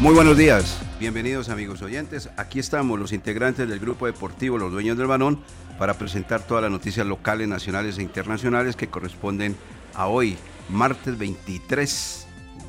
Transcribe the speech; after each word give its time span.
Muy 0.00 0.14
buenos 0.14 0.38
días, 0.38 0.80
bienvenidos 0.98 1.50
amigos 1.50 1.82
oyentes. 1.82 2.30
Aquí 2.38 2.58
estamos 2.58 2.98
los 2.98 3.12
integrantes 3.12 3.68
del 3.68 3.78
grupo 3.78 4.06
deportivo 4.06 4.56
Los 4.56 4.72
Dueños 4.72 4.96
del 4.96 5.06
Balón 5.06 5.42
para 5.78 5.92
presentar 5.92 6.40
todas 6.40 6.62
las 6.62 6.72
noticias 6.72 7.06
locales, 7.06 7.46
nacionales 7.48 7.98
e 7.98 8.02
internacionales 8.02 8.76
que 8.76 8.88
corresponden 8.88 9.56
a 9.92 10.06
hoy, 10.06 10.38
martes 10.70 11.18
23 11.18 12.26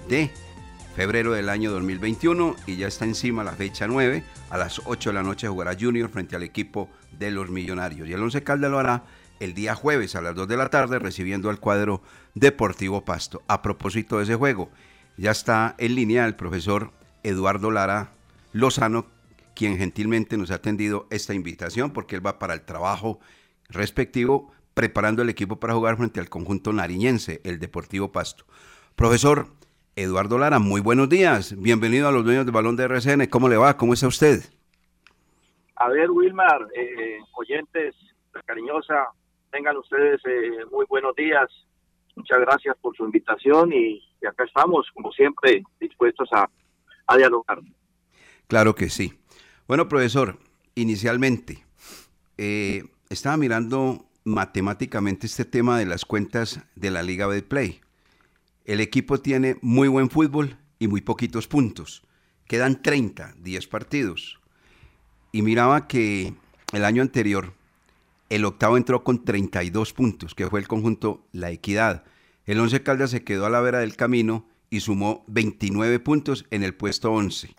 de 0.10 0.30
febrero 0.94 1.32
del 1.32 1.48
año 1.48 1.72
2021 1.72 2.58
y 2.68 2.76
ya 2.76 2.88
está 2.88 3.06
encima 3.06 3.46
la 3.46 3.54
fecha 3.54 3.88
9. 3.88 4.26
A 4.50 4.58
las 4.58 4.82
8 4.84 5.12
de 5.12 5.14
la 5.14 5.24
noche 5.24 5.48
jugará 5.48 5.78
Junior 5.80 6.10
frente 6.10 6.36
al 6.36 6.44
equipo 6.44 6.90
de 7.18 7.32
los 7.32 7.50
Millonarios 7.50 8.10
y 8.10 8.12
el 8.14 8.22
Once 8.22 8.44
Caldas 8.44 8.70
lo 8.70 8.78
hará 8.78 9.06
el 9.40 9.54
día 9.54 9.74
jueves 9.74 10.18
a 10.18 10.22
las 10.22 10.36
2 10.36 10.50
de 10.50 10.58
la 10.58 10.68
tarde 10.68 11.00
recibiendo 11.00 11.50
al 11.50 11.62
cuadro 11.62 12.02
Deportivo 12.36 13.06
Pasto. 13.06 13.42
A 13.48 13.62
propósito 13.62 14.18
de 14.18 14.24
ese 14.24 14.36
juego, 14.36 14.70
ya 15.16 15.32
está 15.32 15.76
en 15.78 15.96
línea 15.96 16.26
el 16.26 16.36
profesor 16.36 16.92
Eduardo 17.24 17.72
Lara 17.72 18.12
Lozano, 18.54 19.06
quien 19.56 19.78
gentilmente 19.78 20.38
nos 20.38 20.52
ha 20.52 20.56
atendido 20.56 21.08
esta 21.10 21.34
invitación 21.34 21.92
porque 21.92 22.16
él 22.16 22.26
va 22.26 22.40
para 22.40 22.54
el 22.54 22.62
trabajo 22.62 23.20
respectivo 23.70 24.52
preparando 24.74 25.22
el 25.22 25.30
equipo 25.30 25.60
para 25.60 25.74
jugar 25.74 25.98
frente 25.98 26.20
al 26.20 26.30
conjunto 26.30 26.74
nariñense, 26.74 27.42
el 27.44 27.60
Deportivo 27.60 28.12
Pasto. 28.12 28.46
Profesor 28.96 29.48
Eduardo 29.96 30.38
Lara, 30.38 30.60
muy 30.60 30.82
buenos 30.82 31.10
días. 31.10 31.56
Bienvenido 31.62 32.08
a 32.08 32.12
los 32.12 32.24
dueños 32.24 32.46
del 32.46 32.54
balón 32.54 32.76
de 32.76 32.86
RCN. 32.86 33.28
¿Cómo 33.30 33.50
le 33.50 33.58
va? 33.58 33.76
¿Cómo 33.78 33.94
está 33.94 34.08
usted? 34.08 34.40
A 35.76 35.90
ver, 35.90 36.10
Wilmar, 36.12 36.68
eh, 36.76 37.20
oyentes, 37.34 37.96
cariñosa, 38.46 39.08
tengan 39.52 39.78
ustedes 39.78 40.22
eh, 40.26 40.66
muy 40.72 40.86
buenos 40.88 41.16
días. 41.16 41.50
Muchas 42.16 42.40
gracias 42.40 42.78
por 42.82 42.96
su 42.96 43.04
invitación 43.04 43.74
y, 43.74 44.02
y 44.22 44.26
acá 44.26 44.44
estamos, 44.46 44.90
como 44.94 45.12
siempre, 45.12 45.64
dispuestos 45.80 46.30
a, 46.32 46.50
a 47.14 47.18
dialogar. 47.18 47.62
Claro 48.48 48.76
que 48.76 48.90
sí. 48.90 49.14
Bueno, 49.68 49.88
profesor, 49.88 50.40
inicialmente, 50.76 51.66
eh, 52.38 52.86
estaba 53.10 53.38
mirando 53.38 54.06
matemáticamente 54.24 55.28
este 55.28 55.46
tema 55.46 55.78
de 55.78 55.86
las 55.86 56.06
cuentas 56.06 56.62
de 56.76 56.92
la 56.92 57.04
Liga 57.04 57.28
Betplay. 57.28 57.82
El 58.66 58.80
equipo 58.80 59.20
tiene 59.20 59.58
muy 59.62 59.88
buen 59.88 60.10
fútbol 60.10 60.58
y 60.80 60.88
muy 60.88 61.02
poquitos 61.02 61.48
puntos. 61.48 62.04
Quedan 62.48 62.82
30, 62.82 63.36
10 63.38 63.68
partidos. 63.68 64.40
Y 65.32 65.42
miraba 65.42 65.88
que 65.88 66.34
el 66.74 66.86
año 66.86 67.02
anterior 67.02 67.54
el 68.30 68.46
octavo 68.46 68.78
entró 68.78 69.04
con 69.04 69.26
32 69.26 69.94
puntos, 69.94 70.36
que 70.36 70.48
fue 70.48 70.62
el 70.62 70.68
conjunto 70.68 71.26
La 71.32 71.52
Equidad. 71.52 72.06
El 72.46 72.60
Once 72.60 72.82
Caldas 72.82 73.12
se 73.12 73.24
quedó 73.24 73.46
a 73.46 73.50
la 73.50 73.62
vera 73.62 73.80
del 73.80 73.96
camino 73.96 74.46
y 74.72 74.80
sumó 74.80 75.24
29 75.28 76.00
puntos 76.00 76.46
en 76.50 76.64
el 76.64 76.74
puesto 76.74 77.12
11. 77.12 77.56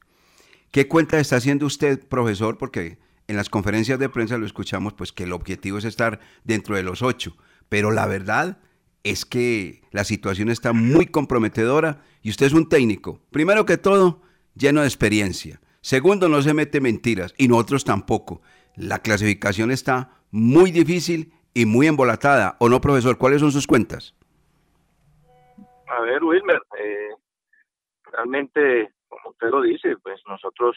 ¿Qué 0.73 0.89
cuenta 0.89 1.21
está 1.21 1.37
haciendo 1.37 1.67
usted, 1.67 2.01
profesor? 2.09 2.59
Porque 2.59 2.99
en 3.29 3.37
las 3.37 3.51
conferencias 3.51 4.01
de 4.01 4.09
prensa 4.09 4.39
lo 4.39 4.47
escuchamos, 4.47 4.95
pues 4.95 5.13
que 5.13 5.25
el 5.25 5.33
objetivo 5.33 5.79
es 5.79 5.85
estar 5.85 6.19
dentro 6.43 6.75
de 6.75 6.83
los 6.83 7.03
ocho. 7.03 7.37
Pero 7.69 7.93
la 7.93 8.07
verdad 8.07 8.59
es 9.05 9.25
que 9.25 9.83
la 9.91 10.05
situación 10.05 10.49
está 10.49 10.73
muy 10.73 11.07
comprometedora 11.07 12.03
y 12.23 12.31
usted 12.31 12.47
es 12.47 12.53
un 12.55 12.69
técnico, 12.69 13.21
primero 13.31 13.67
que 13.67 13.77
todo, 13.77 14.23
lleno 14.55 14.81
de 14.81 14.87
experiencia. 14.87 15.61
Segundo, 15.83 16.29
no 16.29 16.41
se 16.43 16.55
mete 16.55 16.81
mentiras 16.81 17.35
y 17.37 17.49
nosotros 17.49 17.85
tampoco. 17.85 18.41
La 18.75 19.01
clasificación 19.01 19.71
está 19.71 20.23
muy 20.31 20.71
difícil 20.71 21.33
y 21.53 21.67
muy 21.67 21.89
embolatada. 21.89 22.57
¿O 22.61 22.69
no, 22.71 22.81
profesor? 22.81 23.19
¿Cuáles 23.19 23.41
son 23.41 23.53
sus 23.53 23.67
cuentas? 23.67 24.15
A 25.93 26.01
ver, 26.01 26.25
Wilmer, 26.25 26.63
eh, 26.79 27.11
realmente, 28.05 28.95
como 29.09 29.29
usted 29.29 29.51
lo 29.51 29.61
dice, 29.61 29.95
pues 29.99 30.23
nosotros 30.27 30.75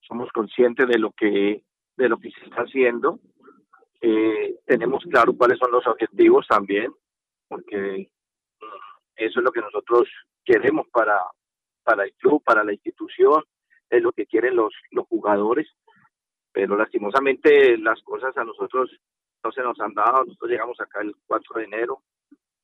somos 0.00 0.30
conscientes 0.32 0.86
de 0.86 0.98
lo 0.98 1.12
que 1.12 1.62
de 1.96 2.08
lo 2.10 2.18
que 2.18 2.30
se 2.30 2.44
está 2.44 2.62
haciendo. 2.62 3.20
Eh, 4.02 4.56
tenemos 4.66 5.02
claro 5.04 5.34
cuáles 5.34 5.58
son 5.58 5.72
los 5.72 5.86
objetivos 5.86 6.46
también, 6.46 6.92
porque 7.48 8.10
eso 9.16 9.40
es 9.40 9.44
lo 9.44 9.50
que 9.50 9.62
nosotros 9.62 10.10
queremos 10.44 10.88
para 10.88 11.18
para 11.82 12.04
el 12.04 12.12
club, 12.12 12.42
para 12.44 12.64
la 12.64 12.74
institución, 12.74 13.44
es 13.88 14.02
lo 14.02 14.12
que 14.12 14.26
quieren 14.26 14.56
los 14.56 14.74
los 14.90 15.06
jugadores. 15.06 15.68
Pero 16.52 16.76
lastimosamente 16.76 17.78
las 17.78 18.02
cosas 18.02 18.36
a 18.36 18.44
nosotros 18.44 18.90
no 19.42 19.52
se 19.52 19.62
nos 19.62 19.80
han 19.80 19.94
dado. 19.94 20.24
Nosotros 20.24 20.50
llegamos 20.50 20.78
acá 20.80 21.00
el 21.00 21.14
4 21.26 21.60
de 21.60 21.64
enero. 21.64 22.02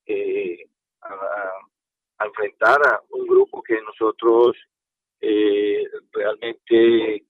Eh, 0.04 0.66
a, 1.02 2.24
enfrentar 2.24 2.78
a 2.86 3.00
un 3.10 3.26
grupo 3.26 3.62
que 3.62 3.80
nosotros 3.80 4.54
eh, 5.20 5.84
realmente 6.12 7.24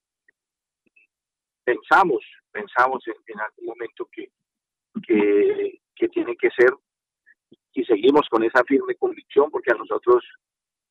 pensamos, 1.62 2.24
pensamos 2.50 3.02
en, 3.06 3.40
algún 3.40 3.66
momento 3.66 4.08
que, 4.12 4.30
que, 5.06 5.80
que, 5.94 6.08
tiene 6.08 6.36
que 6.36 6.50
ser 6.50 6.70
y 7.72 7.84
seguimos 7.84 8.26
con 8.28 8.42
esa 8.42 8.64
firme 8.64 8.96
convicción 8.96 9.48
porque 9.50 9.70
a 9.70 9.76
nosotros 9.76 10.24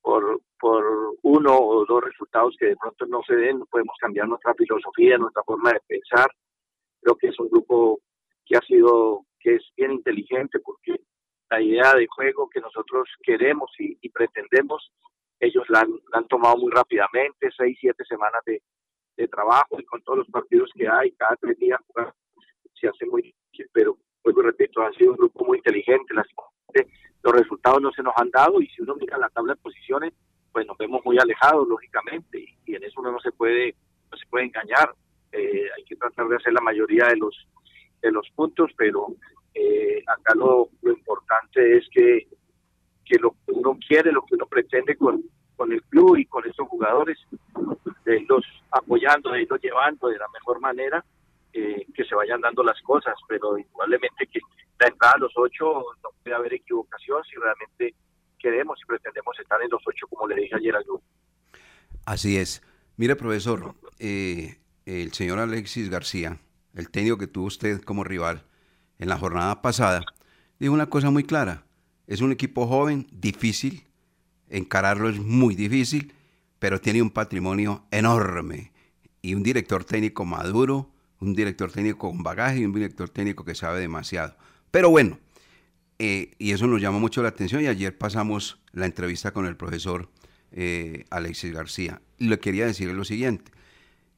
por, 0.02 0.42
por 0.60 0.84
uno 1.24 1.60
o 1.60 1.86
dos 1.86 2.04
resultados 2.04 2.56
que 2.58 2.68
de 2.68 2.78
pronto 2.78 3.06
no 3.06 3.22
se 3.24 3.36
den 3.36 3.66
podemos 3.66 3.96
cambiar 4.00 4.28
nuestra 4.28 4.54
filosofía, 4.54 5.18
nuestra 5.18 5.44
forma 5.44 5.72
de 5.72 5.82
pensar. 5.88 6.28
Creo 7.02 7.16
que 7.16 7.28
es 7.28 7.40
un 7.40 7.50
grupo 7.50 8.00
que 8.46 8.58
ha 8.58 8.62
sido, 8.62 9.26
que 9.40 9.56
es 9.56 9.64
bien 9.76 9.92
inteligente 9.92 10.60
porque 10.60 10.96
la 11.50 11.62
idea 11.62 11.94
de 11.96 12.08
juego 12.08 12.50
que 12.50 12.62
nosotros 12.62 13.10
queremos 13.24 13.72
y, 13.80 13.98
y 14.02 14.10
pretendemos, 14.10 14.92
ellos 15.40 15.64
la 15.70 15.82
han, 15.82 15.94
han, 16.14 16.28
tomado 16.28 16.58
muy 16.58 16.72
rápidamente, 16.72 17.50
seis, 17.56 17.78
siete 17.80 18.04
semanas 18.06 18.42
de, 18.46 18.62
trabajo 19.30 19.78
y 19.78 19.84
con 19.84 20.02
todos 20.04 20.20
los 20.20 20.30
partidos 20.30 20.72
que 20.74 20.88
hay, 20.88 21.12
cada 21.12 21.36
tres 21.36 21.60
días 21.60 21.82
se 22.80 22.88
hace 22.88 23.06
muy 23.06 23.22
difícil, 23.22 23.70
pero 23.74 23.98
vuelvo 24.24 24.44
repito, 24.44 24.82
ha 24.82 24.94
sido 24.94 25.12
un 25.12 25.18
grupo 25.18 25.44
muy 25.44 25.58
inteligente, 25.58 26.14
las, 26.14 26.26
los 27.22 27.34
resultados 27.34 27.82
no 27.82 27.92
se 27.92 28.02
nos 28.02 28.14
han 28.16 28.32
dado 28.32 28.62
y 28.62 28.68
si 28.68 28.82
uno 28.82 28.96
mira 28.96 29.18
la 29.18 29.28
tabla 29.28 29.56
de 29.56 29.62
posiciones, 29.62 30.14
pues 30.54 30.66
nos 30.66 30.78
vemos 30.78 31.02
muy 31.04 31.18
alejados, 31.20 31.68
lógicamente, 31.68 32.40
y, 32.40 32.58
y 32.66 32.76
en 32.76 32.84
eso 32.86 33.02
uno 33.02 33.12
no 33.12 33.20
se 33.20 33.34
puede, 33.34 33.76
no 34.10 34.18
se 34.18 34.26
puede 34.28 34.46
engañar, 34.46 34.96
eh, 35.34 35.68
hay 35.76 35.84
que 35.84 35.98
tratar 35.98 36.30
de 36.30 36.38
hacer 36.38 36.54
la 36.54 36.62
mayoría 36.62 37.08
de 37.08 37.18
los 37.18 37.36
de 38.02 38.12
los 38.12 38.30
puntos, 38.36 38.72
pero 38.78 39.08
eh, 39.54 40.04
acá 40.08 40.34
lo, 40.36 40.70
importante 40.84 41.78
es 41.78 41.88
que, 41.92 42.28
que 43.06 43.18
lo 43.18 43.32
que 43.32 43.52
uno 43.54 43.78
quiere, 43.86 44.12
lo 44.12 44.26
que 44.26 44.36
uno 44.36 44.46
pretende 44.46 44.96
con, 44.96 45.24
con 45.56 45.72
el 45.72 45.84
club 45.84 46.18
y 46.18 46.26
con 46.26 46.48
estos 46.48 46.68
jugadores, 46.68 47.18
de 48.06 48.22
irlos 48.22 48.46
apoyando, 48.72 49.32
de 49.32 49.44
irlos 49.44 49.62
llevando 49.62 50.08
de 50.08 50.18
la 50.18 50.28
mejor 50.34 50.60
manera 50.60 51.04
eh, 51.54 51.86
que 51.94 52.06
se 52.06 52.16
vayan 52.16 52.42
dando 52.42 52.64
las 52.64 52.80
cosas, 52.82 53.16
pero 53.28 53.58
igualmente 53.58 54.28
que 54.28 54.40
la 54.80 54.88
entrada 54.88 55.16
a 55.16 55.20
los 55.20 55.34
ocho 55.36 55.84
no 56.04 56.10
puede 56.24 56.36
haber 56.36 56.54
equivocación 56.54 57.24
si 57.24 57.36
realmente 57.36 57.96
queremos 58.38 58.80
y 58.82 58.86
pretendemos 58.86 59.38
estar 59.40 59.62
en 59.62 59.70
los 59.70 59.82
ocho, 59.86 60.08
como 60.08 60.28
le 60.28 60.36
dije 60.36 60.56
ayer 60.56 60.76
al 60.76 60.84
grupo. 60.84 61.04
Así 62.06 62.38
es. 62.38 62.62
Mire, 62.98 63.16
profesor, 63.16 63.76
eh, 64.00 64.58
el 64.86 65.12
señor 65.14 65.40
Alexis 65.40 65.90
García, 65.90 66.38
el 66.74 66.90
técnico 66.90 67.18
que 67.18 67.28
tuvo 67.28 67.46
usted 67.46 67.82
como 67.82 68.04
rival 68.04 68.44
en 69.00 69.10
la 69.10 69.18
jornada 69.18 69.62
pasada, 69.62 70.06
dijo 70.60 70.74
una 70.74 70.90
cosa 70.90 71.10
muy 71.10 71.24
clara. 71.24 71.66
Es 72.06 72.22
un 72.22 72.32
equipo 72.32 72.68
joven, 72.68 73.08
difícil, 73.12 73.84
encararlo 74.50 75.10
es 75.10 75.20
muy 75.20 75.56
difícil, 75.56 76.14
pero 76.60 76.82
tiene 76.82 77.02
un 77.02 77.10
patrimonio 77.10 77.86
enorme 77.92 78.72
y 79.22 79.34
un 79.34 79.44
director 79.44 79.84
técnico 79.84 80.26
maduro, 80.26 80.92
un 81.20 81.34
director 81.34 81.72
técnico 81.72 82.10
con 82.10 82.24
bagaje 82.24 82.60
y 82.60 82.66
un 82.66 82.74
director 82.74 83.10
técnico 83.10 83.46
que 83.46 83.56
sabe 83.56 83.80
demasiado. 83.80 84.36
Pero 84.72 84.90
bueno, 84.90 85.20
eh, 85.98 86.32
y 86.38 86.52
eso 86.52 86.68
nos 86.68 86.82
llama 86.82 87.00
mucho 87.00 87.22
la 87.22 87.30
atención 87.30 87.64
y 87.64 87.68
ayer 87.68 87.98
pasamos 87.98 88.60
la 88.72 88.86
entrevista 88.86 89.32
con 89.32 89.46
el 89.46 89.58
profesor 89.58 90.10
eh, 90.52 91.06
Alexis 91.10 91.54
García. 91.54 92.02
Y 92.18 92.28
le 92.28 92.40
quería 92.40 92.66
decir 92.66 92.90
lo 92.90 93.04
siguiente, 93.04 93.52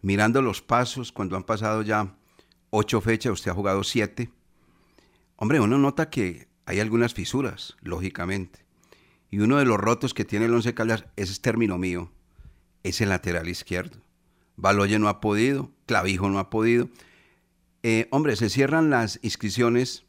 mirando 0.01 0.41
los 0.41 0.61
pasos, 0.61 1.11
cuando 1.11 1.35
han 1.35 1.43
pasado 1.43 1.81
ya 1.81 2.15
ocho 2.69 3.01
fechas, 3.01 3.33
usted 3.33 3.51
ha 3.51 3.55
jugado 3.55 3.83
siete, 3.83 4.29
hombre, 5.41 5.59
uno 5.59 5.79
nota 5.79 6.11
que 6.11 6.47
hay 6.67 6.79
algunas 6.79 7.15
fisuras, 7.15 7.75
lógicamente. 7.81 8.63
Y 9.31 9.39
uno 9.39 9.57
de 9.57 9.65
los 9.65 9.79
rotos 9.79 10.13
que 10.13 10.23
tiene 10.23 10.45
el 10.45 10.53
Once 10.53 10.75
Caldas, 10.75 11.05
ese 11.15 11.31
es 11.31 11.41
término 11.41 11.79
mío, 11.79 12.11
es 12.83 13.01
el 13.01 13.09
lateral 13.09 13.49
izquierdo. 13.49 13.97
Baloye 14.55 14.99
no 14.99 15.07
ha 15.09 15.19
podido, 15.19 15.71
Clavijo 15.87 16.29
no 16.29 16.37
ha 16.37 16.51
podido. 16.51 16.89
Eh, 17.81 18.07
hombre, 18.11 18.35
se 18.35 18.49
cierran 18.49 18.91
las 18.91 19.17
inscripciones 19.23 20.05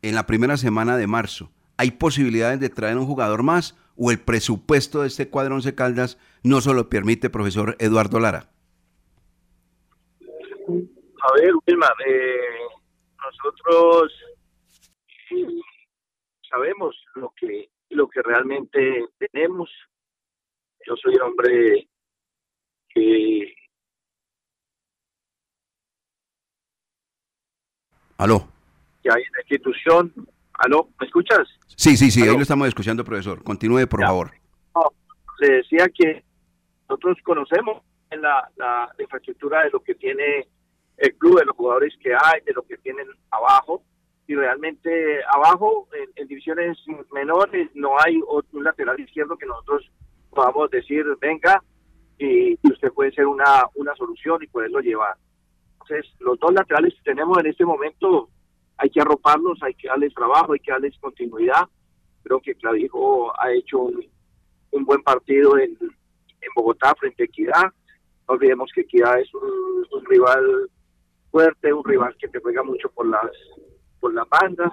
en 0.00 0.14
la 0.14 0.24
primera 0.24 0.56
semana 0.56 0.96
de 0.96 1.06
marzo. 1.06 1.50
¿Hay 1.76 1.90
posibilidades 1.90 2.58
de 2.58 2.70
traer 2.70 2.96
un 2.96 3.04
jugador 3.04 3.42
más 3.42 3.76
o 3.94 4.10
el 4.10 4.18
presupuesto 4.18 5.02
de 5.02 5.08
este 5.08 5.28
cuadro 5.28 5.56
Once 5.56 5.74
Caldas 5.74 6.16
no 6.42 6.62
se 6.62 6.72
lo 6.72 6.88
permite, 6.88 7.28
profesor 7.28 7.76
Eduardo 7.78 8.20
Lara? 8.20 8.48
A 10.68 11.32
ver, 11.34 11.52
Wilma, 11.66 11.88
eh, 12.08 12.36
nosotros 13.22 14.12
sabemos 16.48 16.96
lo 17.14 17.32
que 17.38 17.68
lo 17.90 18.08
que 18.08 18.22
realmente 18.22 19.06
tenemos. 19.18 19.70
Yo 20.86 20.94
soy 20.96 21.14
un 21.14 21.22
hombre 21.22 21.88
que 22.88 23.54
Aló. 28.18 28.48
Que 29.02 29.10
hay 29.10 29.22
en 29.22 29.32
la 29.32 29.40
institución. 29.40 30.12
Aló, 30.54 30.88
¿me 30.98 31.06
escuchas? 31.06 31.46
Sí, 31.76 31.96
sí, 31.96 32.10
sí, 32.10 32.22
ahí 32.22 32.34
lo 32.34 32.42
estamos 32.42 32.66
escuchando, 32.68 33.04
profesor. 33.04 33.42
Continúe, 33.42 33.86
por 33.86 34.00
favor. 34.00 34.32
le 35.40 35.48
decía 35.56 35.86
que 35.94 36.24
nosotros 36.88 37.18
conocemos 37.22 37.82
la, 38.10 38.50
la, 38.56 38.90
infraestructura 38.98 39.64
de 39.64 39.70
lo 39.70 39.80
que 39.80 39.94
tiene 39.94 40.48
el 40.96 41.14
club, 41.16 41.38
de 41.40 41.44
los 41.44 41.56
jugadores 41.56 41.94
que 42.02 42.14
hay, 42.14 42.40
de 42.46 42.54
lo 42.54 42.62
que 42.62 42.78
tienen 42.78 43.06
abajo. 43.30 43.82
Y 44.26 44.34
realmente 44.34 45.20
abajo, 45.32 45.88
en, 46.16 46.26
divisiones 46.26 46.78
menores, 47.12 47.70
no 47.74 47.92
hay 48.04 48.20
un 48.52 48.64
lateral 48.64 48.98
izquierdo 48.98 49.36
que 49.36 49.46
nosotros 49.46 49.88
podamos 50.30 50.70
decir, 50.70 51.04
venga, 51.20 51.62
y, 52.18 52.58
usted 52.68 52.92
puede 52.92 53.12
ser 53.12 53.26
una, 53.26 53.64
una 53.74 53.94
solución 53.94 54.42
y 54.42 54.46
poderlo 54.48 54.80
llevar. 54.80 55.14
Entonces, 55.72 56.12
los 56.20 56.38
dos 56.40 56.52
laterales 56.52 56.94
que 56.94 57.12
tenemos 57.12 57.38
en 57.38 57.46
este 57.46 57.64
momento, 57.64 58.28
hay 58.78 58.90
que 58.90 59.00
arroparlos, 59.00 59.62
hay 59.62 59.74
que 59.74 59.88
darles 59.88 60.12
trabajo, 60.14 60.52
hay 60.52 60.60
que 60.60 60.72
darles 60.72 60.98
continuidad. 60.98 61.62
Creo 62.24 62.40
que 62.40 62.54
Clavijo 62.56 63.32
ha 63.40 63.52
hecho 63.52 63.78
un, 63.78 64.84
buen 64.84 65.02
partido 65.02 65.56
en 65.58 65.76
Bogotá 66.54 66.94
frente 66.98 67.22
a 67.22 67.26
Equidad. 67.26 67.72
No 68.28 68.34
olvidemos 68.34 68.70
que 68.74 68.80
Equidad 68.82 69.20
es 69.20 69.32
un, 69.34 70.04
rival 70.06 70.68
fuerte, 71.30 71.72
un 71.72 71.84
rival 71.84 72.16
que 72.18 72.28
te 72.28 72.40
juega 72.40 72.62
mucho 72.62 72.88
por 72.90 73.06
las 73.06 73.30
las 74.14 74.28
bandas 74.28 74.72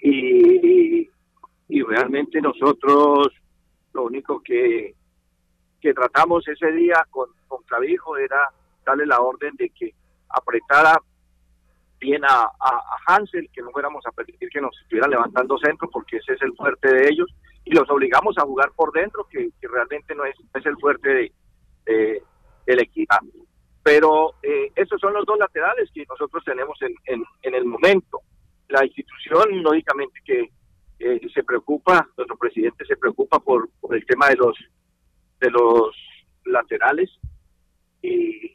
y, 0.00 1.10
realmente 1.86 2.40
nosotros 2.40 3.28
lo 3.92 4.04
único 4.04 4.40
que, 4.42 4.94
que 5.80 5.92
tratamos 5.92 6.46
ese 6.48 6.72
día 6.72 7.06
con, 7.10 7.28
con 7.46 7.62
Clavijo 7.64 8.16
era 8.16 8.48
darle 8.84 9.06
la 9.06 9.20
orden 9.20 9.54
de 9.56 9.68
que 9.70 9.92
apretara 10.30 10.98
bien 12.04 12.22
a, 12.24 12.50
Hansel, 13.06 13.48
que 13.52 13.62
no 13.62 13.70
fuéramos 13.70 14.04
a 14.06 14.12
permitir 14.12 14.48
que 14.50 14.60
nos 14.60 14.78
estuvieran 14.82 15.10
levantando 15.10 15.58
centro, 15.58 15.88
porque 15.90 16.18
ese 16.18 16.34
es 16.34 16.42
el 16.42 16.54
fuerte 16.54 16.92
de 16.92 17.08
ellos, 17.08 17.28
y 17.64 17.74
los 17.74 17.88
obligamos 17.90 18.36
a 18.38 18.42
jugar 18.42 18.72
por 18.76 18.92
dentro, 18.92 19.26
que, 19.30 19.50
realmente 19.62 20.14
no 20.14 20.24
es, 20.24 20.36
es 20.54 20.66
el 20.66 20.76
fuerte 20.76 21.08
de, 21.08 21.32
de, 21.86 22.22
del 22.66 22.80
equipo. 22.80 23.14
Pero 23.82 24.34
eh, 24.42 24.70
esos 24.74 25.00
son 25.00 25.14
los 25.14 25.26
dos 25.26 25.38
laterales 25.38 25.90
que 25.92 26.04
nosotros 26.08 26.42
tenemos 26.44 26.78
en, 26.82 26.94
en, 27.42 27.54
el 27.54 27.64
momento. 27.64 28.20
La 28.68 28.84
institución, 28.84 29.62
lógicamente, 29.62 30.20
que 30.24 30.50
eh, 30.98 31.20
se 31.32 31.42
preocupa, 31.42 32.08
nuestro 32.16 32.36
presidente 32.36 32.84
se 32.86 32.96
preocupa 32.96 33.38
por, 33.40 33.68
por 33.80 33.94
el 33.94 34.04
tema 34.06 34.28
de 34.28 34.36
los 34.36 34.56
de 35.40 35.50
los 35.50 35.94
laterales 36.44 37.10
y, 38.02 38.52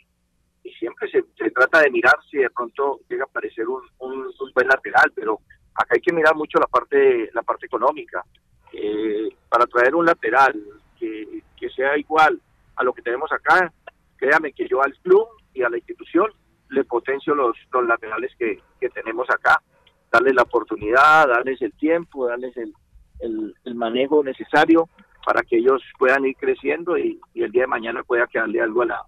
siempre 0.79 1.11
se, 1.11 1.23
trata 1.51 1.81
de 1.81 1.91
mirar 1.91 2.15
si 2.31 2.37
de 2.37 2.49
pronto 2.51 3.01
llega 3.09 3.23
a 3.23 3.27
aparecer 3.27 3.67
un, 3.67 3.81
un, 3.99 4.31
buen 4.55 4.67
lateral, 4.67 5.11
pero 5.13 5.41
acá 5.75 5.95
hay 5.95 5.99
que 5.99 6.13
mirar 6.13 6.35
mucho 6.35 6.57
la 6.57 6.67
parte 6.67 7.29
la 7.33 7.41
parte 7.41 7.65
económica. 7.65 8.23
Eh, 8.71 9.27
para 9.49 9.65
traer 9.65 9.93
un 9.93 10.05
lateral 10.05 10.53
que, 10.97 11.43
que 11.57 11.69
sea 11.71 11.97
igual 11.97 12.39
a 12.77 12.83
lo 12.85 12.93
que 12.93 13.01
tenemos 13.01 13.29
acá, 13.33 13.73
créame 14.15 14.53
que 14.53 14.69
yo 14.69 14.81
al 14.81 14.93
club 14.99 15.27
y 15.53 15.63
a 15.63 15.69
la 15.69 15.77
institución 15.77 16.31
le 16.69 16.85
potencio 16.85 17.35
los, 17.35 17.57
los 17.73 17.85
laterales 17.85 18.31
que, 18.37 18.61
que 18.79 18.89
tenemos 18.89 19.29
acá, 19.29 19.61
darles 20.11 20.35
la 20.35 20.43
oportunidad, 20.43 21.27
darles 21.27 21.61
el 21.61 21.73
tiempo, 21.73 22.27
darles 22.27 22.55
el, 22.57 22.73
el, 23.19 23.75
manejo 23.75 24.23
necesario 24.23 24.89
para 25.25 25.41
que 25.43 25.57
ellos 25.57 25.81
puedan 25.97 26.25
ir 26.25 26.35
creciendo 26.35 26.97
y, 26.97 27.19
el 27.35 27.51
día 27.51 27.63
de 27.63 27.67
mañana 27.67 28.03
pueda 28.03 28.27
quedarle 28.27 28.61
algo 28.61 28.81
a 28.81 28.85
la, 28.87 29.01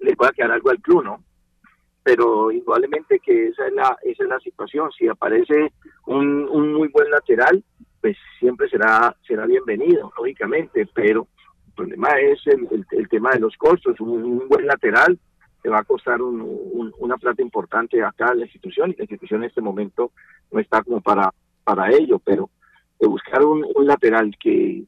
le 0.00 0.16
pueda 0.16 0.32
quedar 0.32 0.52
algo 0.52 0.70
al 0.70 0.80
club. 0.80 1.18
Pero 2.02 2.50
igualmente 2.50 3.18
que 3.18 3.48
esa 3.48 3.66
es 3.66 3.72
la, 3.72 3.96
esa 4.02 4.24
es 4.24 4.28
la 4.28 4.40
situación. 4.40 4.90
Si 4.92 5.08
aparece 5.08 5.72
un, 6.06 6.46
un 6.50 6.74
muy 6.74 6.88
buen 6.88 7.10
lateral, 7.10 7.64
pues 8.02 8.18
siempre 8.38 8.68
será, 8.68 9.16
será 9.26 9.46
bienvenido, 9.46 10.12
lógicamente, 10.18 10.86
pero 10.92 11.26
el 11.68 11.72
problema 11.72 12.10
es 12.20 12.46
el, 12.46 12.68
el, 12.90 13.08
tema 13.08 13.30
de 13.30 13.40
los 13.40 13.56
costos. 13.56 13.98
Un, 13.98 14.46
buen 14.46 14.66
lateral 14.66 15.18
te 15.64 15.70
va 15.70 15.78
a 15.78 15.84
costar 15.84 16.20
un, 16.20 16.92
una 16.98 17.16
plata 17.16 17.40
importante 17.40 18.04
acá 18.04 18.32
en 18.32 18.40
la 18.40 18.44
institución 18.44 18.90
y 18.90 18.96
la 18.96 19.04
institución 19.04 19.42
en 19.42 19.48
este 19.48 19.62
momento 19.62 20.12
no 20.52 20.60
está 20.60 20.82
como 20.82 21.00
para, 21.00 21.32
para 21.64 21.90
ello, 21.90 22.18
pero 22.18 22.50
de 23.00 23.08
buscar 23.08 23.42
un, 23.42 23.64
un 23.74 23.86
lateral 23.86 24.36
que, 24.38 24.84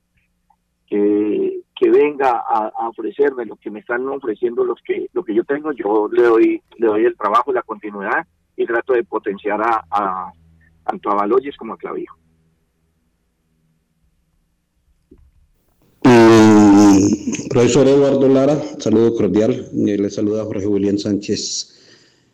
que, 0.87 1.63
venga 1.91 2.45
a, 2.47 2.89
ofrecerme 2.89 3.47
lo 3.47 3.57
que 3.57 3.71
me 3.71 3.81
están 3.81 4.07
ofreciendo 4.07 4.65
los 4.65 4.79
que 4.83 5.09
lo 5.15 5.25
que 5.25 5.35
yo 5.35 5.45
tengo 5.45 5.73
yo 5.73 6.09
le 6.13 6.23
doy 6.23 6.63
le 6.77 6.87
doy 6.87 7.05
el 7.07 7.17
trabajo 7.17 7.53
la 7.53 7.63
continuidad 7.63 8.27
y 8.57 8.67
trato 8.67 8.93
de 8.93 9.05
potenciar 9.05 9.63
a, 9.63 9.83
a 9.91 10.33
a 10.85 11.15
Baloyes 11.15 11.57
como 11.57 11.73
a 11.75 11.79
Clavijo 11.79 12.19
mm, 16.05 16.76
profesor 17.49 17.87
Eduardo 17.89 18.29
Lara 18.29 18.63
saludo 18.79 19.15
cordial. 19.15 19.69
Le 19.73 20.11
saluda 20.11 20.45
Jorge 20.45 20.67
William 20.67 20.99
Sánchez. 20.99 21.73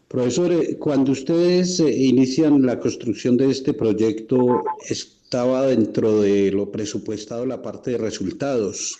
Profesor, 0.08 0.52
eh, 0.52 0.76
cuando 0.78 1.12
ustedes 1.12 1.80
eh, 1.80 1.90
inician 1.90 2.66
la 2.66 2.78
construcción 2.78 3.36
de 3.36 3.50
este 3.50 3.72
proyecto, 3.72 4.62
estaba 4.88 5.66
dentro 5.66 6.20
de 6.20 6.52
lo 6.52 6.70
presupuestado 6.70 7.46
la 7.46 7.62
parte 7.62 7.92
de 7.92 7.98
resultados. 7.98 8.98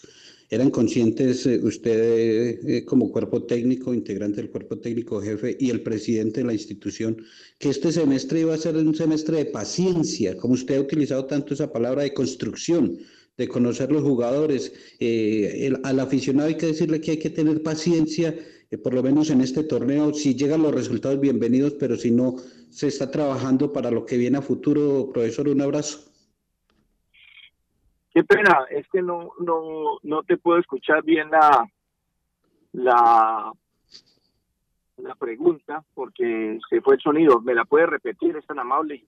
Eran 0.53 0.71
conscientes 0.71 1.47
eh, 1.47 1.59
usted 1.63 2.59
eh, 2.69 2.85
como 2.85 3.11
cuerpo 3.11 3.45
técnico, 3.45 3.95
integrante 3.95 4.43
del 4.43 4.51
cuerpo 4.51 4.79
técnico 4.79 5.19
jefe 5.19 5.57
y 5.59 5.71
el 5.71 5.81
presidente 5.81 6.41
de 6.41 6.47
la 6.47 6.53
institución, 6.53 7.17
que 7.59 7.71
este 7.71 7.91
semestre 7.91 8.41
iba 8.41 8.53
a 8.53 8.59
ser 8.59 8.77
un 8.77 8.95
semestre 8.95 9.39
de 9.39 9.47
paciencia, 9.47 10.37
como 10.37 10.53
usted 10.53 10.77
ha 10.77 10.81
utilizado 10.81 11.25
tanto 11.25 11.55
esa 11.55 11.73
palabra 11.73 12.03
de 12.03 12.13
construcción, 12.13 12.99
de 13.43 13.49
conocer 13.49 13.91
los 13.91 14.03
jugadores. 14.03 14.73
Eh, 15.01 15.73
al 15.83 16.01
aficionado 16.01 16.49
hay 16.49 16.57
que 16.57 16.67
decirle 16.67 17.01
que 17.01 17.13
hay 17.13 17.19
que 17.19 17.31
tener 17.31 17.63
paciencia, 17.63 18.35
por 18.83 18.95
lo 18.95 19.03
menos 19.03 19.31
en 19.31 19.41
este 19.41 19.65
torneo, 19.65 20.15
si 20.15 20.35
llegan 20.35 20.63
los 20.63 20.75
resultados, 20.75 21.21
bienvenidos, 21.21 21.75
pero 21.75 21.97
si 21.97 22.11
no, 22.11 22.37
se 22.71 22.89
está 22.89 23.11
trabajando 23.11 23.73
para 23.73 23.91
lo 23.91 24.07
que 24.07 24.17
viene 24.17 24.39
a 24.39 24.43
futuro. 24.43 25.11
Profesor, 25.13 25.49
un 25.49 25.61
abrazo. 25.61 26.11
Qué 28.15 28.25
pena, 28.25 28.67
es 28.71 28.87
que 28.89 29.03
no, 29.03 29.33
no, 29.41 29.99
no 30.03 30.23
te 30.23 30.37
puedo 30.37 30.59
escuchar 30.59 31.03
bien 31.03 31.31
la, 31.31 31.67
la, 32.73 33.53
la 34.99 35.15
pregunta 35.17 35.85
porque 35.95 36.59
se 36.69 36.81
fue 36.81 36.95
el 36.95 37.01
sonido. 37.01 37.41
¿Me 37.41 37.55
la 37.55 37.65
puede 37.65 37.87
repetir? 37.87 38.37
Es 38.37 38.47
tan 38.47 38.59
amable. 38.59 39.05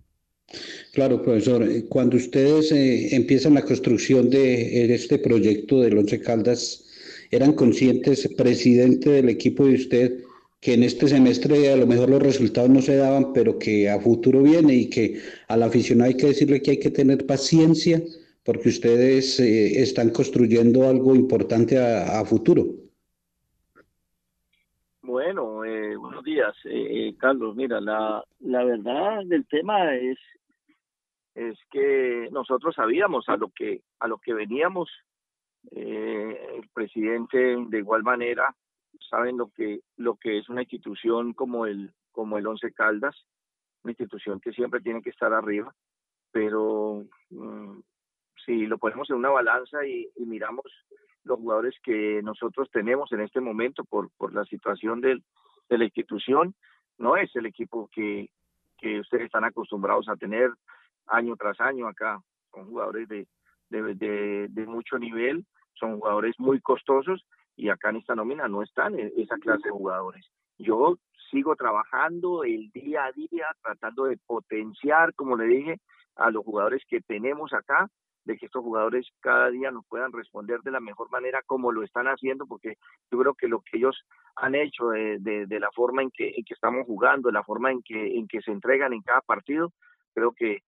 Claro, 0.93 1.23
profesor. 1.23 1.67
Cuando 1.89 2.17
ustedes 2.17 2.71
eh, 2.73 3.15
empiezan 3.15 3.55
la 3.55 3.63
construcción 3.63 4.31
de 4.31 4.95
este 4.95 5.19
proyecto 5.19 5.81
del 5.81 5.99
Once 5.99 6.21
Caldas, 6.21 6.85
¿eran 7.31 7.55
conscientes, 7.55 8.29
presidente 8.37 9.11
del 9.11 9.29
equipo 9.29 9.67
de 9.67 9.75
usted, 9.75 10.25
que 10.61 10.75
en 10.75 10.83
este 10.83 11.09
semestre 11.09 11.71
a 11.71 11.77
lo 11.77 11.87
mejor 11.87 12.09
los 12.09 12.23
resultados 12.23 12.71
no 12.71 12.81
se 12.81 12.97
daban, 12.97 13.33
pero 13.33 13.59
que 13.59 13.91
a 13.91 14.01
futuro 14.01 14.43
viene 14.43 14.75
y 14.75 14.89
que 14.89 15.21
al 15.49 15.63
aficionado 15.63 16.09
hay 16.09 16.17
que 16.17 16.29
decirle 16.29 16.63
que 16.63 16.73
hay 16.73 16.79
que 16.79 16.91
tener 16.91 17.27
paciencia 17.27 18.03
porque 18.45 18.69
ustedes 18.69 19.41
eh, 19.41 19.83
están 19.83 20.11
construyendo 20.11 20.89
algo 20.89 21.15
importante 21.15 21.79
a, 21.79 22.21
a 22.21 22.25
futuro? 22.25 22.67
Bueno, 25.03 25.65
eh, 25.65 25.97
buenos 25.97 26.25
días, 26.25 26.55
eh, 26.65 27.09
eh, 27.09 27.15
Carlos. 27.19 27.55
Mira, 27.57 27.81
la, 27.81 28.25
la 28.41 28.65
verdad 28.65 29.25
del 29.27 29.47
tema 29.47 29.95
es 29.95 30.19
es 31.35 31.59
que 31.71 32.29
nosotros 32.31 32.75
sabíamos 32.75 33.29
a 33.29 33.37
lo 33.37 33.49
que 33.49 33.83
a 34.01 34.09
lo 34.09 34.19
que 34.19 34.35
veníamos. 34.35 34.91
el 35.71 36.69
presidente 36.75 37.57
de 37.69 37.79
igual 37.79 38.03
manera 38.03 38.55
saben 39.11 39.39
lo 39.39 39.49
que 39.49 39.81
lo 39.97 40.17
que 40.17 40.39
es 40.39 40.49
una 40.49 40.63
institución 40.63 41.33
como 41.33 41.67
el 41.67 41.93
como 42.13 42.39
el 42.39 42.47
Once 42.47 42.71
Caldas, 42.73 43.17
una 43.83 43.93
institución 43.93 44.41
que 44.41 44.53
siempre 44.53 44.81
tiene 44.81 45.03
que 45.03 45.11
estar 45.11 45.33
arriba, 45.33 45.75
pero 46.31 47.05
mm, 47.31 47.81
si 48.45 48.67
lo 48.67 48.79
ponemos 48.79 49.11
en 49.11 49.17
una 49.17 49.31
balanza 49.31 49.85
y 49.87 50.11
miramos 50.17 50.67
los 51.25 51.39
jugadores 51.39 51.75
que 51.83 52.21
nosotros 52.23 52.71
tenemos 52.71 53.11
en 53.13 53.21
este 53.21 53.41
momento 53.41 53.85
por, 53.85 54.11
por 54.17 54.33
la 54.33 54.45
situación 54.45 55.01
de 55.01 55.21
la 55.69 55.85
institución. 55.85 56.55
No 56.99 57.17
es 57.17 57.35
el 57.35 57.47
equipo 57.47 57.89
que, 57.93 58.31
que 58.79 59.01
ustedes 59.01 59.25
están 59.25 59.45
acostumbrados 59.45 60.09
a 60.09 60.17
tener 60.17 60.51
año 61.07 61.37
tras 61.37 61.61
año 61.61 61.89
acá. 61.89 62.21
Son 62.53 62.67
jugadores 62.67 63.09
de, 63.09 63.27
de, 63.71 64.49
de, 64.49 64.67
mucho 64.67 64.99
nivel, 64.99 65.45
son 65.75 65.99
jugadores 65.99 66.35
muy 66.39 66.61
costosos 66.61 67.25
y 67.57 67.69
acá 67.69 67.91
en 67.91 67.97
esta 67.97 68.15
nómina 68.15 68.49
no 68.49 68.63
están 68.63 68.95
esa 68.99 69.37
clase 69.39 69.69
de 69.69 69.71
jugadores. 69.71 70.27
Yo 70.59 70.99
sigo 71.31 71.57
trabajando 71.57 72.45
el 72.45 72.71
día 72.71 73.07
a 73.07 73.13
día, 73.13 73.47
tratando 73.63 74.05
de 74.05 74.19
potenciar, 74.19 75.15
como 75.15 75.37
le 75.37 75.47
dije, 75.47 75.81
a 76.17 76.31
los 76.31 76.45
jugadores 76.45 76.83
que 76.89 77.01
tenemos 77.01 77.53
acá 77.53 77.89
de 78.25 78.37
que 78.37 78.47
estos 78.47 78.63
jugadores 78.63 79.07
cada 79.21 79.51
día 79.51 79.71
nos 79.71 79.85
puedan 79.87 80.13
responder 80.13 80.61
de 80.61 80.71
la 80.71 80.81
mejor 80.81 81.11
manera 81.11 81.43
como 81.47 81.73
lo 81.73 81.83
están 81.83 82.07
haciendo, 82.07 82.47
porque 82.47 82.77
yo 83.11 83.19
creo 83.19 83.35
que 83.35 83.49
lo 83.49 83.61
que 83.61 83.77
ellos 83.79 84.03
han 84.37 84.55
hecho 84.55 84.89
de, 84.89 85.19
de, 85.21 85.61
la 85.61 85.71
forma 85.73 86.03
en 86.03 86.11
que, 86.11 86.33
en 86.37 86.45
que 86.45 86.55
estamos 86.55 86.87
jugando, 86.87 87.29
de 87.29 87.35
la 87.35 87.45
forma 87.45 87.71
en 87.71 87.83
que, 87.83 88.17
en 88.17 88.27
que 88.27 88.41
se 88.41 88.51
entregan 88.51 88.93
en 88.93 89.03
cada 89.03 89.21
partido, 89.21 89.73
creo 90.15 90.33
que, 90.33 90.63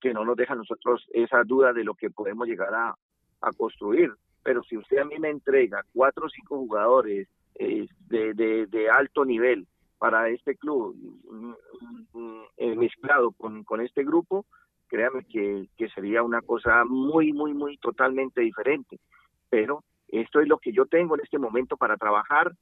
que 0.00 0.12
no 0.12 0.24
nos 0.24 0.36
deja 0.36 0.54
a 0.54 0.56
nosotros 0.56 1.06
esa 1.12 1.42
duda 1.44 1.72
de 1.72 1.84
lo 1.84 1.94
que 1.94 2.10
podemos 2.10 2.46
llegar 2.46 2.74
a, 2.74 2.94
a 3.40 3.52
construir. 3.52 4.12
Pero 4.42 4.62
si 4.62 4.76
usted 4.76 4.98
a 4.98 5.04
mí 5.04 5.18
me 5.18 5.30
entrega 5.30 5.84
cuatro 5.92 6.26
o 6.26 6.30
cinco 6.30 6.56
jugadores 6.56 7.28
eh, 7.54 7.86
de, 8.08 8.66
de, 8.66 8.90
alto 8.90 9.24
nivel 9.24 9.66
para 9.98 10.28
este 10.28 10.56
club 10.56 10.94
mm, 10.96 11.54
mm, 12.12 12.42
eh, 12.56 12.76
mezclado 12.76 13.32
con, 13.32 13.64
con 13.64 13.80
este 13.80 14.04
grupo, 14.04 14.46
créame 14.86 15.24
que, 15.24 15.68
que 15.76 15.88
sería 15.90 16.22
una 16.22 16.40
cosa 16.40 16.84
muy, 16.84 17.32
muy, 17.32 17.52
muy 17.52 17.76
totalmente 17.78 18.40
diferente. 18.40 18.98
Pero 19.50 19.82
esto 20.08 20.40
es 20.40 20.48
lo 20.48 20.58
que 20.58 20.72
yo 20.72 20.86
tengo 20.86 21.14
en 21.14 21.22
este 21.22 21.38
momento 21.38 21.76
para 21.76 21.96
trabajar. 21.96 22.52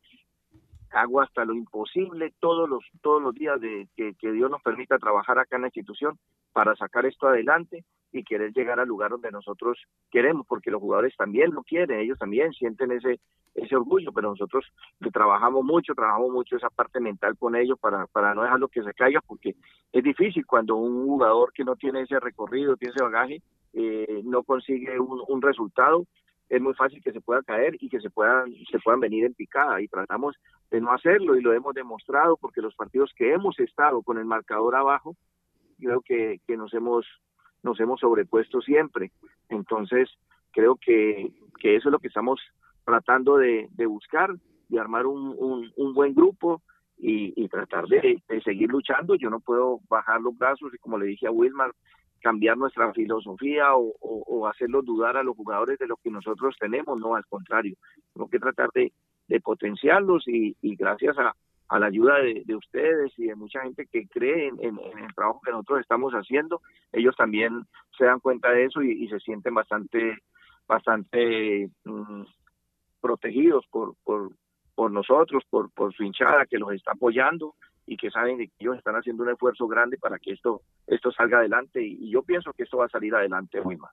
Hago 0.96 1.20
hasta 1.20 1.44
lo 1.44 1.54
imposible 1.54 2.32
todos 2.40 2.68
los, 2.68 2.84
todos 3.02 3.22
los 3.22 3.34
días 3.34 3.60
de 3.60 3.88
que, 3.96 4.14
que 4.14 4.32
Dios 4.32 4.50
nos 4.50 4.62
permita 4.62 4.98
trabajar 4.98 5.38
acá 5.38 5.56
en 5.56 5.62
la 5.62 5.68
institución 5.68 6.18
para 6.52 6.74
sacar 6.76 7.04
esto 7.06 7.28
adelante 7.28 7.84
y 8.12 8.24
querer 8.24 8.52
llegar 8.52 8.80
al 8.80 8.88
lugar 8.88 9.10
donde 9.10 9.30
nosotros 9.30 9.78
queremos, 10.10 10.46
porque 10.46 10.70
los 10.70 10.80
jugadores 10.80 11.14
también 11.16 11.52
lo 11.52 11.62
quieren, 11.62 12.00
ellos 12.00 12.18
también 12.18 12.52
sienten 12.52 12.92
ese 12.92 13.20
ese 13.56 13.74
orgullo, 13.74 14.12
pero 14.12 14.30
nosotros 14.30 14.64
trabajamos 15.12 15.64
mucho, 15.64 15.94
trabajamos 15.94 16.30
mucho 16.30 16.56
esa 16.56 16.70
parte 16.70 17.00
mental 17.00 17.36
con 17.38 17.56
ellos 17.56 17.78
para, 17.78 18.06
para 18.06 18.34
no 18.34 18.42
dejarlo 18.42 18.68
que 18.68 18.82
se 18.82 18.92
caiga, 18.92 19.20
porque 19.26 19.56
es 19.92 20.04
difícil 20.04 20.44
cuando 20.46 20.76
un 20.76 21.06
jugador 21.06 21.52
que 21.52 21.64
no 21.64 21.74
tiene 21.76 22.02
ese 22.02 22.20
recorrido, 22.20 22.76
tiene 22.76 22.94
ese 22.94 23.04
bagaje, 23.04 23.42
eh, 23.72 24.20
no 24.24 24.42
consigue 24.42 24.98
un 25.00 25.42
resultado, 25.42 26.04
es 26.48 26.60
muy 26.60 26.74
fácil 26.74 27.02
que 27.02 27.12
se 27.12 27.20
pueda 27.20 27.42
caer 27.42 27.76
y 27.80 27.88
que 27.88 28.00
se 28.00 28.10
puedan 28.10 28.52
se 28.70 28.78
puedan 28.78 29.00
venir 29.00 29.24
en 29.24 29.34
picada 29.34 29.80
y 29.80 29.88
tratamos 29.88 30.36
de 30.70 30.80
no 30.80 30.92
hacerlo 30.92 31.36
y 31.36 31.42
lo 31.42 31.52
hemos 31.52 31.74
demostrado 31.74 32.36
porque 32.36 32.60
los 32.60 32.74
partidos 32.74 33.12
que 33.16 33.32
hemos 33.32 33.58
estado 33.58 34.02
con 34.02 34.18
el 34.18 34.24
marcador 34.24 34.76
abajo 34.76 35.16
creo 35.78 36.00
que, 36.00 36.40
que 36.46 36.56
nos 36.56 36.72
hemos 36.74 37.06
nos 37.62 37.80
hemos 37.80 38.00
sobrepuesto 38.00 38.60
siempre. 38.60 39.10
Entonces, 39.48 40.08
creo 40.52 40.76
que, 40.76 41.32
que 41.60 41.76
eso 41.76 41.88
es 41.88 41.92
lo 41.92 41.98
que 41.98 42.08
estamos 42.08 42.40
tratando 42.84 43.36
de, 43.36 43.68
de 43.72 43.86
buscar, 43.86 44.30
de 44.68 44.80
armar 44.80 45.06
un, 45.06 45.72
un, 45.76 45.94
buen 45.94 46.14
grupo 46.14 46.62
y, 46.96 47.32
y 47.36 47.48
tratar 47.48 47.86
de, 47.86 48.22
de, 48.28 48.40
seguir 48.42 48.70
luchando. 48.70 49.16
Yo 49.16 49.30
no 49.30 49.40
puedo 49.40 49.80
bajar 49.88 50.20
los 50.20 50.36
brazos 50.38 50.72
y, 50.72 50.78
como 50.78 50.98
le 50.98 51.06
dije 51.06 51.26
a 51.26 51.32
Wilmar, 51.32 51.72
cambiar 52.26 52.56
nuestra 52.56 52.92
filosofía 52.92 53.76
o, 53.76 53.94
o, 54.00 54.24
o 54.26 54.48
hacerlos 54.48 54.84
dudar 54.84 55.16
a 55.16 55.22
los 55.22 55.36
jugadores 55.36 55.78
de 55.78 55.86
lo 55.86 55.96
que 55.96 56.10
nosotros 56.10 56.56
tenemos. 56.58 56.98
No, 56.98 57.14
al 57.14 57.24
contrario, 57.26 57.76
tengo 58.12 58.28
que 58.28 58.40
tratar 58.40 58.68
de, 58.74 58.90
potenciarlos 59.44 60.24
y, 60.26 60.56
gracias 60.74 61.16
a, 61.18 61.78
la 61.78 61.86
ayuda 61.86 62.16
de, 62.16 62.42
de, 62.44 62.56
ustedes 62.56 63.16
y 63.16 63.26
de 63.26 63.36
mucha 63.36 63.62
gente 63.62 63.86
que 63.86 64.08
cree 64.08 64.48
en, 64.48 64.76
el 64.76 65.14
trabajo 65.14 65.40
que 65.44 65.52
nosotros 65.52 65.82
estamos 65.82 66.14
haciendo, 66.14 66.60
ellos 66.90 67.14
también 67.14 67.62
se 67.96 68.06
dan 68.06 68.18
cuenta 68.18 68.50
de 68.50 68.64
eso 68.64 68.82
y, 68.82 69.06
se 69.08 69.20
sienten 69.20 69.54
bastante, 69.54 70.18
bastante 70.66 71.70
mm, 71.84 72.22
protegidos 73.00 73.64
por, 73.70 73.94
por, 74.02 74.90
nosotros, 74.90 75.44
por 75.48 75.94
su 75.94 76.02
hinchada 76.02 76.46
que 76.46 76.58
los 76.58 76.72
está 76.72 76.90
apoyando 76.90 77.54
y 77.86 77.96
que 77.96 78.10
saben 78.10 78.38
que 78.38 78.50
ellos 78.58 78.76
están 78.76 78.96
haciendo 78.96 79.22
un 79.22 79.30
esfuerzo 79.30 79.66
grande 79.68 79.96
para 79.96 80.18
que 80.18 80.32
esto, 80.32 80.62
esto 80.86 81.12
salga 81.12 81.38
adelante 81.38 81.82
y, 81.82 82.10
yo 82.10 82.22
pienso 82.22 82.52
que 82.52 82.64
esto 82.64 82.78
va 82.78 82.86
a 82.86 82.88
salir 82.88 83.14
adelante 83.14 83.60
muy 83.60 83.76
mal. 83.76 83.92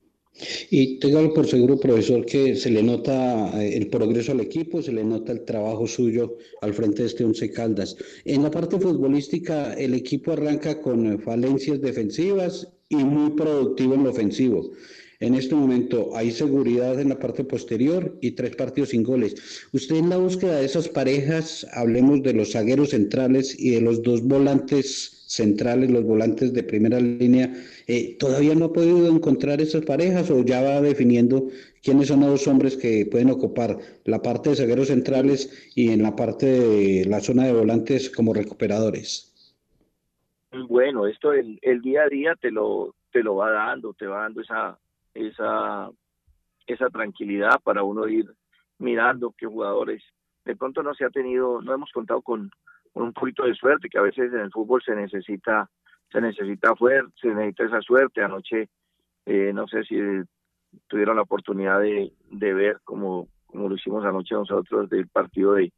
Y 0.71 0.97
téngalo 0.99 1.31
por 1.31 1.45
seguro, 1.45 1.79
profesor, 1.79 2.25
que 2.25 2.55
se 2.55 2.71
le 2.71 2.81
nota 2.81 3.61
eh, 3.61 3.77
el 3.77 3.87
progreso 3.87 4.31
al 4.31 4.39
equipo, 4.39 4.81
se 4.81 4.91
le 4.91 5.03
nota 5.03 5.31
el 5.31 5.45
trabajo 5.45 5.85
suyo 5.85 6.37
al 6.61 6.73
frente 6.73 7.03
de 7.03 7.07
este 7.09 7.23
Once 7.23 7.51
Caldas. 7.51 7.95
En 8.25 8.41
la 8.41 8.49
parte 8.49 8.79
futbolística, 8.79 9.73
el 9.73 9.93
equipo 9.93 10.31
arranca 10.31 10.81
con 10.81 11.19
falencias 11.19 11.79
defensivas 11.81 12.73
y 12.89 12.95
muy 12.95 13.31
productivo 13.31 13.93
en 13.93 14.03
lo 14.05 14.09
ofensivo. 14.09 14.71
En 15.23 15.35
este 15.35 15.55
momento 15.55 16.09
hay 16.17 16.31
seguridad 16.31 16.99
en 16.99 17.07
la 17.07 17.17
parte 17.17 17.45
posterior 17.45 18.13
y 18.19 18.31
tres 18.31 18.57
partidos 18.57 18.89
sin 18.89 19.03
goles. 19.03 19.69
Usted 19.71 19.95
en 19.95 20.09
la 20.09 20.17
búsqueda 20.17 20.57
de 20.57 20.65
esas 20.65 20.89
parejas, 20.89 21.65
hablemos 21.71 22.23
de 22.23 22.33
los 22.33 22.51
zagueros 22.51 22.89
centrales 22.89 23.57
y 23.57 23.69
de 23.69 23.79
los 23.79 24.03
dos 24.03 24.21
volantes 24.21 25.23
centrales, 25.25 25.89
los 25.89 26.03
volantes 26.03 26.51
de 26.51 26.61
primera 26.63 26.99
línea, 26.99 27.53
eh, 27.87 28.17
¿todavía 28.19 28.53
no 28.53 28.65
ha 28.65 28.73
podido 28.73 29.07
encontrar 29.07 29.61
esas 29.61 29.85
parejas 29.85 30.29
o 30.29 30.43
ya 30.43 30.61
va 30.61 30.81
definiendo 30.81 31.47
quiénes 31.81 32.09
son 32.09 32.19
los 32.19 32.45
hombres 32.45 32.75
que 32.75 33.05
pueden 33.05 33.29
ocupar 33.29 33.77
la 34.03 34.21
parte 34.21 34.49
de 34.49 34.57
zagueros 34.57 34.89
centrales 34.89 35.71
y 35.73 35.91
en 35.91 36.03
la 36.03 36.17
parte 36.17 36.47
de 36.47 37.05
la 37.05 37.21
zona 37.21 37.45
de 37.45 37.53
volantes 37.53 38.09
como 38.09 38.33
recuperadores? 38.33 39.33
Bueno, 40.67 41.07
esto 41.07 41.31
el, 41.31 41.59
el 41.61 41.81
día 41.81 42.01
a 42.03 42.09
día 42.09 42.35
te 42.35 42.51
lo, 42.51 42.93
te 43.13 43.23
lo 43.23 43.37
va 43.37 43.51
dando, 43.51 43.93
te 43.93 44.05
va 44.05 44.23
dando 44.23 44.41
esa, 44.41 44.77
esa, 45.13 45.89
esa 46.67 46.89
tranquilidad 46.89 47.59
para 47.63 47.83
uno 47.83 48.07
ir 48.07 48.25
mirando 48.79 49.33
qué 49.37 49.45
jugadores. 49.45 50.03
De 50.45 50.55
pronto 50.55 50.83
no 50.83 50.93
se 50.93 51.05
ha 51.05 51.09
tenido, 51.09 51.61
no 51.61 51.73
hemos 51.73 51.91
contado 51.91 52.21
con, 52.21 52.51
un 52.93 53.13
poquito 53.13 53.43
de 53.43 53.55
suerte, 53.55 53.89
que 53.89 53.97
a 53.97 54.03
veces 54.03 54.31
en 54.33 54.39
el 54.39 54.51
fútbol 54.51 54.81
se 54.83 54.95
necesita, 54.95 55.69
se 56.11 56.21
necesita 56.21 56.75
fuerte, 56.75 57.11
se 57.19 57.29
necesita 57.29 57.65
esa 57.65 57.81
suerte. 57.81 58.21
Anoche, 58.21 58.69
eh, 59.25 59.51
no 59.53 59.67
sé 59.67 59.83
si 59.83 59.97
tuvieron 60.87 61.15
la 61.15 61.23
oportunidad 61.23 61.79
de, 61.79 62.11
de 62.31 62.53
ver 62.53 62.79
como, 62.83 63.27
como 63.45 63.69
lo 63.69 63.75
hicimos 63.75 64.05
anoche 64.05 64.35
nosotros 64.35 64.89
del 64.89 65.07
partido 65.07 65.53
de, 65.53 65.71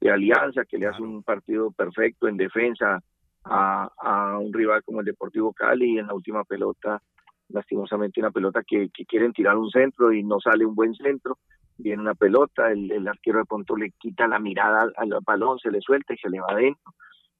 de 0.00 0.10
Alianza, 0.10 0.64
que 0.64 0.78
le 0.78 0.86
hace 0.86 1.02
un 1.02 1.22
partido 1.22 1.70
perfecto 1.72 2.28
en 2.28 2.36
defensa 2.36 3.00
a, 3.44 3.90
a 3.98 4.38
un 4.38 4.52
rival 4.52 4.82
como 4.84 5.00
el 5.00 5.06
Deportivo 5.06 5.52
Cali 5.52 5.94
y 5.94 5.98
en 5.98 6.06
la 6.06 6.14
última 6.14 6.44
pelota 6.44 7.02
lastimosamente 7.48 8.20
una 8.20 8.30
pelota 8.30 8.62
que, 8.66 8.90
quieren 9.08 9.32
tirar 9.32 9.56
un 9.56 9.70
centro 9.70 10.12
y 10.12 10.22
no 10.22 10.40
sale 10.40 10.64
un 10.64 10.74
buen 10.74 10.94
centro, 10.94 11.38
viene 11.76 12.02
una 12.02 12.14
pelota, 12.14 12.70
el, 12.70 13.06
arquero 13.06 13.38
de 13.38 13.44
pronto 13.44 13.76
le 13.76 13.90
quita 13.98 14.26
la 14.26 14.38
mirada 14.38 14.90
al, 14.96 15.18
balón, 15.24 15.58
se 15.58 15.70
le 15.70 15.80
suelta 15.80 16.14
y 16.14 16.18
se 16.18 16.30
le 16.30 16.40
va 16.40 16.48
adentro. 16.50 16.92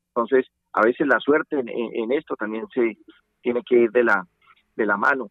Entonces, 0.08 0.46
a 0.72 0.82
veces 0.82 1.06
la 1.06 1.18
suerte 1.20 1.58
en, 1.58 2.12
esto 2.12 2.36
también 2.36 2.66
se 2.72 2.98
tiene 3.42 3.62
que 3.62 3.82
ir 3.82 3.90
de 3.90 4.04
la, 4.04 4.26
de 4.76 4.86
la 4.86 4.96
mano. 4.96 5.30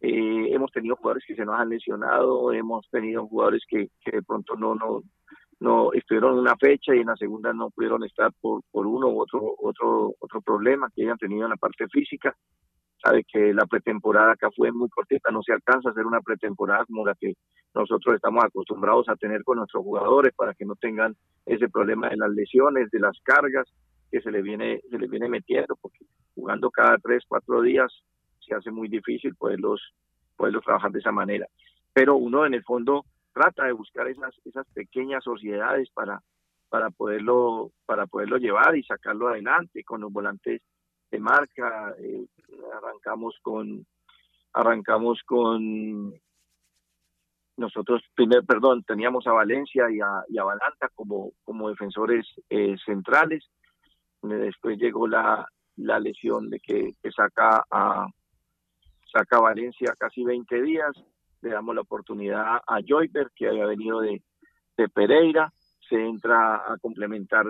Eh, 0.00 0.52
hemos 0.52 0.72
tenido 0.72 0.96
jugadores 0.96 1.24
que 1.26 1.36
se 1.36 1.44
nos 1.44 1.58
han 1.58 1.68
lesionado, 1.68 2.52
hemos 2.52 2.88
tenido 2.90 3.26
jugadores 3.26 3.62
que, 3.68 3.88
que 4.04 4.10
de 4.10 4.22
pronto 4.22 4.56
no, 4.56 4.74
no, 4.74 5.02
no 5.62 5.92
estuvieron 5.92 6.38
una 6.38 6.56
fecha 6.56 6.94
y 6.94 6.98
en 6.98 7.06
la 7.06 7.16
segunda 7.16 7.52
no 7.52 7.70
pudieron 7.70 8.04
estar 8.04 8.32
por, 8.40 8.62
por 8.70 8.86
uno 8.86 9.08
u 9.08 9.20
otro, 9.20 9.54
otro, 9.58 10.14
otro 10.18 10.40
problema 10.42 10.90
que 10.94 11.02
hayan 11.02 11.18
tenido 11.18 11.44
en 11.44 11.50
la 11.50 11.56
parte 11.56 11.86
física. 11.88 12.36
Sabe 13.02 13.24
que 13.24 13.52
la 13.52 13.66
pretemporada 13.66 14.32
acá 14.32 14.48
fue 14.54 14.70
muy 14.70 14.88
cortita, 14.88 15.32
no 15.32 15.42
se 15.42 15.52
alcanza 15.52 15.88
a 15.88 15.92
hacer 15.92 16.06
una 16.06 16.20
pretemporada 16.20 16.84
como 16.84 17.04
la 17.04 17.16
que 17.16 17.34
nosotros 17.74 18.14
estamos 18.14 18.44
acostumbrados 18.44 19.08
a 19.08 19.16
tener 19.16 19.42
con 19.42 19.58
nuestros 19.58 19.82
jugadores 19.82 20.32
para 20.36 20.54
que 20.54 20.64
no 20.64 20.76
tengan 20.76 21.16
ese 21.44 21.68
problema 21.68 22.08
de 22.08 22.16
las 22.16 22.30
lesiones, 22.30 22.90
de 22.90 23.00
las 23.00 23.18
cargas 23.24 23.66
que 24.10 24.20
se 24.20 24.30
le 24.30 24.42
viene, 24.42 24.80
se 24.88 24.98
le 24.98 25.08
viene 25.08 25.28
metiendo, 25.28 25.74
porque 25.80 26.04
jugando 26.34 26.70
cada 26.70 26.96
tres, 26.98 27.24
cuatro 27.26 27.60
días 27.62 27.92
se 28.38 28.54
hace 28.54 28.70
muy 28.70 28.88
difícil 28.88 29.34
poderlos, 29.34 29.80
poderlos 30.36 30.64
trabajar 30.64 30.92
de 30.92 31.00
esa 31.00 31.12
manera. 31.12 31.46
Pero 31.92 32.16
uno 32.16 32.46
en 32.46 32.54
el 32.54 32.62
fondo 32.62 33.04
trata 33.32 33.64
de 33.64 33.72
buscar 33.72 34.06
esas, 34.06 34.34
esas 34.44 34.66
pequeñas 34.74 35.24
sociedades 35.24 35.90
para, 35.90 36.20
para 36.68 36.90
poderlo, 36.90 37.72
para 37.84 38.06
poderlo 38.06 38.36
llevar 38.36 38.76
y 38.76 38.84
sacarlo 38.84 39.28
adelante 39.28 39.82
con 39.82 40.02
los 40.02 40.12
volantes 40.12 40.62
de 41.12 41.20
marca. 41.20 41.94
Eh, 42.00 42.26
arrancamos 42.76 43.38
con, 43.42 43.86
arrancamos 44.52 45.22
con 45.24 46.12
nosotros 47.56 48.02
primero, 48.14 48.42
perdón, 48.42 48.82
teníamos 48.82 49.26
a 49.26 49.32
Valencia 49.32 49.84
y 49.90 50.00
a, 50.00 50.24
y 50.28 50.38
a 50.38 50.44
Balanta 50.44 50.88
como, 50.94 51.32
como 51.44 51.68
defensores 51.68 52.26
eh, 52.50 52.74
centrales. 52.84 53.44
Después 54.22 54.78
llegó 54.78 55.06
la, 55.06 55.46
la 55.76 56.00
lesión 56.00 56.48
de 56.50 56.60
que, 56.60 56.94
saca 57.14 57.64
a 57.70 58.06
saca 59.12 59.40
Valencia 59.40 59.94
casi 59.98 60.24
20 60.24 60.62
días 60.62 60.92
le 61.42 61.50
damos 61.50 61.74
la 61.74 61.82
oportunidad 61.82 62.62
a 62.66 62.78
Joyber, 62.86 63.30
que 63.34 63.48
había 63.48 63.66
venido 63.66 64.00
de, 64.00 64.22
Pereira, 64.94 65.52
se 65.88 65.96
entra 65.96 66.56
a 66.56 66.76
complementar 66.78 67.46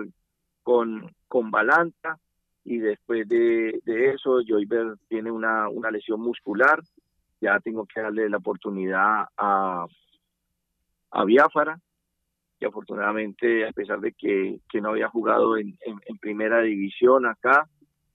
con, 0.61 1.09
con 1.27 1.49
Balanta, 1.49 2.19
y 2.65 2.77
después 2.77 3.27
de, 3.27 3.81
eso 3.85 4.39
Joyber 4.47 4.95
tiene 5.07 5.31
una, 5.31 5.69
una 5.69 5.91
lesión 5.91 6.21
muscular, 6.21 6.81
ya 7.41 7.59
tengo 7.59 7.85
que 7.85 8.01
darle 8.01 8.29
la 8.29 8.37
oportunidad 8.37 9.25
a, 9.37 9.85
a 11.11 11.25
Biafara, 11.25 11.79
que 12.59 12.65
afortunadamente, 12.65 13.67
a 13.67 13.71
pesar 13.71 13.99
de 13.99 14.13
que, 14.13 14.59
no 14.81 14.89
había 14.89 15.09
jugado 15.09 15.57
en, 15.57 15.77
primera 16.21 16.61
división 16.61 17.25
acá, 17.25 17.67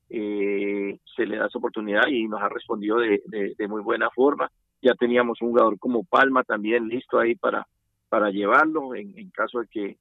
eh, 0.08 0.98
se 1.14 1.26
le 1.26 1.36
da 1.36 1.46
esa 1.46 1.58
oportunidad 1.58 2.06
y 2.08 2.26
nos 2.26 2.40
ha 2.40 2.48
respondido 2.48 2.98
de, 2.98 3.20
de 3.56 3.68
muy 3.68 3.82
buena 3.82 4.08
forma. 4.10 4.50
Ya 4.80 4.94
teníamos 4.94 5.42
un 5.42 5.50
jugador 5.50 5.78
como 5.78 6.04
Palma 6.04 6.42
también 6.44 6.88
listo 6.88 7.18
ahí 7.18 7.34
para 7.34 7.66
para 8.08 8.30
llevarlo 8.30 8.94
en, 8.94 9.30
caso 9.30 9.60
de 9.60 9.66
que 9.68 9.96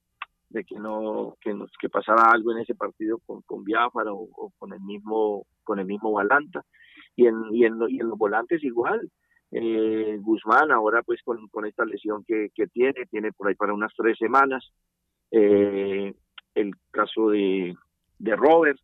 de 0.49 0.63
que 0.63 0.75
no 0.79 1.35
que 1.41 1.53
nos 1.53 1.71
que 1.79 1.89
pasara 1.89 2.31
algo 2.31 2.51
en 2.51 2.59
ese 2.59 2.75
partido 2.75 3.19
con 3.25 3.41
con 3.41 3.63
Biafara 3.63 4.11
o, 4.13 4.51
con 4.57 4.73
el 4.73 4.81
mismo 4.81 5.45
con 5.63 5.79
el 5.79 5.85
mismo 5.85 6.11
Balanta. 6.11 6.63
Y 7.15 7.27
en 7.27 7.43
y 7.51 7.65
en, 7.65 7.79
y 7.89 7.99
en 7.99 8.09
los 8.09 8.17
volantes 8.17 8.63
igual. 8.63 9.09
Eh, 9.51 10.17
Guzmán 10.19 10.71
ahora 10.71 11.03
pues 11.03 11.21
con, 11.23 11.47
con 11.47 11.65
esta 11.65 11.85
lesión 11.85 12.25
que, 12.25 12.49
que 12.53 12.67
tiene 12.67 13.05
tiene 13.09 13.31
por 13.31 13.47
ahí 13.47 13.55
para 13.55 13.73
unas 13.73 13.93
tres 13.95 14.17
semanas. 14.17 14.71
Eh, 15.31 16.13
el 16.55 16.73
caso 16.91 17.29
de 17.29 17.75
de 18.19 18.35
Robert 18.35 18.79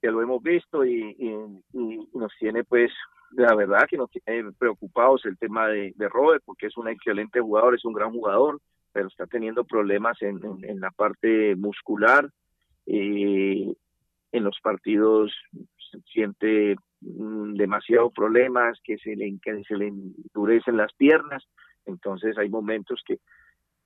que 0.00 0.10
lo 0.10 0.22
hemos 0.22 0.42
visto 0.42 0.84
y, 0.84 1.16
y 1.18 2.08
nos 2.14 2.32
tiene 2.38 2.62
pues 2.64 2.92
la 3.32 3.54
verdad 3.54 3.86
que 3.88 3.96
nos 3.96 4.10
tiene 4.10 4.52
preocupados 4.52 5.24
el 5.24 5.38
tema 5.38 5.68
de, 5.68 5.94
Robert, 6.08 6.42
porque 6.44 6.66
es 6.66 6.76
un 6.76 6.88
excelente 6.88 7.40
jugador, 7.40 7.74
es 7.74 7.84
un 7.84 7.92
gran 7.92 8.10
jugador, 8.10 8.60
pero 8.92 9.08
está 9.08 9.26
teniendo 9.26 9.64
problemas 9.64 10.20
en, 10.22 10.40
la 10.80 10.90
parte 10.90 11.56
muscular. 11.56 12.30
y 12.86 13.76
en 14.32 14.44
los 14.44 14.58
partidos 14.62 15.32
siente 16.12 16.76
mm, 17.00 17.54
demasiados 17.54 18.12
problemas, 18.12 18.78
que 18.84 18.98
se 18.98 19.16
le, 19.16 19.38
que 19.42 19.62
se 19.64 19.76
le 19.76 19.88
endurecen 19.88 20.76
las 20.76 20.92
piernas, 20.94 21.44
entonces 21.86 22.36
hay 22.36 22.48
momentos 22.48 23.02
que, 23.06 23.18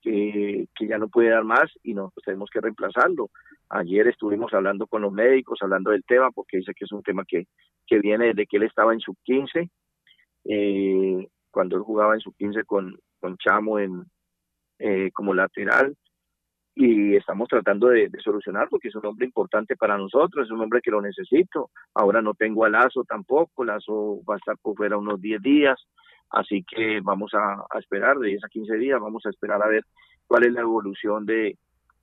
que, 0.01 0.67
que 0.75 0.87
ya 0.87 0.99
no 0.99 1.09
puede 1.09 1.31
dar 1.31 1.45
más 1.45 1.71
y 1.83 1.95
nosotros 1.95 2.25
tenemos 2.25 2.51
que 2.51 2.61
reemplazarlo. 2.61 3.31
Ayer 3.69 4.09
estuvimos 4.09 4.53
hablando 4.53 4.87
con 4.87 5.03
los 5.03 5.13
médicos, 5.13 5.61
hablando 5.63 5.91
del 5.93 6.05
tema, 6.05 6.31
porque 6.31 6.59
dice 6.59 6.75
que 6.75 6.85
es 6.85 6.93
un 6.93 7.03
tema 7.03 7.25
que, 7.27 7.47
que 7.87 8.01
viene 8.01 8.27
desde 8.27 8.47
que 8.47 8.57
él 8.57 8.65
estaba 8.65 8.93
en 8.93 9.01
sub 9.01 9.17
15, 9.23 9.71
eh, 10.45 11.29
cuando 11.51 11.77
él 11.77 11.83
jugaba 11.83 12.15
en 12.15 12.21
sub 12.21 12.35
15 12.37 12.65
con, 12.65 12.99
con 13.21 13.37
Chamo 13.39 13.79
en, 13.79 14.05
eh, 14.79 15.11
como 15.13 15.35
lateral, 15.35 15.97
y 16.75 17.17
estamos 17.17 17.49
tratando 17.49 17.89
de, 17.89 18.11
solucionar 18.23 18.69
porque 18.69 18.89
es 18.89 18.95
un 18.95 19.05
hombre 19.05 19.27
importante 19.27 19.77
para 19.77 19.99
nosotros, 19.99 20.47
es 20.47 20.51
un 20.51 20.61
hombre 20.61 20.81
que 20.83 20.91
lo 20.91 21.03
necesito. 21.03 21.71
Ahora 21.95 22.23
no 22.23 22.35
tengo 22.35 22.65
a 22.65 22.71
Lazo 22.71 23.05
tampoco, 23.05 23.65
Lazo 23.65 24.21
va 24.29 24.35
a 24.35 24.39
estar 24.39 24.57
por 24.59 24.77
fuera 24.77 24.97
unos 24.97 25.21
10 25.21 25.43
días, 25.43 25.79
así 26.31 26.65
que 26.65 27.01
vamos 27.03 27.33
a, 27.35 27.79
esperar 27.79 28.19
de 28.19 28.29
10 28.29 28.45
a 28.45 28.49
15 28.49 28.77
días, 28.77 29.01
vamos 29.01 29.25
a 29.27 29.31
esperar 29.31 29.63
a 29.63 29.69
ver 29.69 29.85
cuál 30.27 30.45
es 30.47 30.53
la 30.53 30.63
evolución 30.63 31.27
de, 31.27 31.59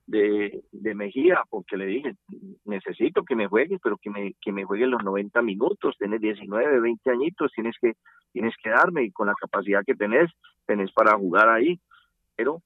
de, 0.05 0.61
de 0.71 0.93
Mejía, 0.93 1.41
porque 1.49 1.75
le 1.75 1.87
dije, 1.87 2.13
necesito 2.65 3.23
que 3.23 3.35
me 3.35 3.47
juegues, 3.47 3.79
pero 3.83 3.97
que 3.97 4.11
me, 4.11 4.35
que 4.39 4.51
me 4.51 4.65
juegues 4.65 4.87
los 4.87 5.03
90 5.03 5.41
minutos, 5.41 5.95
tienes 5.97 6.21
19, 6.21 6.79
20 6.79 7.09
añitos, 7.09 7.51
tienes 7.55 7.75
que, 7.81 7.93
tienes 8.31 8.53
que 8.61 8.69
darme 8.69 9.03
y 9.03 9.11
con 9.11 9.25
la 9.25 9.33
capacidad 9.33 9.83
que 9.83 9.95
tenés, 9.95 10.29
tenés 10.67 10.91
para 10.91 11.17
jugar 11.17 11.49
ahí, 11.49 11.79
pero 12.39 12.61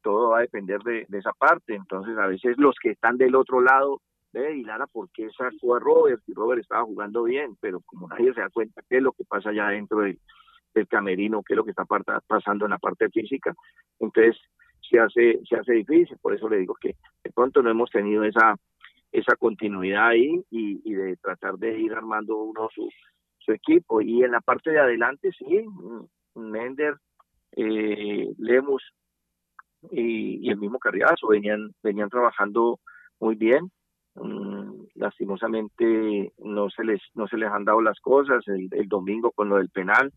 todo 0.00 0.30
va 0.30 0.38
a 0.38 0.40
depender 0.40 0.80
de, 0.80 1.06
esa 1.12 1.34
parte, 1.34 1.74
entonces 1.74 2.16
a 2.16 2.26
veces 2.26 2.56
los 2.56 2.74
que 2.82 2.92
están 2.92 3.18
del 3.18 3.34
otro 3.34 3.60
lado, 3.60 4.00
ve, 4.32 4.56
y 4.56 4.64
Lara, 4.64 4.86
¿por 4.86 5.10
qué 5.10 5.28
sacó 5.36 5.74
a 5.74 5.80
Robert? 5.80 6.22
Y 6.26 6.32
Robert 6.32 6.62
estaba 6.62 6.84
jugando 6.84 7.24
bien, 7.24 7.54
pero 7.60 7.82
como 7.84 8.08
nadie 8.08 8.32
se 8.32 8.40
da 8.40 8.48
cuenta 8.48 8.80
qué 8.88 8.96
es 8.96 9.02
lo 9.02 9.12
que 9.12 9.24
pasa 9.24 9.50
allá 9.50 9.68
dentro 9.68 9.98
del, 9.98 10.18
del 10.72 10.88
camerino, 10.88 11.42
qué 11.42 11.52
es 11.52 11.56
lo 11.58 11.64
que 11.64 11.72
está 11.72 11.84
pasando 12.26 12.64
en 12.64 12.70
la 12.70 12.78
parte 12.78 13.10
física, 13.10 13.54
entonces 14.00 14.34
se 14.88 14.98
hace, 14.98 15.40
se 15.46 15.56
hace 15.56 15.72
difícil, 15.74 16.16
por 16.22 16.34
eso 16.34 16.48
le 16.48 16.56
digo 16.56 16.74
que 16.80 16.96
de 17.22 17.30
pronto 17.30 17.62
no 17.62 17.68
hemos 17.70 17.90
tenido 17.90 18.24
esa, 18.24 18.56
esa 19.12 19.36
continuidad 19.36 20.08
ahí 20.08 20.42
y, 20.50 20.90
de 20.90 21.18
tratar 21.18 21.58
de 21.58 21.78
ir 21.78 21.92
armando 21.92 22.38
uno 22.38 22.70
su, 22.74 22.88
su 23.40 23.52
equipo. 23.52 24.00
Y 24.00 24.22
en 24.22 24.30
la 24.30 24.40
parte 24.40 24.70
de 24.70 24.80
adelante, 24.80 25.32
sí, 25.38 25.66
Mender, 26.34 26.94
eh, 27.52 28.32
Lemus 28.38 28.82
y, 29.90 30.48
el 30.48 30.58
mismo 30.58 30.78
Carriazo 30.78 31.28
venían, 31.28 31.72
venían 31.82 32.08
trabajando 32.08 32.80
muy 33.20 33.34
bien. 33.34 33.70
Mm, 34.14 34.86
lastimosamente 34.94 36.32
no 36.38 36.70
se 36.70 36.82
les 36.82 37.00
no 37.14 37.28
se 37.28 37.36
les 37.36 37.48
han 37.50 37.64
dado 37.64 37.80
las 37.80 38.00
cosas 38.00 38.42
el, 38.48 38.68
el 38.72 38.88
domingo 38.88 39.30
con 39.30 39.48
lo 39.48 39.58
del 39.58 39.68
penal 39.68 40.12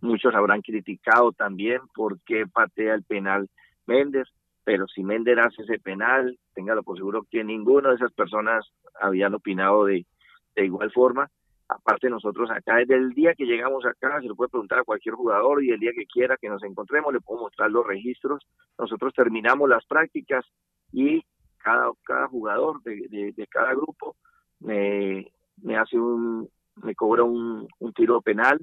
muchos 0.00 0.34
habrán 0.34 0.62
criticado 0.62 1.32
también 1.32 1.80
por 1.94 2.20
qué 2.22 2.46
patea 2.46 2.94
el 2.94 3.04
penal 3.04 3.48
Méndez, 3.86 4.28
pero 4.64 4.86
si 4.86 5.02
Méndez 5.02 5.38
hace 5.38 5.62
ese 5.62 5.78
penal, 5.78 6.38
téngalo 6.54 6.82
por 6.82 6.96
seguro 6.96 7.26
que 7.30 7.42
ninguna 7.42 7.90
de 7.90 7.96
esas 7.96 8.12
personas 8.12 8.66
habían 9.00 9.34
opinado 9.34 9.84
de, 9.86 10.06
de 10.54 10.64
igual 10.64 10.90
forma. 10.92 11.30
Aparte 11.68 12.08
nosotros 12.08 12.50
acá, 12.50 12.76
desde 12.76 12.94
el 12.94 13.10
día 13.10 13.34
que 13.34 13.44
llegamos 13.44 13.84
acá, 13.84 14.20
se 14.22 14.26
lo 14.26 14.34
puede 14.34 14.48
preguntar 14.48 14.78
a 14.78 14.84
cualquier 14.84 15.14
jugador 15.14 15.62
y 15.62 15.70
el 15.70 15.78
día 15.78 15.92
que 15.94 16.06
quiera 16.06 16.38
que 16.38 16.48
nos 16.48 16.62
encontremos 16.62 17.12
le 17.12 17.20
puedo 17.20 17.42
mostrar 17.42 17.70
los 17.70 17.86
registros. 17.86 18.42
Nosotros 18.78 19.12
terminamos 19.14 19.68
las 19.68 19.84
prácticas 19.84 20.46
y 20.92 21.22
cada, 21.58 21.90
cada 22.04 22.26
jugador 22.28 22.82
de, 22.82 23.32
de, 23.36 23.46
cada 23.48 23.74
grupo 23.74 24.16
me, 24.60 25.30
me 25.62 25.76
hace 25.76 25.98
un, 25.98 26.48
me 26.76 26.94
cobra 26.94 27.24
un, 27.24 27.68
un 27.80 27.92
tiro 27.92 28.22
penal 28.22 28.58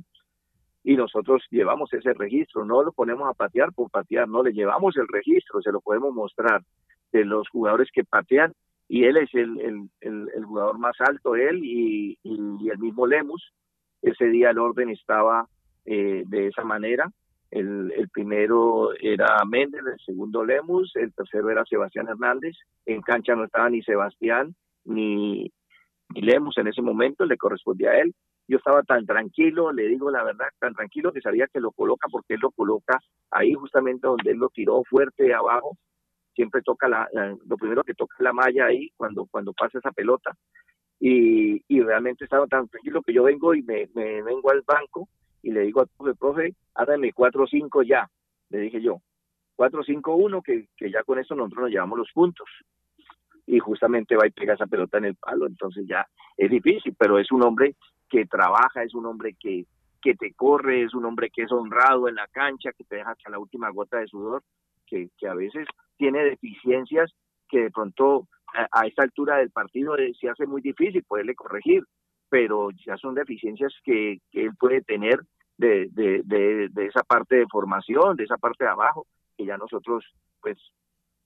y 0.83 0.95
nosotros 0.95 1.43
llevamos 1.51 1.93
ese 1.93 2.13
registro, 2.13 2.65
no 2.65 2.81
lo 2.81 2.91
ponemos 2.91 3.27
a 3.29 3.33
patear 3.33 3.71
por 3.73 3.91
patear, 3.91 4.27
no 4.27 4.41
le 4.41 4.51
llevamos 4.51 4.97
el 4.97 5.07
registro, 5.07 5.61
se 5.61 5.71
lo 5.71 5.81
podemos 5.81 6.13
mostrar 6.13 6.63
de 7.11 7.23
los 7.23 7.47
jugadores 7.49 7.89
que 7.93 8.03
patean 8.03 8.53
y 8.87 9.05
él 9.05 9.17
es 9.17 9.33
el, 9.33 9.89
el, 10.01 10.45
jugador 10.45 10.77
más 10.77 10.95
alto, 10.99 11.35
él 11.35 11.61
y, 11.63 12.17
el 12.23 12.77
mismo 12.77 13.07
Lemus. 13.07 13.53
Ese 14.01 14.25
día 14.25 14.51
el 14.51 14.59
orden 14.59 14.89
estaba 14.89 15.47
eh, 15.85 16.23
de 16.27 16.47
esa 16.47 16.63
manera. 16.63 17.09
El, 17.49 17.91
el, 17.95 18.09
primero 18.09 18.89
era 18.99 19.43
Méndez, 19.45 19.81
el 19.85 19.99
segundo 20.05 20.43
Lemus, 20.43 20.95
el 20.95 21.13
tercero 21.13 21.49
era 21.49 21.65
Sebastián 21.65 22.07
Hernández. 22.09 22.55
En 22.85 23.01
cancha 23.01 23.35
no 23.35 23.45
estaba 23.45 23.69
ni 23.69 23.81
Sebastián 23.81 24.55
ni, 24.83 25.51
ni 26.13 26.21
Lemus 26.21 26.57
en 26.57 26.67
ese 26.67 26.81
momento, 26.81 27.25
le 27.25 27.37
correspondía 27.37 27.91
a 27.91 27.99
él 27.99 28.13
yo 28.47 28.57
estaba 28.57 28.83
tan 28.83 29.05
tranquilo, 29.05 29.71
le 29.71 29.87
digo 29.87 30.11
la 30.11 30.23
verdad, 30.23 30.47
tan 30.59 30.73
tranquilo 30.73 31.11
que 31.11 31.21
sabía 31.21 31.47
que 31.47 31.59
lo 31.59 31.71
coloca 31.71 32.07
porque 32.11 32.35
él 32.35 32.39
lo 32.41 32.51
coloca 32.51 32.99
ahí 33.31 33.53
justamente 33.53 34.07
donde 34.07 34.31
él 34.31 34.37
lo 34.37 34.49
tiró 34.49 34.83
fuerte 34.83 35.33
abajo, 35.33 35.77
siempre 36.35 36.61
toca 36.61 36.87
la, 36.87 37.07
lo 37.45 37.57
primero 37.57 37.83
que 37.83 37.93
toca 37.93 38.15
la 38.19 38.33
malla 38.33 38.65
ahí 38.65 38.91
cuando, 38.95 39.25
cuando 39.25 39.53
pasa 39.53 39.79
esa 39.79 39.91
pelota. 39.91 40.35
Y, 40.99 41.63
y 41.67 41.81
realmente 41.81 42.23
estaba 42.23 42.47
tan 42.47 42.67
tranquilo 42.67 43.01
que 43.01 43.13
yo 43.13 43.23
vengo 43.23 43.53
y 43.53 43.63
me, 43.63 43.89
me 43.93 44.21
vengo 44.21 44.51
al 44.51 44.61
banco 44.61 45.07
y 45.41 45.51
le 45.51 45.61
digo 45.61 45.81
al 45.81 45.87
profe, 45.87 46.15
profe, 46.15 46.55
hágame 46.75 47.13
cuatro 47.13 47.43
o 47.43 47.47
cinco 47.47 47.83
ya, 47.83 48.09
le 48.49 48.59
dije 48.59 48.81
yo. 48.81 49.01
4-5-1, 49.57 50.43
que, 50.43 50.67
que 50.75 50.91
ya 50.91 51.03
con 51.03 51.19
eso 51.19 51.35
nosotros 51.35 51.63
nos 51.63 51.71
llevamos 51.71 51.97
los 51.97 52.11
puntos. 52.11 52.47
Y 53.47 53.59
justamente 53.59 54.15
va 54.15 54.27
y 54.27 54.31
pega 54.31 54.55
esa 54.55 54.65
pelota 54.65 54.97
en 54.97 55.05
el 55.05 55.15
palo, 55.15 55.45
entonces 55.45 55.85
ya 55.87 56.05
es 56.35 56.49
difícil, 56.49 56.95
pero 56.97 57.19
es 57.19 57.31
un 57.31 57.43
hombre 57.43 57.75
que 58.09 58.25
trabaja, 58.25 58.83
es 58.83 58.93
un 58.95 59.05
hombre 59.05 59.35
que, 59.39 59.65
que 60.01 60.15
te 60.15 60.33
corre, 60.33 60.83
es 60.83 60.93
un 60.93 61.05
hombre 61.05 61.29
que 61.29 61.43
es 61.43 61.51
honrado 61.51 62.07
en 62.07 62.15
la 62.15 62.27
cancha, 62.27 62.71
que 62.73 62.83
te 62.83 62.97
deja 62.97 63.11
hasta 63.11 63.29
la 63.29 63.39
última 63.39 63.69
gota 63.69 63.99
de 63.99 64.07
sudor, 64.07 64.43
que, 64.87 65.09
que 65.17 65.27
a 65.27 65.35
veces 65.35 65.67
tiene 65.97 66.23
deficiencias 66.23 67.13
que 67.49 67.59
de 67.61 67.71
pronto 67.71 68.27
a, 68.71 68.87
esta 68.87 69.03
altura 69.03 69.37
del 69.37 69.51
partido 69.51 69.97
eh, 69.97 70.13
se 70.19 70.29
hace 70.29 70.45
muy 70.45 70.61
difícil 70.61 71.03
poderle 71.03 71.35
corregir, 71.35 71.83
pero 72.29 72.69
ya 72.85 72.97
son 72.97 73.15
deficiencias 73.15 73.73
que, 73.83 74.19
que 74.31 74.45
él 74.45 74.51
puede 74.57 74.81
tener 74.81 75.19
de, 75.57 75.87
de, 75.91 76.21
de, 76.69 76.85
esa 76.85 77.01
parte 77.03 77.35
de 77.37 77.47
formación, 77.49 78.15
de 78.15 78.25
esa 78.25 78.37
parte 78.37 78.65
de 78.65 78.69
abajo, 78.69 79.07
que 79.37 79.45
ya 79.45 79.57
nosotros, 79.57 80.03
pues, 80.41 80.57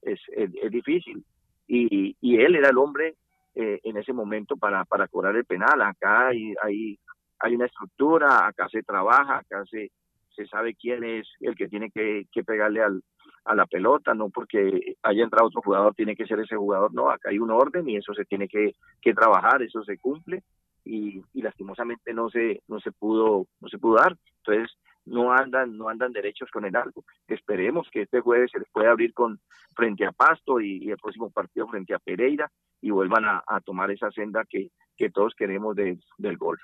es, 0.02 0.20
es, 0.36 0.72
difícil. 0.72 1.24
Y, 1.68 2.16
y 2.22 2.38
él 2.38 2.56
era 2.56 2.70
el 2.70 2.78
hombre 2.78 3.16
eh, 3.56 3.80
en 3.84 3.98
ese 3.98 4.14
momento 4.14 4.56
para, 4.58 4.86
para 4.86 5.08
cobrar 5.08 5.36
el 5.36 5.46
penal. 5.46 5.82
Acá 5.82 6.28
hay, 6.28 6.54
hay, 6.64 7.00
hay 7.40 7.56
una 7.56 7.66
estructura, 7.66 8.48
acá 8.48 8.70
se 8.70 8.84
trabaja, 8.84 9.40
acá 9.40 9.64
se, 9.66 9.92
se 10.36 10.46
sabe 10.48 10.76
quién 10.76 11.04
es 11.04 11.28
el 11.40 11.56
que 11.56 11.68
tiene 11.68 11.90
que, 11.92 12.26
que 12.32 12.44
pegarle 12.44 12.84
al, 12.84 13.02
a 13.46 13.56
la 13.56 13.66
pelota, 13.66 14.14
no 14.14 14.30
porque 14.30 14.96
haya 15.04 15.24
entrado 15.24 15.48
otro 15.48 15.62
jugador 15.62 15.96
tiene 15.96 16.16
que 16.16 16.26
ser 16.26 16.40
ese 16.40 16.56
jugador, 16.56 16.94
no, 16.94 17.10
acá 17.10 17.30
hay 17.30 17.40
un 17.40 17.52
orden 17.52 17.88
y 17.90 17.98
eso 17.98 18.14
se 18.14 18.26
tiene 18.26 18.48
que, 18.48 18.76
que 19.02 19.14
trabajar, 19.14 19.62
eso 19.62 19.84
se 19.84 19.98
cumple. 19.98 20.44
Y, 20.86 21.22
y, 21.34 21.42
lastimosamente 21.42 22.14
no 22.14 22.30
se 22.30 22.64
no 22.68 22.80
se 22.80 22.92
pudo 22.92 23.48
no 23.60 23.68
se 23.68 23.78
pudo 23.78 23.96
dar. 23.96 24.16
Entonces 24.38 24.76
no 25.06 25.32
andan 25.32 25.78
no 25.78 25.90
andan 25.90 26.14
derechos 26.14 26.50
con 26.52 26.66
el 26.66 26.76
algo 26.76 27.04
esperemos 27.28 27.88
que 27.92 28.04
este 28.04 28.22
jueves 28.22 28.52
se 28.52 28.60
les 28.60 28.70
pueda 28.70 28.92
abrir 28.92 29.14
con 29.14 29.40
frente 29.76 30.06
a 30.06 30.12
Pasto 30.12 30.60
y, 30.60 30.90
el 30.90 30.98
próximo 30.98 31.30
partido 31.32 31.68
frente 31.68 31.94
a 31.94 32.00
Pereira 32.00 32.50
y 32.82 32.92
vuelvan 32.92 33.26
a, 33.26 33.44
tomar 33.62 33.92
esa 33.92 34.10
senda 34.12 34.46
que, 34.50 34.72
que 34.98 35.10
todos 35.10 35.34
queremos 35.36 35.76
del 35.76 36.38
gol 36.38 36.58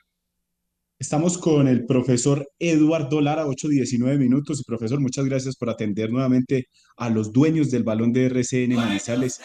Estamos 0.97 1.37
con 1.37 1.67
el 1.67 1.85
profesor 1.85 2.47
Eduardo 2.57 3.19
Lara, 3.19 3.45
8-19 3.45 4.17
minutos. 4.17 4.61
Y 4.61 4.63
profesor, 4.63 5.01
muchas 5.01 5.25
gracias 5.25 5.57
por 5.57 5.69
atender 5.69 6.09
nuevamente 6.09 6.69
a 6.95 7.09
los 7.09 7.33
dueños 7.33 7.69
del 7.69 7.83
balón 7.83 8.13
de 8.13 8.27
RCN 8.27 8.75
Manizales. 8.75 9.41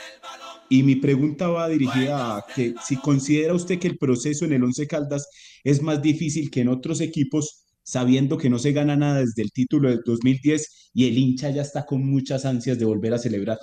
Y 0.68 0.84
mi 0.84 0.94
pregunta 0.94 1.48
va 1.48 1.68
dirigida 1.68 2.36
a 2.36 2.44
que 2.54 2.74
si 2.80 2.96
considera 2.96 3.52
usted 3.52 3.80
que 3.80 3.88
el 3.88 3.98
proceso 3.98 4.44
en 4.44 4.52
el 4.52 4.62
Once 4.62 4.86
Caldas 4.86 5.28
es 5.64 5.82
más 5.82 6.00
difícil 6.00 6.52
que 6.52 6.60
en 6.60 6.68
otros 6.68 7.00
equipos, 7.00 7.66
sabiendo 7.82 8.38
que 8.38 8.48
no 8.48 8.60
se 8.60 8.70
gana 8.70 8.94
nada 8.94 9.18
desde 9.18 9.42
el 9.42 9.50
título 9.50 9.88
del 9.88 10.02
2010 10.04 10.92
y 10.94 11.08
el 11.08 11.18
hincha 11.18 11.50
ya 11.50 11.62
está 11.62 11.84
con 11.84 12.08
muchas 12.08 12.44
ansias 12.44 12.78
de 12.78 12.84
volver 12.84 13.14
a 13.14 13.18
celebrar. 13.18 13.58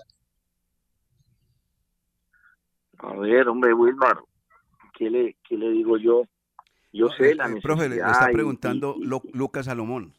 A 2.98 3.16
ver, 3.16 3.48
hombre, 3.48 3.74
Wilmar, 3.74 4.20
¿qué 4.98 5.10
le, 5.10 5.38
qué 5.48 5.56
le 5.56 5.72
digo 5.72 5.98
yo? 5.98 6.24
Yo 6.98 7.10
sé 7.10 7.36
la 7.36 7.48
necesidad. 7.48 7.62
Profe, 7.62 7.90
le 7.90 7.96
está 7.98 8.30
preguntando 8.32 8.96
Lucas 9.34 9.66
Salomón. 9.66 10.14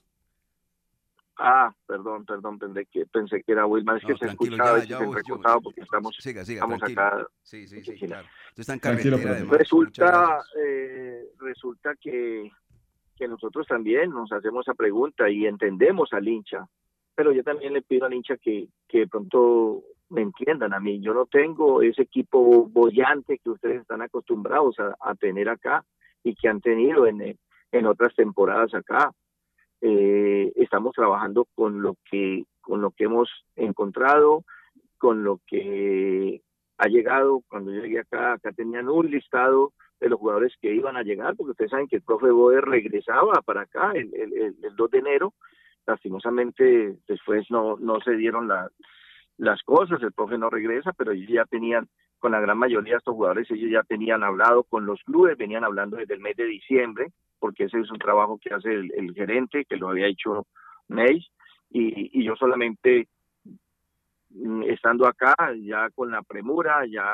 Ah, 1.41 1.73
perdón, 1.87 2.25
perdón, 2.25 2.59
pensé 2.59 2.87
que, 2.87 3.07
pensé 3.07 3.45
que 3.45 3.53
era 3.53 3.65
Wilmar, 3.65 3.99
es 3.99 4.05
que 4.05 4.17
se 4.17 4.27
escuchaba, 4.27 4.79
ya, 4.81 4.99
ya 4.99 5.59
porque 5.63 5.83
estamos, 5.83 6.17
siga, 6.19 6.45
siga, 6.45 6.65
estamos 6.65 6.83
acá. 6.83 7.29
Sí, 7.43 7.69
sí, 7.69 7.81
sí, 7.85 7.95
claro. 7.95 8.27
está 8.57 8.73
en 8.75 8.81
carretera, 8.81 9.17
Resulta, 9.49 10.41
eh, 10.61 11.29
resulta 11.39 11.95
que, 11.95 12.51
que 13.17 13.29
nosotros 13.29 13.69
también 13.69 14.11
nos 14.11 14.33
hacemos 14.33 14.67
esa 14.67 14.75
pregunta 14.75 15.31
y 15.31 15.47
entendemos 15.47 16.13
al 16.13 16.27
hincha, 16.27 16.67
pero 17.15 17.31
yo 17.31 17.45
también 17.45 17.73
le 17.73 17.83
pido 17.83 18.07
al 18.07 18.15
hincha 18.15 18.37
que, 18.37 18.67
que 18.89 18.99
de 19.01 19.07
pronto 19.07 19.85
me 20.09 20.23
entiendan 20.23 20.75
a 20.75 20.81
mí. 20.81 21.01
Yo 21.01 21.15
no 21.15 21.27
tengo 21.27 21.83
ese 21.83 22.03
equipo 22.03 22.67
bollante 22.67 23.39
que 23.39 23.51
ustedes 23.51 23.83
están 23.83 24.03
acostumbrados 24.03 24.77
a, 24.81 24.97
a 25.01 25.15
tener 25.15 25.49
acá 25.49 25.85
y 26.23 26.35
que 26.35 26.49
han 26.49 26.61
tenido 26.61 27.07
en, 27.07 27.39
en 27.73 27.87
otras 27.87 28.15
temporadas 28.15 28.75
acá. 28.75 29.13
Eh, 29.81 30.53
estamos 30.57 30.93
trabajando 30.95 31.47
con 31.55 31.83
lo 31.83 31.97
que 32.11 32.45
con 32.61 32.83
lo 32.83 32.91
que 32.91 33.05
hemos 33.05 33.31
encontrado, 33.57 34.45
con 34.99 35.25
lo 35.25 35.41
que 35.47 36.43
ha 36.77 36.89
llegado. 36.89 37.43
Cuando 37.49 37.73
yo 37.73 37.81
llegué 37.81 38.01
acá, 38.01 38.35
acá 38.35 38.53
tenían 38.53 38.89
un 38.89 39.11
listado 39.11 39.73
de 40.01 40.09
los 40.09 40.19
jugadores 40.19 40.53
que 40.61 40.75
iban 40.75 40.97
a 40.97 41.03
llegar, 41.03 41.35
porque 41.35 41.53
ustedes 41.53 41.71
saben 41.71 41.89
que 41.89 41.97
el 41.97 42.03
profe 42.03 42.31
Boder 42.31 42.65
regresaba 42.65 43.41
para 43.43 43.63
acá 43.63 43.93
el, 43.95 44.15
el, 44.15 44.55
el 44.63 44.77
2 44.77 44.91
de 44.91 44.99
enero. 44.99 45.35
Lastimosamente 45.87 46.99
después 47.09 47.51
no, 47.51 47.77
no 47.79 48.01
se 48.01 48.13
dieron 48.17 48.47
la, 48.49 48.71
las 49.39 49.63
cosas, 49.63 50.03
el 50.03 50.13
profe 50.13 50.37
no 50.37 50.51
regresa, 50.51 50.93
pero 50.93 51.15
ya 51.15 51.45
tenían, 51.47 51.89
con 52.19 52.33
la 52.33 52.41
gran 52.41 52.59
mayoría 52.59 52.95
de 52.95 52.99
estos 52.99 53.15
jugadores, 53.15 53.51
ellos 53.51 53.71
ya 53.71 53.83
tenían 53.83 54.25
hablado 54.25 54.65
con 54.65 54.87
los 54.87 55.03
clubes, 55.05 55.37
venían 55.37 55.65
hablando 55.65 55.97
desde 55.97 56.15
el 56.15 56.21
mes 56.21 56.37
de 56.37 56.45
diciembre, 56.45 57.13
porque 57.39 57.65
ese 57.65 57.81
es 57.81 57.91
un 57.91 57.99
trabajo 57.99 58.39
que 58.43 58.53
hace 58.53 58.73
el, 58.73 59.13
gerente, 59.15 59.65
que 59.65 59.77
lo 59.77 59.89
había 59.89 60.07
hecho 60.07 60.47
Ney, 60.89 61.25
y, 61.71 62.21
y 62.21 62.25
yo 62.25 62.35
solamente 62.37 63.09
mm, 64.31 64.63
estando 64.65 65.07
acá, 65.07 65.35
ya 65.61 65.91
con 65.91 66.11
la 66.11 66.23
premura, 66.23 66.85
ya 66.87 67.05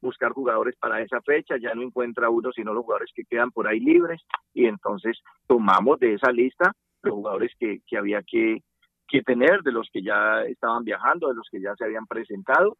buscar 0.00 0.32
jugadores 0.32 0.76
para 0.76 1.00
esa 1.00 1.20
fecha, 1.20 1.56
ya 1.58 1.74
no 1.74 1.82
encuentra 1.82 2.30
uno 2.30 2.52
sino 2.52 2.72
los 2.72 2.84
jugadores 2.84 3.10
que 3.14 3.24
quedan 3.24 3.50
por 3.50 3.66
ahí 3.66 3.80
libres, 3.80 4.22
y 4.54 4.66
entonces 4.66 5.18
tomamos 5.46 5.98
de 5.98 6.14
esa 6.14 6.30
lista 6.32 6.72
los 7.02 7.14
jugadores 7.14 7.52
que, 7.58 7.80
que 7.86 7.96
había 7.96 8.22
que, 8.22 8.62
que 9.06 9.22
tener 9.22 9.62
de 9.62 9.72
los 9.72 9.88
que 9.92 10.02
ya 10.02 10.42
estaban 10.42 10.84
viajando, 10.84 11.28
de 11.28 11.34
los 11.34 11.48
que 11.50 11.60
ya 11.60 11.74
se 11.76 11.84
habían 11.84 12.06
presentado 12.06 12.76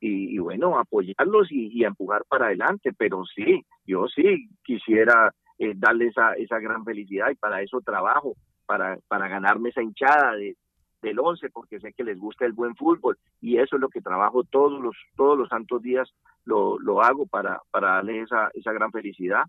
y, 0.00 0.38
bueno, 0.38 0.78
apoyarlos 0.78 1.48
y, 1.50 1.84
empujar 1.84 2.24
para 2.28 2.46
adelante. 2.46 2.92
Pero 2.96 3.24
sí, 3.24 3.64
yo 3.86 4.06
sí 4.08 4.48
quisiera 4.64 5.32
eh, 5.58 5.74
darle 5.76 6.06
esa, 6.06 6.32
esa 6.34 6.58
gran 6.58 6.84
felicidad 6.84 7.30
y 7.30 7.34
para 7.34 7.62
eso 7.62 7.80
trabajo, 7.80 8.34
para, 8.66 8.98
para 9.08 9.28
ganarme 9.28 9.68
esa 9.68 9.82
hinchada 9.82 10.36
de, 10.36 10.56
del 11.02 11.18
once 11.18 11.48
porque 11.50 11.80
sé 11.80 11.92
que 11.92 12.04
les 12.04 12.18
gusta 12.18 12.44
el 12.46 12.52
buen 12.52 12.74
fútbol 12.76 13.18
y 13.40 13.56
eso 13.56 13.76
es 13.76 13.80
lo 13.80 13.88
que 13.88 14.02
trabajo 14.02 14.44
todos 14.44 14.80
los 14.82 14.94
todos 15.16 15.38
los 15.38 15.48
santos 15.48 15.80
días 15.80 16.12
lo, 16.44 16.78
lo 16.78 17.02
hago 17.02 17.24
para 17.26 17.62
para 17.70 17.94
darle 17.94 18.20
esa 18.20 18.50
esa 18.52 18.70
gran 18.72 18.92
felicidad 18.92 19.44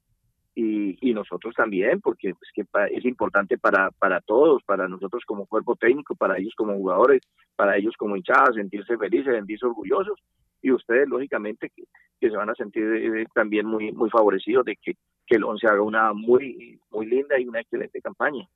y, 0.56 0.98
y 1.02 1.14
nosotros 1.14 1.54
también, 1.56 2.02
porque 2.02 2.34
pues, 2.34 2.52
que 2.54 2.66
es 2.94 3.06
importante 3.06 3.58
para, 3.58 3.90
para 3.92 4.20
todos, 4.20 4.62
para 4.64 4.88
nosotros 4.88 5.24
como 5.26 5.46
cuerpo 5.46 5.76
técnico, 5.78 6.16
para 6.16 6.38
ellos 6.38 6.54
como 6.58 6.74
jugadores, 6.74 7.22
para 7.56 7.78
ellos 7.78 7.96
como 7.98 8.18
hinchadas, 8.18 8.56
sentirse 8.56 8.98
felices, 8.98 9.34
sentirse 9.34 9.66
orgullosos 9.66 10.20
y 10.62 10.72
ustedes 10.72 11.08
lógicamente 11.08 11.70
que, 11.76 11.84
que 12.20 12.30
se 12.30 12.38
van 12.38 12.50
a 12.50 12.56
sentir 12.56 12.84
eh, 12.84 13.26
también 13.34 13.66
muy 13.66 13.92
muy 13.92 14.10
favorecidos 14.10 14.66
de 14.66 14.78
que, 14.82 14.94
que 15.26 15.36
el 15.36 15.44
once 15.44 15.68
haga 15.68 15.82
una 15.82 16.14
muy 16.14 16.80
muy 16.90 17.06
linda 17.06 17.40
y 17.40 17.48
una 17.48 17.62
excelente 17.62 18.02
campaña. 18.02 18.48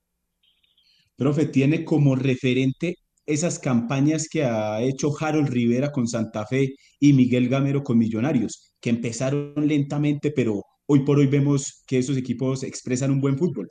Profe, 1.17 1.45
tiene 1.45 1.85
como 1.85 2.15
referente 2.15 2.95
esas 3.25 3.57
campañas 3.57 4.27
que 4.29 4.43
ha 4.43 4.81
hecho 4.81 5.09
Harold 5.19 5.49
Rivera 5.49 5.91
con 5.91 6.07
Santa 6.07 6.45
Fe 6.45 6.75
y 6.99 7.13
Miguel 7.13 7.49
Gamero 7.49 7.83
con 7.83 7.97
Millonarios, 7.97 8.75
que 8.79 8.89
empezaron 8.89 9.53
lentamente, 9.55 10.31
pero 10.31 10.61
hoy 10.85 10.99
por 10.99 11.17
hoy 11.17 11.27
vemos 11.27 11.83
que 11.87 11.97
esos 11.97 12.17
equipos 12.17 12.63
expresan 12.63 13.11
un 13.11 13.21
buen 13.21 13.37
fútbol. 13.37 13.69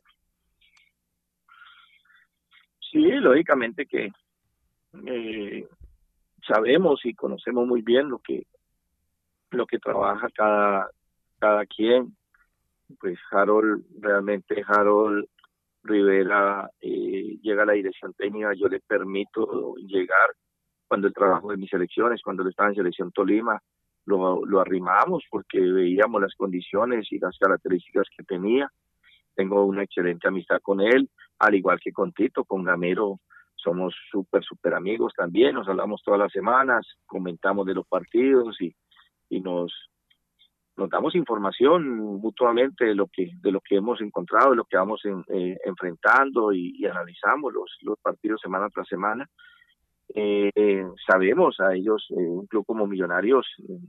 Sí, 2.90 3.02
lógicamente 3.02 3.86
que 3.86 4.10
eh, 5.06 5.66
sabemos 6.46 7.00
y 7.04 7.14
conocemos 7.14 7.66
muy 7.66 7.82
bien 7.82 8.08
lo 8.08 8.18
que 8.18 8.46
lo 9.50 9.66
que 9.66 9.78
trabaja 9.78 10.28
cada 10.34 10.90
cada 11.38 11.66
quien. 11.66 12.16
Pues 13.00 13.18
Harold, 13.30 13.84
realmente 14.00 14.62
Harold 14.66 15.26
Rivera 15.82 16.70
eh, 16.80 17.38
llega 17.42 17.62
a 17.62 17.66
la 17.66 17.72
dirección 17.72 18.12
técnica, 18.14 18.52
yo 18.54 18.68
le 18.68 18.80
permito 18.80 19.74
llegar 19.76 20.30
cuando 20.88 21.06
el 21.08 21.14
trabajo 21.14 21.50
de 21.50 21.56
mis 21.56 21.70
selecciones, 21.70 22.22
cuando 22.22 22.42
él 22.42 22.50
estaba 22.50 22.68
en 22.68 22.76
selección 22.76 23.10
Tolima, 23.10 23.60
lo, 24.06 24.44
lo 24.44 24.60
arrimamos 24.60 25.24
porque 25.30 25.60
veíamos 25.60 26.20
las 26.20 26.34
condiciones 26.34 27.10
y 27.10 27.18
las 27.18 27.36
características 27.38 28.06
que 28.16 28.24
tenía. 28.24 28.70
Tengo 29.34 29.64
una 29.64 29.82
excelente 29.82 30.28
amistad 30.28 30.60
con 30.62 30.80
él, 30.80 31.10
al 31.38 31.54
igual 31.54 31.80
que 31.80 31.92
con 31.92 32.12
Tito, 32.12 32.44
con 32.44 32.64
Gamero. 32.64 33.20
Somos 33.64 33.94
súper, 34.10 34.44
súper 34.44 34.74
amigos 34.74 35.12
también. 35.16 35.54
Nos 35.54 35.66
hablamos 35.66 36.02
todas 36.04 36.20
las 36.20 36.30
semanas, 36.30 36.86
comentamos 37.06 37.66
de 37.66 37.74
los 37.74 37.86
partidos 37.86 38.60
y, 38.60 38.74
y 39.30 39.40
nos, 39.40 39.72
nos 40.76 40.90
damos 40.90 41.14
información 41.14 41.96
mutuamente 41.96 42.84
de 42.84 42.94
lo 42.94 43.06
que 43.08 43.30
de 43.40 43.50
lo 43.50 43.60
que 43.60 43.76
hemos 43.76 44.00
encontrado, 44.02 44.50
de 44.50 44.56
lo 44.56 44.64
que 44.64 44.76
vamos 44.76 45.00
eh, 45.04 45.56
enfrentando 45.64 46.52
y, 46.52 46.84
analizamos 46.84 47.52
los, 47.52 47.78
los 47.80 47.98
partidos 48.00 48.40
semana 48.42 48.68
tras 48.68 48.86
semana 48.86 49.28
eh, 50.12 50.84
sabemos 51.08 51.58
a 51.60 51.74
ellos, 51.74 52.06
eh, 52.10 52.14
un 52.14 52.46
club 52.46 52.64
como 52.66 52.86
Millonarios, 52.86 53.46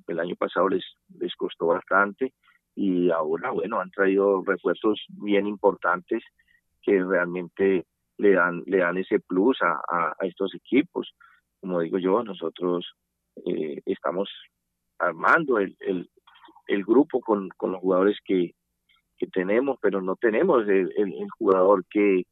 el 0.08 0.20
año 0.20 0.36
pasado 0.36 0.70
les, 0.70 0.84
les 1.20 1.36
costó 1.36 1.68
bastante 1.68 2.34
y 2.76 3.10
ahora, 3.10 3.52
bueno, 3.52 3.80
han 3.80 3.92
traído 3.92 4.44
refuerzos 4.46 5.04
bien 5.10 5.48
importantes 5.48 6.24
que 6.82 7.04
realmente 7.04 7.86
le 8.18 8.34
dan, 8.34 8.64
le 8.66 8.78
dan 8.78 8.98
ese 8.98 9.20
plus 9.20 9.58
a, 9.62 9.82
a, 9.88 10.16
estos 10.22 10.54
equipos, 10.56 11.14
como 11.60 11.82
digo 11.82 11.98
yo, 11.98 12.24
nosotros 12.24 12.86
eh, 13.46 13.82
estamos 13.86 14.30
armando 15.00 15.60
el, 15.60 15.76
el, 15.80 16.10
el 16.68 16.84
grupo 16.84 17.20
con, 17.20 17.50
con, 17.58 17.74
los 17.74 17.82
jugadores 17.82 18.18
que, 18.24 18.54
que 19.18 19.28
tenemos, 19.28 19.78
pero 19.82 20.02
no 20.02 20.16
tenemos 20.16 20.68
el, 20.68 20.92
el, 20.96 21.30
jugador 21.38 21.84
que, 21.90 22.24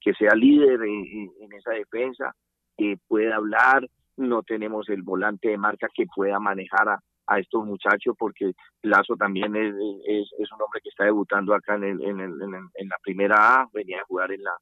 que 0.00 0.14
sea 0.14 0.34
líder 0.34 0.82
en, 0.82 1.30
en, 1.40 1.52
esa 1.52 1.72
defensa, 1.72 2.34
que 2.76 2.96
pueda 3.06 3.36
hablar, 3.36 3.88
no 4.16 4.42
tenemos 4.42 4.88
el 4.88 5.02
volante 5.02 5.48
de 5.48 5.58
marca 5.58 5.88
que 5.94 6.06
pueda 6.06 6.40
manejar 6.40 6.88
a, 6.88 6.98
a 7.26 7.38
estos 7.38 7.64
muchachos 7.64 8.16
porque 8.18 8.52
Lazo 8.82 9.14
también 9.16 9.54
es, 9.54 9.74
es, 10.06 10.52
un 10.52 10.62
hombre 10.62 10.80
que 10.82 10.88
está 10.88 11.04
debutando 11.04 11.54
acá 11.54 11.76
en, 11.76 11.84
el, 11.84 12.02
en, 12.02 12.20
el, 12.20 12.32
en, 12.42 12.88
la 12.88 12.96
primera 13.02 13.60
A, 13.60 13.68
venía 13.72 14.00
a 14.00 14.06
jugar 14.06 14.32
en 14.32 14.42
la, 14.42 14.52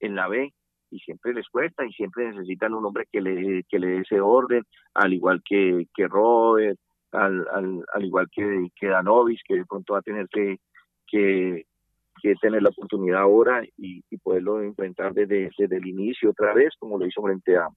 en 0.00 0.14
la 0.14 0.28
B 0.28 0.52
y 0.90 0.98
siempre 1.00 1.32
les 1.34 1.48
cuesta 1.48 1.84
y 1.84 1.92
siempre 1.92 2.28
necesitan 2.28 2.74
un 2.74 2.84
hombre 2.84 3.06
que 3.10 3.20
le, 3.20 3.64
que 3.64 3.78
le 3.78 3.88
dé 3.88 3.98
ese 3.98 4.20
orden, 4.20 4.64
al 4.94 5.12
igual 5.12 5.42
que, 5.44 5.86
que 5.94 6.06
Robert, 6.06 6.78
al, 7.12 7.46
al, 7.52 7.84
al 7.92 8.04
igual 8.04 8.28
que, 8.30 8.68
que 8.76 8.88
Danovis, 8.88 9.40
que 9.46 9.56
de 9.56 9.66
pronto 9.66 9.94
va 9.94 10.00
a 10.00 10.02
tener 10.02 10.28
que, 10.28 10.58
que, 11.06 11.64
tener 12.40 12.62
la 12.62 12.70
oportunidad 12.70 13.20
ahora 13.20 13.62
y, 13.76 14.02
poderlo 14.18 14.62
enfrentar 14.62 15.12
desde, 15.12 15.50
desde 15.58 15.76
el 15.76 15.86
inicio 15.86 16.30
otra 16.30 16.54
vez, 16.54 16.72
como 16.78 16.98
lo 16.98 17.06
hizo 17.06 17.22
frente 17.22 17.56
a 17.56 17.68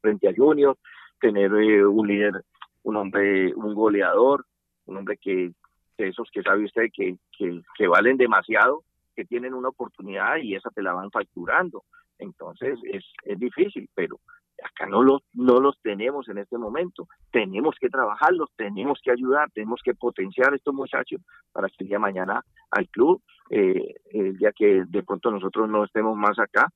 frente 0.00 0.28
a 0.28 0.34
Junior, 0.36 0.76
tener 1.20 1.52
eh, 1.54 1.84
un 1.84 2.06
líder 2.06 2.44
un 2.86 2.96
hombre, 2.96 3.52
un 3.54 3.74
goleador, 3.74 4.46
un 4.86 4.98
hombre 4.98 5.18
que, 5.20 5.50
esos 5.98 6.30
que 6.30 6.42
sabe 6.42 6.64
usted 6.64 6.84
que, 6.94 7.16
que, 7.36 7.88
valen 7.88 8.16
demasiado, 8.16 8.84
que 9.16 9.24
tienen 9.24 9.54
una 9.54 9.70
oportunidad 9.70 10.36
y 10.36 10.54
esa 10.54 10.70
te 10.70 10.82
la 10.82 10.92
van 10.92 11.10
facturando. 11.10 11.84
Entonces 12.18 12.78
es, 12.84 13.04
es 13.24 13.38
difícil, 13.38 13.88
pero 13.94 14.20
acá 14.62 14.86
no 14.86 15.02
los, 15.02 15.22
no 15.32 15.60
los 15.60 15.80
tenemos 15.82 16.28
en 16.28 16.38
este 16.38 16.58
momento. 16.58 17.08
Tenemos 17.30 17.76
que 17.80 17.88
trabajarlos, 17.88 18.50
tenemos 18.56 19.00
que 19.02 19.10
ayudar, 19.10 19.50
tenemos 19.52 19.80
que 19.82 19.94
potenciar 19.94 20.52
a 20.52 20.56
estos 20.56 20.74
muchachos 20.74 21.20
para 21.52 21.68
que 21.68 21.76
el 21.80 21.88
día 21.88 21.98
mañana 21.98 22.42
al 22.70 22.88
club, 22.88 23.22
eh, 23.50 23.94
el 24.10 24.36
día 24.36 24.52
que 24.52 24.84
de 24.86 25.02
pronto 25.02 25.30
nosotros 25.30 25.68
no 25.68 25.84
estemos 25.84 26.16
más 26.16 26.38
acá, 26.38 26.68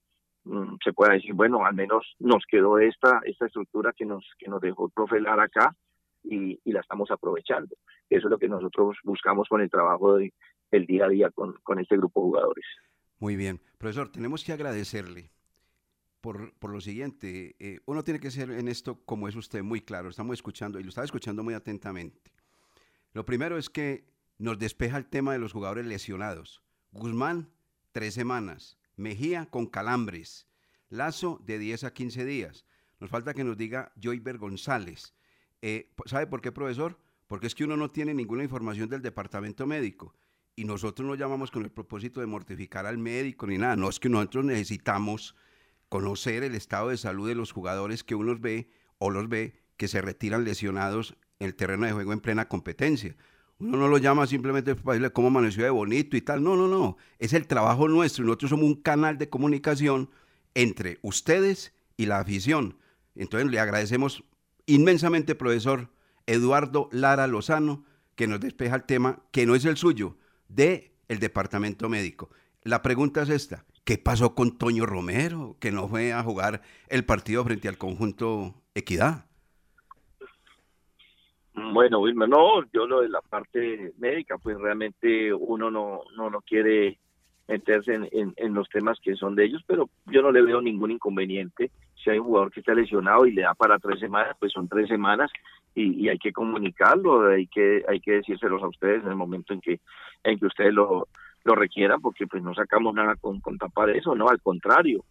mm, 0.44 0.76
se 0.82 0.92
pueda 0.92 1.14
decir, 1.14 1.34
bueno, 1.34 1.64
al 1.64 1.74
menos 1.74 2.14
nos 2.18 2.44
quedó 2.46 2.78
esta, 2.78 3.20
esta 3.24 3.46
estructura 3.46 3.92
que 3.96 4.04
nos, 4.04 4.24
que 4.38 4.48
nos 4.48 4.60
dejó 4.60 4.86
el 4.86 4.92
profe 4.92 5.18
acá 5.26 5.74
y, 6.22 6.58
la 6.70 6.80
estamos 6.80 7.10
aprovechando. 7.10 7.74
Eso 8.08 8.26
es 8.26 8.30
lo 8.30 8.38
que 8.38 8.48
nosotros 8.48 8.98
buscamos 9.04 9.48
con 9.48 9.60
el 9.60 9.70
trabajo 9.70 10.16
de, 10.16 10.32
del 10.70 10.86
día 10.86 11.06
a 11.06 11.08
día 11.08 11.30
con, 11.30 11.54
con 11.62 11.78
este 11.78 11.96
grupo 11.96 12.20
de 12.20 12.24
jugadores. 12.24 12.64
Muy 13.18 13.36
bien. 13.36 13.60
Profesor, 13.78 14.10
tenemos 14.10 14.44
que 14.44 14.52
agradecerle 14.52 15.30
por, 16.20 16.54
por 16.54 16.70
lo 16.70 16.80
siguiente. 16.80 17.56
Eh, 17.58 17.80
uno 17.86 18.04
tiene 18.04 18.20
que 18.20 18.30
ser 18.30 18.50
en 18.50 18.68
esto, 18.68 19.00
como 19.04 19.28
es 19.28 19.36
usted, 19.36 19.62
muy 19.62 19.80
claro. 19.80 20.08
Estamos 20.08 20.34
escuchando 20.34 20.78
y 20.78 20.82
lo 20.82 20.88
estaba 20.88 21.04
escuchando 21.04 21.42
muy 21.42 21.54
atentamente. 21.54 22.32
Lo 23.12 23.24
primero 23.24 23.58
es 23.58 23.68
que 23.68 24.06
nos 24.38 24.58
despeja 24.58 24.96
el 24.96 25.06
tema 25.06 25.32
de 25.32 25.38
los 25.38 25.52
jugadores 25.52 25.86
lesionados. 25.86 26.62
Guzmán, 26.92 27.50
tres 27.92 28.14
semanas. 28.14 28.78
Mejía 28.96 29.46
con 29.46 29.66
calambres. 29.66 30.46
Lazo 30.88 31.40
de 31.44 31.58
10 31.58 31.84
a 31.84 31.92
15 31.92 32.24
días. 32.24 32.64
Nos 33.00 33.10
falta 33.10 33.34
que 33.34 33.44
nos 33.44 33.56
diga 33.56 33.92
Joyber 34.00 34.38
González. 34.38 35.14
Eh, 35.62 35.92
¿Sabe 36.06 36.26
por 36.26 36.40
qué, 36.40 36.52
profesor? 36.52 36.98
Porque 37.26 37.46
es 37.46 37.54
que 37.54 37.64
uno 37.64 37.76
no 37.76 37.90
tiene 37.90 38.14
ninguna 38.14 38.42
información 38.42 38.88
del 38.88 39.02
departamento 39.02 39.66
médico 39.66 40.14
y 40.60 40.64
nosotros 40.64 41.08
no 41.08 41.14
llamamos 41.14 41.50
con 41.50 41.62
el 41.64 41.70
propósito 41.70 42.20
de 42.20 42.26
mortificar 42.26 42.84
al 42.84 42.98
médico 42.98 43.46
ni 43.46 43.56
nada. 43.56 43.76
No 43.76 43.88
es 43.88 43.98
que 43.98 44.10
nosotros 44.10 44.44
necesitamos 44.44 45.34
conocer 45.88 46.42
el 46.42 46.54
estado 46.54 46.90
de 46.90 46.98
salud 46.98 47.26
de 47.26 47.34
los 47.34 47.50
jugadores 47.50 48.04
que 48.04 48.14
uno 48.14 48.36
ve 48.38 48.68
o 48.98 49.08
los 49.08 49.26
ve 49.30 49.54
que 49.78 49.88
se 49.88 50.02
retiran 50.02 50.44
lesionados 50.44 51.16
en 51.38 51.46
el 51.46 51.54
terreno 51.54 51.86
de 51.86 51.92
juego 51.92 52.12
en 52.12 52.20
plena 52.20 52.46
competencia. 52.46 53.16
Uno 53.58 53.78
no 53.78 53.88
lo 53.88 53.96
llama 53.96 54.26
simplemente 54.26 54.74
para 54.74 54.92
decirle 54.92 55.14
cómo 55.14 55.28
amaneció 55.28 55.64
de 55.64 55.70
bonito 55.70 56.14
y 56.14 56.20
tal. 56.20 56.42
No, 56.42 56.56
no, 56.56 56.68
no. 56.68 56.98
Es 57.18 57.32
el 57.32 57.46
trabajo 57.46 57.88
nuestro. 57.88 58.26
Nosotros 58.26 58.50
somos 58.50 58.66
un 58.66 58.82
canal 58.82 59.16
de 59.16 59.30
comunicación 59.30 60.10
entre 60.52 60.98
ustedes 61.00 61.72
y 61.96 62.04
la 62.04 62.18
afición. 62.18 62.76
Entonces 63.14 63.50
le 63.50 63.60
agradecemos 63.60 64.24
inmensamente, 64.66 65.34
profesor 65.34 65.88
Eduardo 66.26 66.90
Lara 66.92 67.26
Lozano, 67.26 67.82
que 68.14 68.26
nos 68.26 68.40
despeja 68.40 68.76
el 68.76 68.84
tema 68.84 69.22
que 69.30 69.46
no 69.46 69.54
es 69.54 69.64
el 69.64 69.78
suyo, 69.78 70.18
de 70.50 70.92
el 71.08 71.18
departamento 71.18 71.88
médico. 71.88 72.30
La 72.62 72.82
pregunta 72.82 73.22
es 73.22 73.30
esta, 73.30 73.64
¿qué 73.84 73.98
pasó 73.98 74.34
con 74.34 74.58
Toño 74.58 74.86
Romero, 74.86 75.56
que 75.60 75.72
no 75.72 75.88
fue 75.88 76.12
a 76.12 76.22
jugar 76.22 76.62
el 76.88 77.04
partido 77.04 77.44
frente 77.44 77.68
al 77.68 77.78
conjunto 77.78 78.54
Equidad? 78.74 79.24
Bueno, 81.54 82.00
Wilmer, 82.00 82.28
no, 82.28 82.64
yo 82.72 82.86
lo 82.86 83.00
de 83.00 83.08
la 83.08 83.20
parte 83.20 83.92
médica, 83.98 84.38
pues 84.38 84.58
realmente 84.58 85.32
uno 85.34 85.70
no, 85.70 86.02
no, 86.16 86.30
no 86.30 86.40
quiere 86.42 86.98
meterse 87.48 87.94
en, 87.94 88.32
en, 88.36 88.54
los 88.54 88.68
temas 88.68 88.98
que 89.02 89.16
son 89.16 89.34
de 89.34 89.46
ellos, 89.46 89.62
pero 89.66 89.90
yo 90.06 90.22
no 90.22 90.30
le 90.30 90.42
veo 90.42 90.60
ningún 90.60 90.92
inconveniente. 90.92 91.72
Si 91.96 92.08
hay 92.08 92.18
un 92.18 92.26
jugador 92.26 92.52
que 92.52 92.60
está 92.60 92.72
lesionado 92.74 93.26
y 93.26 93.32
le 93.32 93.42
da 93.42 93.54
para 93.54 93.78
tres 93.78 93.98
semanas, 93.98 94.36
pues 94.38 94.52
son 94.52 94.68
tres 94.68 94.88
semanas 94.88 95.30
y, 95.74 96.08
hay 96.08 96.18
que 96.18 96.32
comunicarlo, 96.32 97.28
hay 97.28 97.46
que 97.46 97.84
hay 97.88 98.00
que 98.00 98.12
decírselos 98.12 98.62
a 98.62 98.68
ustedes 98.68 99.02
en 99.02 99.10
el 99.10 99.16
momento 99.16 99.52
en 99.54 99.60
que 99.60 99.80
en 100.24 100.38
que 100.38 100.46
ustedes 100.46 100.74
lo, 100.74 101.08
lo 101.44 101.54
requieran, 101.54 102.00
porque 102.00 102.26
pues 102.26 102.42
no 102.42 102.54
sacamos 102.54 102.94
nada 102.94 103.16
con, 103.16 103.40
con 103.40 103.58
tapar 103.58 103.90
eso, 103.90 104.14
no, 104.14 104.28
al 104.28 104.40
contrario, 104.40 105.04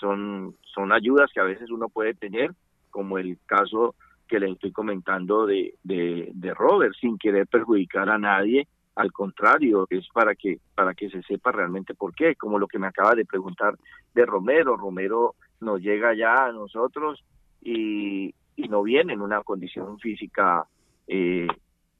son 0.00 0.56
son 0.62 0.92
ayudas 0.92 1.30
que 1.32 1.40
a 1.40 1.44
veces 1.44 1.70
uno 1.70 1.88
puede 1.88 2.14
tener, 2.14 2.52
como 2.90 3.18
el 3.18 3.38
caso 3.46 3.94
que 4.28 4.40
le 4.40 4.50
estoy 4.50 4.72
comentando 4.72 5.46
de, 5.46 5.74
de, 5.82 6.30
de 6.32 6.54
Robert, 6.54 6.94
sin 7.00 7.18
querer 7.18 7.46
perjudicar 7.46 8.08
a 8.08 8.18
nadie, 8.18 8.66
al 8.94 9.12
contrario, 9.12 9.86
es 9.90 10.06
para 10.12 10.34
que 10.34 10.58
para 10.74 10.94
que 10.94 11.10
se 11.10 11.22
sepa 11.22 11.52
realmente 11.52 11.94
por 11.94 12.14
qué, 12.14 12.34
como 12.36 12.58
lo 12.58 12.66
que 12.66 12.78
me 12.78 12.86
acaba 12.86 13.14
de 13.14 13.24
preguntar 13.24 13.76
de 14.14 14.26
Romero, 14.26 14.76
Romero 14.76 15.34
nos 15.60 15.80
llega 15.80 16.14
ya 16.14 16.46
a 16.46 16.52
nosotros 16.52 17.24
y, 17.62 18.34
y 18.56 18.68
no 18.68 18.82
viene 18.82 19.12
en 19.12 19.20
una 19.20 19.42
condición 19.42 19.98
física 19.98 20.66
eh, 21.06 21.48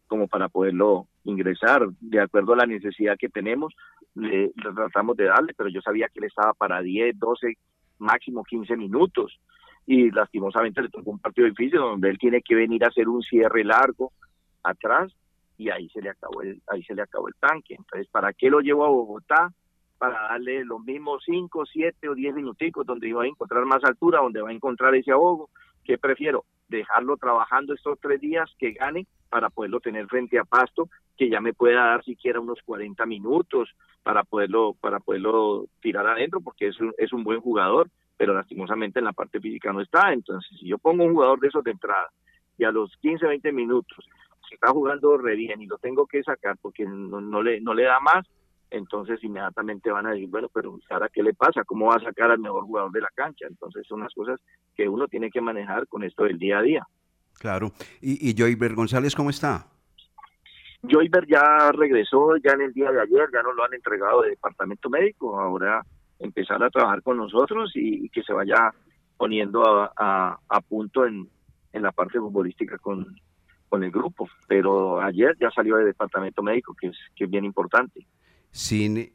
como 0.07 0.29
para 0.29 0.49
poderlo 0.49 1.07
ingresar 1.25 1.89
de 2.01 2.21
acuerdo 2.21 2.53
a 2.53 2.57
la 2.57 2.67
necesidad 2.67 3.17
que 3.19 3.29
tenemos, 3.29 3.75
le, 4.15 4.51
tratamos 4.75 5.17
de 5.17 5.25
darle, 5.25 5.55
pero 5.57 5.71
yo 5.71 5.81
sabía 5.81 6.09
que 6.09 6.21
él 6.21 6.27
estaba 6.27 6.53
para 6.53 6.83
10, 6.83 7.19
12, 7.19 7.57
máximo 7.99 8.45
15 8.45 8.77
minutos 8.77 9.39
y 9.87 10.11
lastimosamente 10.11 10.83
le 10.83 10.89
tocó 10.89 11.11
un 11.11 11.19
partido 11.19 11.47
difícil 11.47 11.79
donde 11.79 12.11
él 12.11 12.19
tiene 12.19 12.43
que 12.43 12.55
venir 12.55 12.85
a 12.85 12.89
hacer 12.89 13.09
un 13.09 13.23
cierre 13.23 13.65
largo 13.65 14.13
atrás 14.63 15.13
y 15.59 15.71
ahí 15.71 15.89
se 15.91 16.01
le 16.01 16.11
acabó 16.11 16.43
el, 16.43 16.61
ahí 16.69 16.83
se 16.85 16.95
le 16.95 17.03
acabó 17.03 17.29
el 17.29 17.35
tanque. 17.35 17.75
Entonces, 17.75 18.09
¿para 18.09 18.33
qué 18.33 18.51
lo 18.51 18.61
llevo 18.61 18.85
a 18.85 18.89
Bogotá? 18.89 19.53
Para 19.99 20.21
darle 20.23 20.65
los 20.65 20.83
mismos 20.83 21.23
5, 21.25 21.65
7 21.67 22.09
o 22.09 22.15
10 22.15 22.35
minuticos 22.35 22.85
donde 22.85 23.13
va 23.13 23.25
a 23.25 23.29
encontrar 23.29 23.65
más 23.65 23.85
altura, 23.85 24.21
donde 24.21 24.43
va 24.43 24.51
a 24.51 24.53
encontrar 24.53 24.95
ese 24.95 25.13
ahogo. 25.13 25.51
¿Qué 25.85 25.99
prefiero? 25.99 26.45
Dejarlo 26.69 27.17
trabajando 27.17 27.75
estos 27.75 27.99
tres 28.01 28.21
días 28.21 28.51
que 28.59 28.73
gane 28.73 29.07
para 29.29 29.51
poderlo 29.51 29.81
tener 29.81 30.07
frente 30.07 30.39
a 30.39 30.45
Pasto, 30.45 30.89
que 31.17 31.29
ya 31.29 31.41
me 31.41 31.53
pueda 31.55 31.87
dar 31.87 32.05
siquiera 32.05 32.41
unos 32.41 32.61
40 32.65 33.05
minutos 33.07 33.75
para 34.03 34.25
poderlo, 34.25 34.75
para 34.81 35.01
poderlo 35.01 35.67
tirar 35.81 36.07
adentro, 36.07 36.41
porque 36.41 36.69
es 36.69 36.81
un, 36.81 36.93
es 36.99 37.13
un 37.13 37.25
buen 37.25 37.41
jugador, 37.41 37.89
pero 38.17 38.35
lastimosamente 38.35 38.99
en 38.99 39.07
la 39.07 39.13
parte 39.13 39.41
física 39.41 39.73
no 39.73 39.81
está. 39.81 40.13
Entonces, 40.13 40.51
si 40.59 40.67
yo 40.67 40.79
pongo 40.79 41.05
un 41.05 41.15
jugador 41.15 41.41
de 41.41 41.49
esos 41.49 41.65
de 41.65 41.73
entrada 41.73 42.11
y 42.59 42.65
a 42.65 42.71
los 42.71 42.97
15, 42.99 43.27
20 43.27 43.53
minutos 43.53 44.07
está 44.55 44.69
jugando 44.69 45.17
re 45.17 45.35
bien 45.35 45.63
y 45.63 45.67
lo 45.67 45.79
tengo 45.79 46.07
que 46.07 46.23
sacar 46.23 46.57
porque 46.61 46.85
no, 46.85 47.43
le, 47.43 47.61
no 47.61 47.75
le 47.75 47.85
da 47.85 48.01
más, 48.01 48.27
entonces 48.73 49.23
inmediatamente 49.23 49.91
van 49.91 50.07
a 50.07 50.13
decir, 50.13 50.29
bueno, 50.29 50.49
pero 50.53 50.79
ahora 50.91 51.09
qué 51.13 51.23
le 51.23 51.35
pasa, 51.35 51.63
cómo 51.65 51.87
va 51.87 51.97
a 51.97 52.01
sacar 52.01 52.31
al 52.31 52.39
mejor 52.39 52.65
jugador 52.65 52.91
de 52.91 53.03
la 53.03 53.11
cancha. 53.15 53.47
Entonces 53.49 53.87
son 53.87 54.01
las 54.01 54.13
cosas 54.15 54.41
que 54.75 54.89
uno 54.89 55.07
tiene 55.09 55.31
que 55.31 55.41
manejar 55.41 55.87
con 55.87 56.03
esto 56.03 56.25
del 56.25 56.39
día 56.39 56.59
a 56.59 56.63
día. 56.63 56.87
Claro. 57.39 57.73
¿Y, 58.01 58.31
y 58.31 58.35
Joyber 58.37 58.75
González 58.75 59.15
cómo 59.15 59.31
está? 59.31 59.67
Joyber 60.83 61.27
ya 61.27 61.71
regresó 61.73 62.37
ya 62.39 62.53
en 62.53 62.63
el 62.63 62.73
día 62.73 62.91
de 62.91 63.01
ayer, 63.01 63.29
ya 63.33 63.43
nos 63.43 63.55
lo 63.55 63.65
han 63.65 63.75
entregado 63.75 64.23
de 64.23 64.31
departamento 64.31 64.91
médico, 64.91 65.39
ahora 65.39 65.83
empezar 66.19 66.63
a 66.63 66.71
trabajar 66.71 67.03
con 67.03 67.17
nosotros 67.17 67.71
y, 67.75 68.09
que 68.09 68.23
se 68.23 68.33
vaya 68.33 68.73
poniendo 69.17 69.63
a, 69.65 70.39
a, 70.49 70.61
punto 70.63 71.07
en, 71.07 71.29
en 71.73 71.83
la 71.83 71.93
parte 71.93 72.19
futbolística 72.19 72.79
con, 72.79 73.15
con 73.69 73.85
el 73.85 73.91
grupo, 73.91 74.29
pero 74.49 75.01
ayer 75.01 75.37
ya 75.41 75.51
salió 75.51 75.77
del 75.77 75.87
departamento 75.87 76.43
médico, 76.43 76.75
que 76.79 76.89
es, 76.89 76.97
que 77.15 77.25
es 77.25 77.31
bien 77.31 77.45
importante. 77.45 78.07
Sin, 78.53 78.99
eh, 78.99 79.13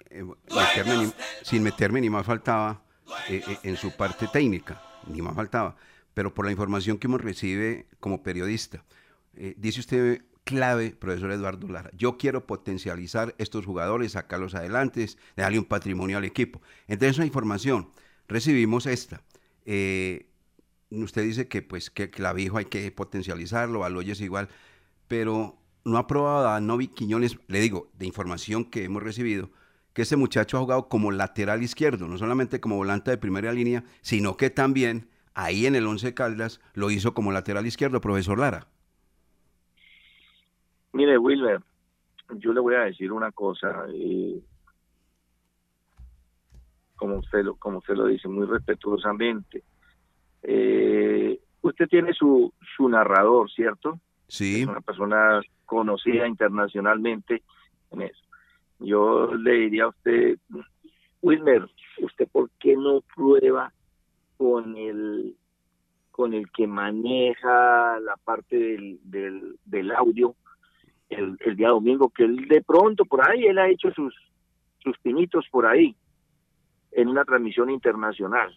meterme, 0.49 0.97
ni, 0.97 1.13
sin 1.43 1.63
meterme 1.63 2.01
ni 2.01 2.09
más 2.09 2.25
faltaba 2.25 2.83
eh, 3.29 3.43
eh, 3.47 3.57
en 3.63 3.77
su 3.77 3.95
parte 3.95 4.27
técnica, 4.27 4.81
ni 5.07 5.21
más 5.21 5.35
faltaba, 5.35 5.75
pero 6.13 6.33
por 6.33 6.45
la 6.45 6.51
información 6.51 6.97
que 6.97 7.07
hemos 7.07 7.21
recibe 7.21 7.85
como 7.99 8.23
periodista, 8.23 8.83
dice 9.55 9.81
usted 9.81 10.25
clave, 10.43 10.89
profesor 10.89 11.31
Eduardo 11.31 11.67
Lara, 11.67 11.91
yo 11.95 12.17
quiero 12.17 12.47
potencializar 12.47 13.35
estos 13.37 13.65
jugadores, 13.65 14.13
sacarlos 14.13 14.55
adelante, 14.55 15.07
darle 15.35 15.59
un 15.59 15.65
patrimonio 15.65 16.17
al 16.17 16.25
equipo. 16.25 16.59
Entonces 16.87 17.17
esa 17.17 17.25
información, 17.25 17.91
recibimos 18.27 18.87
esta. 18.87 19.21
usted 20.89 21.23
dice 21.23 21.47
que 21.47 21.61
pues 21.61 21.91
que 21.91 22.09
Clavijo 22.09 22.57
hay 22.57 22.65
que 22.65 22.91
potencializarlo, 22.91 23.83
Aloyes 23.83 24.19
igual, 24.21 24.49
pero 25.07 25.59
no 25.87 25.97
ha 25.97 26.07
probado 26.07 26.49
a 26.49 26.59
Novi 26.59 26.87
Quiñones, 26.87 27.39
le 27.47 27.59
digo, 27.59 27.89
de 27.97 28.05
información 28.05 28.65
que 28.65 28.83
hemos 28.83 29.01
recibido, 29.01 29.49
que 29.93 30.03
este 30.03 30.17
muchacho 30.17 30.57
ha 30.57 30.61
jugado 30.61 30.89
como 30.89 31.11
lateral 31.11 31.63
izquierdo, 31.63 32.07
no 32.07 32.17
solamente 32.17 32.59
como 32.59 32.75
volante 32.75 33.11
de 33.11 33.17
primera 33.17 33.51
línea, 33.51 33.83
sino 34.01 34.37
que 34.37 34.49
también 34.49 35.09
ahí 35.33 35.65
en 35.65 35.75
el 35.75 35.87
Once 35.87 36.13
Caldas 36.13 36.59
lo 36.73 36.91
hizo 36.91 37.13
como 37.13 37.31
lateral 37.31 37.65
izquierdo, 37.65 38.01
profesor 38.01 38.37
Lara. 38.37 38.67
Mire, 40.93 41.17
Wilmer, 41.17 41.61
yo 42.35 42.53
le 42.53 42.59
voy 42.59 42.75
a 42.75 42.81
decir 42.81 43.11
una 43.11 43.31
cosa, 43.31 43.85
eh, 43.93 44.39
como 46.95 47.17
usted 47.17 47.43
lo, 47.43 47.55
como 47.55 47.79
usted 47.79 47.95
lo 47.95 48.07
dice, 48.07 48.27
muy 48.27 48.45
respetuosamente. 48.45 49.63
Eh, 50.43 51.39
usted 51.61 51.87
tiene 51.87 52.13
su, 52.13 52.53
su 52.75 52.89
narrador, 52.89 53.49
¿cierto? 53.51 53.99
Sí. 54.27 54.61
Es 54.61 54.67
una 54.67 54.81
persona 54.81 55.41
conocida 55.67 56.27
internacionalmente 56.27 57.43
en 57.91 58.01
eso. 58.01 58.23
Yo 58.79 59.33
le 59.35 59.53
diría 59.53 59.83
a 59.83 59.89
usted, 59.89 60.39
Wilmer, 61.21 61.67
¿usted 62.01 62.27
por 62.31 62.49
qué 62.59 62.75
no 62.75 63.01
prueba 63.15 63.71
con 64.37 64.75
el 64.75 65.35
con 66.11 66.33
el 66.33 66.51
que 66.51 66.65
maneja 66.65 67.99
la 67.99 68.17
parte 68.23 68.57
del, 68.57 68.99
del, 69.03 69.59
del 69.65 69.91
audio 69.91 70.35
el, 71.09 71.37
el, 71.41 71.55
día 71.55 71.69
domingo, 71.69 72.09
que 72.09 72.23
él 72.23 72.47
de 72.47 72.63
pronto 72.63 73.05
por 73.05 73.29
ahí, 73.29 73.45
él 73.45 73.59
ha 73.59 73.69
hecho 73.69 73.91
sus, 73.91 74.15
sus 74.79 74.97
pinitos 74.97 75.45
por 75.51 75.67
ahí 75.67 75.95
en 76.91 77.07
una 77.07 77.23
transmisión 77.23 77.69
internacional. 77.69 78.51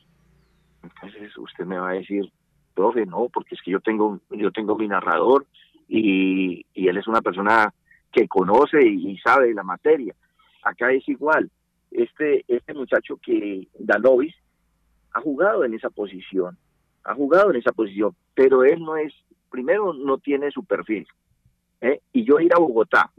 Entonces 0.83 1.37
usted 1.37 1.67
me 1.67 1.79
va 1.79 1.91
a 1.91 1.95
decir, 1.95 2.33
profe, 2.75 3.05
no, 3.05 3.29
porque 3.33 3.55
es 3.55 3.61
que 3.63 3.73
yo 3.73 3.81
tengo, 3.81 4.19
yo 4.31 4.51
tengo 4.53 4.77
mi 4.77 4.89
narrador 4.89 5.47
y, 5.91 6.65
y 6.73 6.89
él 6.89 6.97
es 6.97 7.09
una 7.09 7.21
persona 7.21 7.75
que 8.13 8.29
conoce 8.29 8.81
y, 8.87 9.19
sabe 9.19 9.53
la 9.53 9.65
materia. 9.65 10.15
Acá 10.63 10.93
es 10.93 11.07
igual. 11.09 11.51
Este, 11.91 12.45
este 12.47 12.75
muchacho 12.75 13.19
que 13.21 13.67
Danovis 13.79 14.35
ha 15.13 15.21
jugado 15.21 15.65
en 15.65 15.75
esa 15.75 15.91
posición, 15.91 16.57
ha 17.05 17.15
jugado 17.15 17.51
en 17.51 17.57
esa 17.57 17.73
posición, 17.73 18.15
pero 18.35 18.63
él 18.63 18.81
no 18.81 18.97
es, 18.97 19.13
primero 19.51 19.93
no 19.93 20.19
tiene 20.19 20.51
su 20.53 20.65
perfil. 20.65 21.07
¿eh? 21.81 22.01
Y 22.13 22.25
yo 22.25 22.39
ir 22.39 22.55
a 22.55 22.61
Bogotá 22.61 23.11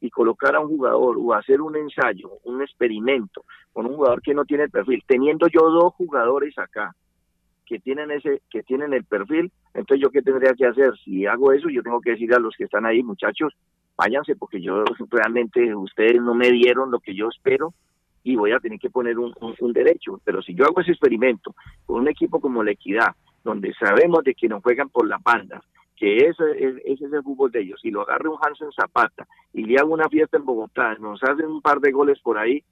y 0.00 0.08
colocar 0.08 0.56
a 0.56 0.60
un 0.60 0.68
jugador 0.68 1.16
o 1.18 1.34
hacer 1.34 1.60
un 1.60 1.76
ensayo, 1.76 2.38
un 2.44 2.62
experimento 2.62 3.44
con 3.72 3.86
un 3.86 3.96
jugador 3.96 4.22
que 4.22 4.34
no 4.34 4.44
tiene 4.44 4.64
el 4.64 4.70
perfil, 4.70 5.02
teniendo 5.06 5.46
yo 5.48 5.68
dos 5.70 5.92
jugadores 5.94 6.56
acá 6.58 6.94
que 7.66 7.78
tienen 7.78 8.10
ese 8.10 8.42
que 8.50 8.62
tienen 8.62 8.92
el 8.92 9.04
perfil, 9.04 9.50
entonces 9.74 10.02
yo 10.02 10.10
qué 10.10 10.22
tendría 10.22 10.54
que 10.54 10.66
hacer? 10.66 10.92
Si 11.04 11.26
hago 11.26 11.52
eso, 11.52 11.68
yo 11.68 11.82
tengo 11.82 12.00
que 12.00 12.10
decir 12.10 12.32
a 12.34 12.38
los 12.38 12.54
que 12.56 12.64
están 12.64 12.86
ahí, 12.86 13.02
muchachos, 13.02 13.54
váyanse 13.96 14.36
porque 14.36 14.60
yo 14.60 14.84
realmente 15.10 15.74
ustedes 15.74 16.20
no 16.20 16.34
me 16.34 16.50
dieron 16.50 16.90
lo 16.90 17.00
que 17.00 17.14
yo 17.14 17.28
espero 17.28 17.74
y 18.22 18.36
voy 18.36 18.52
a 18.52 18.58
tener 18.58 18.78
que 18.78 18.90
poner 18.90 19.18
un, 19.18 19.72
derecho. 19.72 20.20
Pero 20.24 20.42
si 20.42 20.54
yo 20.54 20.64
hago 20.64 20.80
ese 20.80 20.92
experimento 20.92 21.54
con 21.84 22.00
un 22.00 22.08
equipo 22.08 22.40
como 22.40 22.62
la 22.62 22.72
Equidad, 22.72 23.14
donde 23.44 23.74
sabemos 23.74 24.24
de 24.24 24.34
que 24.34 24.48
nos 24.48 24.62
juegan 24.62 24.88
por 24.88 25.06
la 25.06 25.18
banda, 25.22 25.62
que 25.94 26.16
ese, 26.16 26.44
ese 26.84 27.04
es 27.04 27.12
el 27.12 27.22
fútbol 27.22 27.52
de 27.52 27.60
ellos, 27.60 27.80
y 27.84 27.90
lo 27.90 28.00
agarre 28.00 28.28
un 28.28 28.38
Hansen 28.40 28.72
Zapata 28.72 29.26
y 29.52 29.64
le 29.64 29.78
hago 29.78 29.92
una 29.92 30.08
fiesta 30.08 30.38
en 30.38 30.46
Bogotá, 30.46 30.94
nos 30.94 31.22
hacen 31.22 31.46
un 31.46 31.60
par 31.60 31.80
de 31.80 31.92
goles 31.92 32.18
por 32.20 32.38
ahí, 32.38 32.64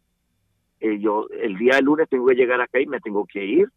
eh, 0.80 0.98
yo 0.98 1.28
el 1.30 1.56
día 1.58 1.76
de 1.76 1.82
lunes 1.82 2.08
tengo 2.08 2.26
que 2.26 2.34
llegar 2.34 2.60
acá 2.60 2.80
y 2.80 2.86
me 2.86 2.98
tengo 2.98 3.24
que 3.26 3.44
ir, 3.44 3.68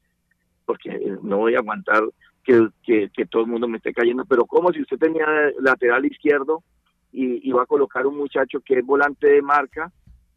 porque 0.66 0.90
eh, 0.90 1.18
no 1.22 1.38
voy 1.38 1.56
a 1.56 1.60
aguantar 1.60 2.04
que, 2.44 2.70
que, 2.84 3.26
todo 3.26 3.44
el 3.44 3.50
mundo 3.50 3.68
me 3.68 3.78
esté 3.78 3.94
cayendo, 3.94 4.24
pero 4.26 4.46
como 4.46 4.72
si 4.72 4.82
usted 4.82 4.98
tenía 4.98 5.26
lateral 5.60 6.06
izquierdo 6.06 6.64
y, 7.12 7.52
va 7.52 7.64
a 7.64 7.66
colocar 7.66 8.06
un 8.06 8.18
muchacho 8.18 8.60
que 8.60 8.80
es 8.80 8.86
volante 8.86 9.28
de 9.28 9.42
marca 9.42 9.92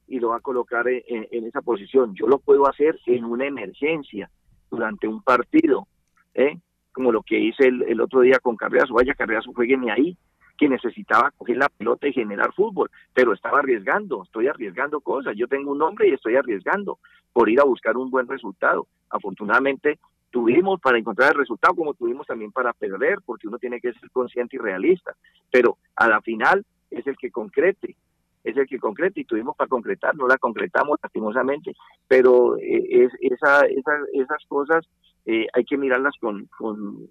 y 0.06 0.20
lo 0.20 0.28
va 0.28 0.36
a 0.36 0.40
colocar 0.40 0.86
en, 0.88 1.44
esa 1.44 1.60
posición. 1.60 2.14
Yo 2.14 2.26
lo 2.26 2.38
puedo 2.38 2.66
hacer 2.66 2.98
en 3.06 3.24
una 3.24 3.46
emergencia 3.46 4.30
durante 4.70 5.06
un 5.06 5.22
partido, 5.22 5.86
¿eh? 6.34 6.56
como 6.92 7.12
lo 7.12 7.22
que 7.22 7.38
hice 7.38 7.66
el, 7.66 8.00
otro 8.00 8.20
día 8.20 8.38
con 8.40 8.56
Carreras, 8.56 8.90
vaya 8.90 9.14
Carreras, 9.14 9.44
jueguenme 9.46 9.90
ahí, 9.90 10.16
que 10.56 10.68
necesitaba 10.68 11.30
coger 11.36 11.56
la 11.58 11.68
pelota 11.68 12.08
y 12.08 12.12
generar 12.12 12.52
fútbol, 12.54 12.90
pero 13.12 13.32
estaba 13.32 13.58
arriesgando, 13.58 14.24
estoy 14.24 14.48
arriesgando 14.48 15.00
cosas, 15.00 15.36
yo 15.36 15.46
tengo 15.46 15.72
un 15.72 15.78
nombre 15.78 16.08
y 16.08 16.14
estoy 16.14 16.36
arriesgando 16.36 16.98
por 17.32 17.48
ir 17.48 17.60
a 17.60 17.64
buscar 17.64 17.96
un 17.96 18.10
buen 18.10 18.26
resultado. 18.26 18.88
Afortunadamente 19.10 19.98
tuvimos 20.30 20.80
para 20.80 20.98
encontrar 20.98 21.32
el 21.32 21.38
resultado 21.38 21.74
como 21.74 21.94
tuvimos 21.94 22.26
también 22.26 22.52
para 22.52 22.72
perder, 22.72 23.18
porque 23.24 23.48
uno 23.48 23.58
tiene 23.58 23.80
que 23.80 23.92
ser 23.92 24.10
consciente 24.10 24.56
y 24.56 24.58
realista, 24.58 25.14
pero 25.50 25.78
a 25.96 26.08
la 26.08 26.20
final 26.20 26.64
es 26.90 27.06
el 27.06 27.16
que 27.16 27.30
concrete, 27.30 27.96
es 28.44 28.56
el 28.56 28.66
que 28.66 28.78
concrete 28.78 29.20
y 29.20 29.24
tuvimos 29.24 29.56
para 29.56 29.68
concretar, 29.68 30.14
no 30.16 30.26
la 30.26 30.38
concretamos 30.38 30.98
lastimosamente, 31.02 31.72
pero 32.06 32.56
eh, 32.58 33.04
es, 33.04 33.12
esa, 33.20 33.62
esas 33.66 34.44
cosas 34.48 34.86
eh, 35.26 35.46
hay 35.52 35.64
que 35.64 35.76
mirarlas 35.76 36.14
con, 36.20 36.46
con, 36.56 37.08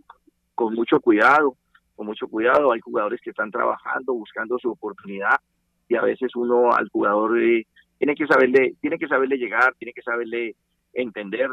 con 0.56 0.74
mucho 0.74 1.00
cuidado, 1.00 1.56
con 1.96 2.06
mucho 2.06 2.28
cuidado, 2.28 2.72
hay 2.72 2.80
jugadores 2.80 3.20
que 3.22 3.32
están 3.32 3.52
trabajando, 3.52 4.14
buscando 4.14 4.58
su 4.60 4.72
oportunidad 4.72 5.38
y 5.90 5.96
a 5.96 6.02
veces 6.02 6.36
uno 6.36 6.72
al 6.72 6.90
jugador 6.90 7.42
eh, 7.42 7.66
tiene 7.98 8.16
que 8.16 8.28
saberle, 8.28 8.76
tiene 8.80 8.98
que 8.98 9.08
saberle 9.08 9.38
llegar, 9.38 9.74
tiene 9.78 9.94
que 9.94 10.02
saberle 10.02 10.56
entender 10.94 11.50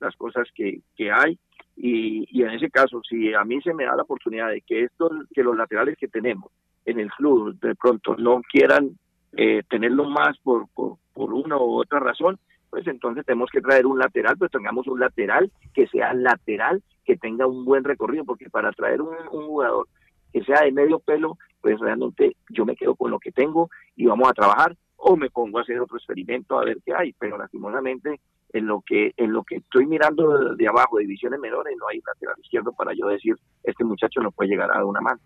las 0.00 0.14
cosas 0.16 0.48
que, 0.54 0.80
que 0.96 1.10
hay. 1.10 1.38
Y, 1.76 2.26
y, 2.30 2.42
en 2.42 2.50
ese 2.50 2.70
caso 2.70 3.02
si 3.08 3.34
a 3.34 3.44
mí 3.44 3.60
se 3.60 3.74
me 3.74 3.84
da 3.84 3.96
la 3.96 4.02
oportunidad 4.02 4.48
de 4.48 4.62
que 4.62 4.84
estos 4.84 5.12
que 5.34 5.42
los 5.42 5.56
laterales 5.56 5.96
que 5.98 6.08
tenemos 6.08 6.50
en 6.86 6.98
el 6.98 7.10
club 7.10 7.58
de 7.60 7.74
pronto 7.74 8.16
no 8.16 8.40
quieran 8.50 8.96
eh, 9.36 9.62
tenerlo 9.68 10.04
más 10.08 10.38
por, 10.38 10.68
por, 10.68 10.96
por 11.12 11.34
una 11.34 11.58
u 11.58 11.78
otra 11.78 12.00
razón 12.00 12.38
pues 12.70 12.86
entonces 12.86 13.26
tenemos 13.26 13.50
que 13.50 13.60
traer 13.60 13.84
un 13.84 13.98
lateral 13.98 14.38
pues 14.38 14.50
tengamos 14.50 14.86
un 14.86 15.00
lateral 15.00 15.52
que 15.74 15.86
sea 15.88 16.14
lateral 16.14 16.82
que 17.04 17.18
tenga 17.18 17.46
un 17.46 17.66
buen 17.66 17.84
recorrido 17.84 18.24
porque 18.24 18.48
para 18.48 18.72
traer 18.72 19.02
un, 19.02 19.14
un 19.30 19.46
jugador 19.46 19.86
que 20.32 20.44
sea 20.44 20.62
de 20.62 20.72
medio 20.72 20.98
pelo 20.98 21.36
pues 21.60 21.78
realmente 21.78 22.36
yo 22.48 22.64
me 22.64 22.74
quedo 22.74 22.94
con 22.94 23.10
lo 23.10 23.18
que 23.18 23.32
tengo 23.32 23.68
y 23.96 24.06
vamos 24.06 24.30
a 24.30 24.32
trabajar 24.32 24.74
o 24.96 25.16
me 25.16 25.30
pongo 25.30 25.58
a 25.58 25.62
hacer 25.62 25.80
otro 25.80 25.96
experimento 25.96 26.58
a 26.58 26.64
ver 26.64 26.78
qué 26.84 26.94
hay. 26.94 27.12
Pero 27.18 27.38
lastimosamente 27.38 28.20
en 28.52 28.66
lo 28.66 28.82
que 28.86 29.12
en 29.16 29.32
lo 29.32 29.44
que 29.44 29.56
estoy 29.56 29.86
mirando 29.86 30.54
de, 30.54 30.68
abajo, 30.68 30.98
divisiones 30.98 31.40
menores, 31.40 31.76
no 31.78 31.88
hay 31.88 32.00
lateral 32.06 32.36
izquierdo 32.42 32.72
para 32.72 32.92
yo 32.94 33.08
decir, 33.08 33.34
este 33.62 33.84
muchacho 33.84 34.20
no 34.20 34.30
puede 34.30 34.50
llegar 34.50 34.70
a 34.70 34.84
una 34.84 35.00
mano. 35.00 35.20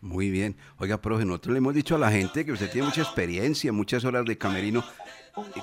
Muy 0.00 0.30
bien. 0.30 0.56
Oiga, 0.78 1.00
profe, 1.00 1.24
nosotros 1.24 1.52
le 1.52 1.58
hemos 1.58 1.74
dicho 1.74 1.94
a 1.94 1.98
la 1.98 2.10
gente 2.10 2.44
que 2.44 2.52
usted 2.52 2.70
tiene 2.70 2.88
mucha 2.88 3.02
experiencia, 3.02 3.72
muchas 3.72 4.04
horas 4.04 4.24
de 4.24 4.36
camerino 4.36 4.82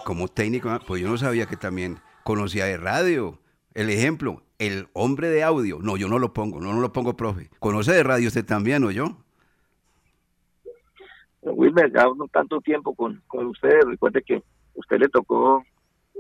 como 0.06 0.28
técnico, 0.28 0.70
ah, 0.70 0.80
pues 0.86 1.02
yo 1.02 1.10
no 1.10 1.18
sabía 1.18 1.46
que 1.46 1.58
también 1.58 1.98
conocía 2.24 2.66
de 2.66 2.78
radio. 2.78 3.40
El 3.74 3.90
ejemplo, 3.90 4.42
el 4.58 4.88
hombre 4.94 5.30
de 5.30 5.44
audio. 5.44 5.80
No, 5.82 5.98
yo 5.98 6.08
no 6.08 6.20
lo 6.20 6.34
pongo, 6.34 6.60
no, 6.60 6.74
no 6.74 6.82
lo 6.82 6.92
pongo, 6.94 7.16
profe. 7.16 7.50
¿Conoce 7.60 7.94
de 7.94 8.04
radio 8.04 8.28
usted 8.28 8.46
también 8.46 8.84
o 8.84 8.92
yo? 8.92 9.18
Wilmer, 11.42 11.92
ya 11.94 12.04
no 12.16 12.28
tanto 12.28 12.62
tiempo 12.62 12.94
con, 12.96 13.22
con 13.28 13.48
usted. 13.48 13.82
Recuerde 13.86 14.22
que 14.24 14.44
usted 14.76 15.00
le 15.00 15.10
tocó 15.10 15.64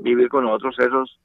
vivir 0.01 0.29
con 0.29 0.45
nosotros 0.45 0.75
esos 0.79 1.19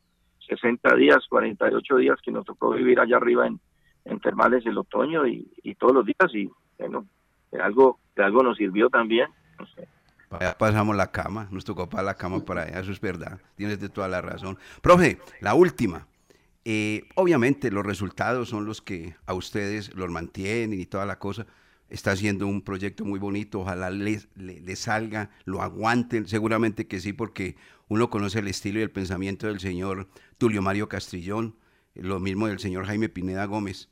60 0.48 0.94
días, 0.96 1.18
48 1.28 1.96
días 1.96 2.18
que 2.22 2.30
nos 2.30 2.44
tocó 2.44 2.70
vivir 2.70 3.00
allá 3.00 3.16
arriba 3.16 3.46
en, 3.46 3.60
en 4.04 4.20
Termales 4.20 4.64
el 4.66 4.78
otoño 4.78 5.26
y, 5.26 5.48
todos 5.78 5.94
los 5.94 6.06
días 6.06 6.34
y 6.34 6.50
bueno, 6.78 7.06
de 7.50 7.60
algo, 7.60 7.98
de 8.16 8.24
algo 8.24 8.42
nos 8.42 8.56
sirvió 8.56 8.88
también. 8.88 9.28
No 9.58 9.66
sé. 9.66 9.88
pasamos 10.58 10.96
la 10.96 11.10
cama, 11.10 11.48
nos 11.50 11.64
tocó 11.64 11.88
para 11.88 12.02
la 12.02 12.14
cama 12.14 12.44
para 12.44 12.62
allá, 12.62 12.80
eso 12.80 12.92
es 12.92 13.00
verdad, 13.00 13.40
tienes 13.56 13.78
toda 13.92 14.08
la 14.08 14.20
razón. 14.20 14.58
Profe, 14.82 15.18
la 15.40 15.54
última. 15.54 16.06
Eh, 16.66 17.02
obviamente 17.16 17.70
los 17.70 17.84
resultados 17.84 18.48
son 18.48 18.64
los 18.64 18.80
que 18.80 19.14
a 19.26 19.34
ustedes 19.34 19.94
los 19.94 20.10
mantienen 20.10 20.80
y 20.80 20.86
toda 20.86 21.04
la 21.04 21.18
cosa. 21.18 21.46
Está 21.90 22.12
haciendo 22.12 22.46
un 22.46 22.62
proyecto 22.62 23.04
muy 23.04 23.18
bonito, 23.18 23.60
ojalá 23.60 23.90
le, 23.90 24.20
le 24.36 24.76
salga, 24.76 25.30
lo 25.44 25.62
aguanten, 25.62 26.26
seguramente 26.26 26.86
que 26.86 27.00
sí, 27.00 27.12
porque 27.12 27.56
uno 27.88 28.10
conoce 28.10 28.38
el 28.40 28.48
estilo 28.48 28.80
y 28.80 28.82
el 28.82 28.90
pensamiento 28.90 29.46
del 29.46 29.60
señor 29.60 30.08
Tulio 30.38 30.62
Mario 30.62 30.88
Castrillón, 30.88 31.56
lo 31.94 32.20
mismo 32.20 32.48
del 32.48 32.58
señor 32.58 32.86
Jaime 32.86 33.08
Pineda 33.08 33.44
Gómez. 33.44 33.88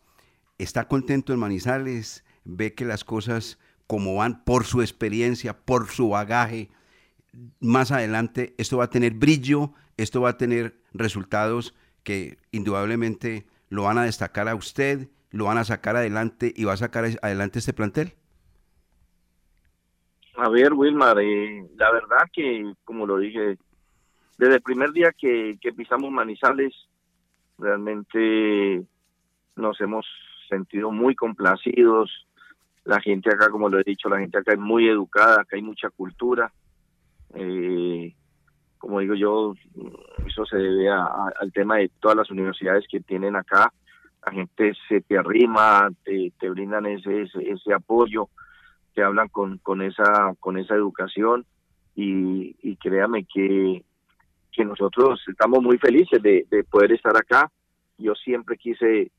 Está 0.58 0.88
contento 0.88 1.32
en 1.32 1.38
Manizales, 1.38 2.24
ve 2.44 2.74
que 2.74 2.84
las 2.84 3.04
cosas 3.04 3.58
como 3.86 4.14
van 4.16 4.44
por 4.44 4.64
su 4.64 4.80
experiencia, 4.80 5.58
por 5.58 5.88
su 5.88 6.08
bagaje, 6.08 6.70
más 7.60 7.90
adelante 7.90 8.54
esto 8.58 8.78
va 8.78 8.84
a 8.84 8.90
tener 8.90 9.14
brillo, 9.14 9.72
esto 9.96 10.20
va 10.20 10.30
a 10.30 10.38
tener 10.38 10.80
resultados 10.92 11.74
que 12.02 12.38
indudablemente 12.50 13.46
lo 13.68 13.84
van 13.84 13.98
a 13.98 14.04
destacar 14.04 14.48
a 14.48 14.54
usted, 14.54 15.08
lo 15.32 15.46
van 15.46 15.58
a 15.58 15.64
sacar 15.64 15.96
adelante 15.96 16.52
y 16.54 16.64
va 16.64 16.74
a 16.74 16.76
sacar 16.76 17.04
adelante 17.22 17.58
este 17.58 17.72
plantel. 17.72 18.12
A 20.36 20.48
ver, 20.48 20.72
Wilmar, 20.72 21.18
eh, 21.20 21.66
la 21.76 21.92
verdad 21.92 22.28
que, 22.32 22.72
como 22.84 23.06
lo 23.06 23.18
dije, 23.18 23.58
desde 24.38 24.54
el 24.56 24.62
primer 24.62 24.92
día 24.92 25.12
que, 25.16 25.58
pisamos 25.76 26.10
Manizales, 26.10 26.74
realmente 27.58 28.82
nos 29.56 29.80
hemos 29.80 30.06
sentido 30.48 30.90
muy 30.90 31.14
complacidos. 31.14 32.10
La 32.84 33.00
gente 33.00 33.30
acá, 33.30 33.50
como 33.50 33.68
lo 33.68 33.78
he 33.78 33.84
dicho, 33.84 34.08
la 34.08 34.18
gente 34.18 34.38
acá 34.38 34.52
es 34.52 34.58
muy 34.58 34.88
educada, 34.88 35.42
acá 35.42 35.56
hay 35.56 35.62
mucha 35.62 35.90
cultura. 35.90 36.52
Eh, 37.34 38.14
como 38.78 39.00
digo 39.00 39.14
yo, 39.14 39.54
eso 40.26 40.44
se 40.44 40.56
debe 40.56 40.90
al 40.90 41.52
tema 41.52 41.76
de 41.76 41.90
todas 42.00 42.16
las 42.16 42.30
universidades 42.30 42.84
que 42.90 43.00
tienen 43.00 43.36
acá. 43.36 43.72
La 44.24 44.32
gente 44.32 44.72
se 44.88 45.00
te 45.00 45.18
arrima, 45.18 45.88
te, 46.04 46.32
te 46.38 46.48
brindan 46.50 46.86
ese, 46.86 47.22
ese, 47.22 47.74
apoyo, 47.74 48.28
te 48.94 49.02
hablan 49.02 49.28
con, 49.28 49.58
con, 49.58 49.82
esa, 49.82 50.34
con 50.38 50.58
esa 50.58 50.74
educación 50.74 51.44
y, 51.94 52.76
créame 52.76 53.24
que, 53.24 53.84
que 54.52 54.64
nosotros 54.64 55.22
estamos 55.28 55.62
muy 55.62 55.78
felices 55.78 56.22
de, 56.22 56.46
de 56.50 56.64
poder 56.64 56.92
estar 56.92 57.16
acá. 57.16 57.50
Yo 57.98 58.14
siempre 58.14 58.56
quise 58.56 59.10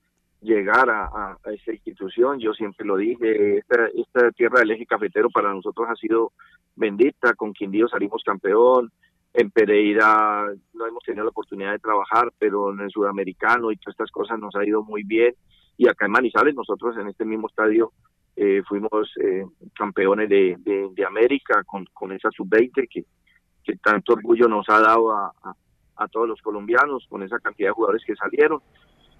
llegar 0.43 0.89
a, 0.89 1.05
a, 1.05 1.51
esta 1.53 1.71
institución. 1.71 2.39
Yo 2.39 2.53
siempre 2.53 2.85
lo 2.85 2.97
dije, 2.97 3.57
esta, 3.57 3.87
esta 3.95 4.31
tierra 4.31 4.59
del 4.59 4.71
eje 4.71 4.85
cafetero 4.85 5.29
para 5.29 5.53
nosotros 5.53 5.87
ha 5.89 5.95
sido 5.95 6.31
bendita, 6.75 7.33
con 7.33 7.53
Quindío 7.53 7.87
salimos 7.87 8.23
campeón, 8.23 8.91
en 9.33 9.49
Pereira 9.49 10.45
no 10.73 10.85
hemos 10.85 11.03
tenido 11.03 11.23
la 11.23 11.31
oportunidad 11.31 11.71
de 11.71 11.79
trabajar, 11.79 12.31
pero 12.37 12.71
en 12.71 12.81
el 12.81 12.91
sudamericano 12.91 13.71
y 13.71 13.77
todas 13.77 13.93
estas 13.93 14.11
cosas 14.11 14.39
nos 14.39 14.55
ha 14.55 14.65
ido 14.65 14.83
muy 14.83 15.03
bien. 15.03 15.33
Y 15.77 15.87
acá 15.87 16.05
en 16.05 16.11
Manizales, 16.11 16.53
nosotros 16.53 16.95
en 16.97 17.07
este 17.07 17.25
mismo 17.25 17.47
estadio 17.47 17.91
eh, 18.35 18.61
fuimos 18.67 19.11
eh, 19.21 19.43
campeones 19.75 20.29
de, 20.29 20.57
de, 20.59 21.05
América 21.05 21.63
con, 21.65 21.85
con 21.93 22.11
esa 22.11 22.29
sub-20 22.31 22.87
que, 22.89 23.05
que 23.63 23.75
tanto 23.77 24.13
orgullo 24.13 24.47
nos 24.47 24.67
ha 24.69 24.79
dado 24.79 25.11
a, 25.11 25.31
a, 25.97 26.07
todos 26.07 26.27
los 26.27 26.41
colombianos 26.41 27.05
con 27.09 27.23
esa 27.23 27.39
cantidad 27.39 27.69
de 27.69 27.73
jugadores 27.73 28.03
que 28.05 28.15
salieron 28.15 28.59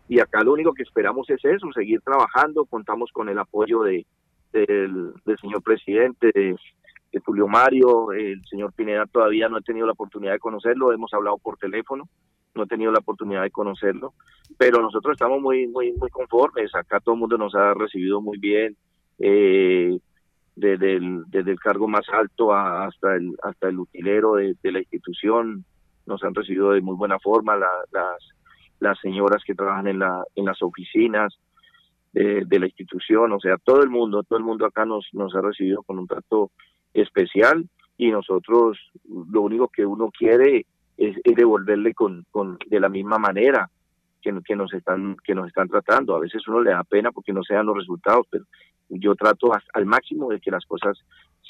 y 0.08 0.20
acá 0.20 0.44
lo 0.44 0.54
único 0.54 0.74
que 0.74 0.84
esperamos 0.84 1.30
es 1.30 1.44
eso, 1.46 1.72
seguir 1.74 2.02
trabajando, 2.02 2.66
contamos 2.66 3.12
con 3.12 3.30
el 3.30 3.40
apoyo 3.40 3.84
de, 3.84 4.06
del, 4.52 5.14
señor 5.40 5.64
presidente, 5.64 6.32
de, 6.34 6.56
Julio 7.20 7.48
Mario, 7.48 8.12
el 8.12 8.44
señor 8.46 8.74
Pineda 8.74 9.06
todavía 9.06 9.50
no 9.50 9.58
he 9.58 9.62
tenido 9.62 9.86
la 9.86 9.94
oportunidad 9.94 10.34
de 10.34 10.40
conocerlo, 10.40 10.92
hemos 10.92 11.14
hablado 11.14 11.38
por 11.38 11.58
teléfono, 11.58 12.10
no 12.56 12.64
he 12.64 12.68
tenido 12.68 12.92
la 12.92 13.00
oportunidad 13.00 13.44
de 13.44 13.52
conocerlo, 13.52 14.14
pero 14.58 14.82
nosotros 14.82 15.14
estamos 15.14 15.42
muy 15.42 15.68
muy 15.68 15.92
muy 15.94 16.10
conformes, 16.10 16.74
acá 16.76 17.00
todo 17.00 17.16
el 17.16 17.22
mundo 17.22 17.38
nos 17.38 17.54
ha 17.56 17.74
recibido 17.74 18.22
muy 18.22 18.38
bien, 18.38 18.76
eh, 19.20 19.98
desde, 20.56 20.96
el, 20.96 21.60
cargo 21.60 21.88
más 21.88 22.08
alto 22.12 22.54
hasta 22.54 23.16
el 23.16 23.36
hasta 23.44 23.70
el 23.70 23.80
utilero 23.80 24.36
de, 24.36 24.56
la 24.64 24.80
institución, 24.80 25.66
nos 26.06 26.24
han 26.24 26.36
recibido 26.36 26.72
de 26.72 26.82
muy 26.82 26.96
buena 26.96 27.20
forma, 27.20 27.56
las 27.56 28.34
las 28.84 29.00
señoras 29.00 29.42
que 29.46 29.56
trabajan 29.56 29.88
en, 29.88 30.00
la, 30.00 30.24
en 30.36 30.46
las 30.46 30.62
oficinas 30.62 31.34
de, 32.12 32.60
la 32.60 32.68
institución, 32.68 33.32
o 33.32 33.40
sea, 33.40 33.58
todo 33.58 33.82
el 33.82 33.90
mundo, 33.90 34.22
todo 34.22 34.38
el 34.38 34.46
mundo 34.46 34.68
acá 34.68 34.86
nos, 34.86 35.08
nos 35.14 35.34
ha 35.34 35.42
recibido 35.42 35.82
con 35.82 35.98
un 35.98 36.06
trato 36.06 36.52
especial 36.94 37.68
y 37.98 38.12
nosotros 38.12 38.78
lo 39.06 39.42
único 39.42 39.68
que 39.68 39.86
uno 39.86 40.12
quiere 40.12 40.66
es, 40.98 41.16
devolverle 41.24 41.94
con, 41.94 42.26
con, 42.32 42.58
de 42.68 42.80
la 42.80 42.90
misma 42.90 43.18
manera 43.18 43.70
que, 44.22 44.34
que, 44.46 44.56
nos 44.56 44.74
están 44.74 45.18
que 45.24 45.36
nos 45.36 45.48
están 45.48 45.68
tratando. 45.68 46.16
A 46.16 46.20
veces 46.20 46.48
uno 46.48 46.62
le 46.62 46.72
da 46.72 46.84
pena 46.84 47.12
porque 47.12 47.34
no 47.34 47.44
se 47.44 47.54
dan 47.54 47.66
los 47.66 47.78
resultados, 47.78 48.26
pero 48.30 48.46
yo 48.90 49.16
trato 49.16 49.52
al 49.74 49.86
máximo 49.86 50.30
de 50.30 50.40
que 50.40 50.52
las 50.52 50.66
cosas 50.66 50.98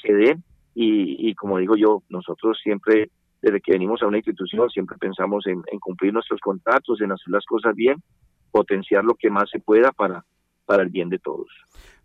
se 0.00 0.12
den 0.12 0.42
y, 0.74 1.28
y 1.28 1.34
como 1.34 1.58
digo 1.58 1.76
yo, 1.76 2.02
nosotros 2.08 2.58
siempre 2.62 3.10
desde 3.44 3.60
que 3.60 3.72
venimos 3.72 4.02
a 4.02 4.06
una 4.06 4.16
institución 4.16 4.70
siempre 4.70 4.96
pensamos 4.96 5.46
en, 5.46 5.62
cumplir 5.78 6.14
nuestros 6.14 6.40
contratos, 6.40 7.02
en 7.02 7.12
hacer 7.12 7.28
las 7.28 7.44
cosas 7.44 7.74
bien, 7.74 8.02
potenciar 8.50 9.04
lo 9.04 9.14
que 9.14 9.28
más 9.28 9.50
se 9.50 9.60
pueda 9.60 9.92
para, 9.92 10.24
para 10.64 10.82
el 10.82 10.88
bien 10.88 11.10
de 11.10 11.18
todos. 11.18 11.48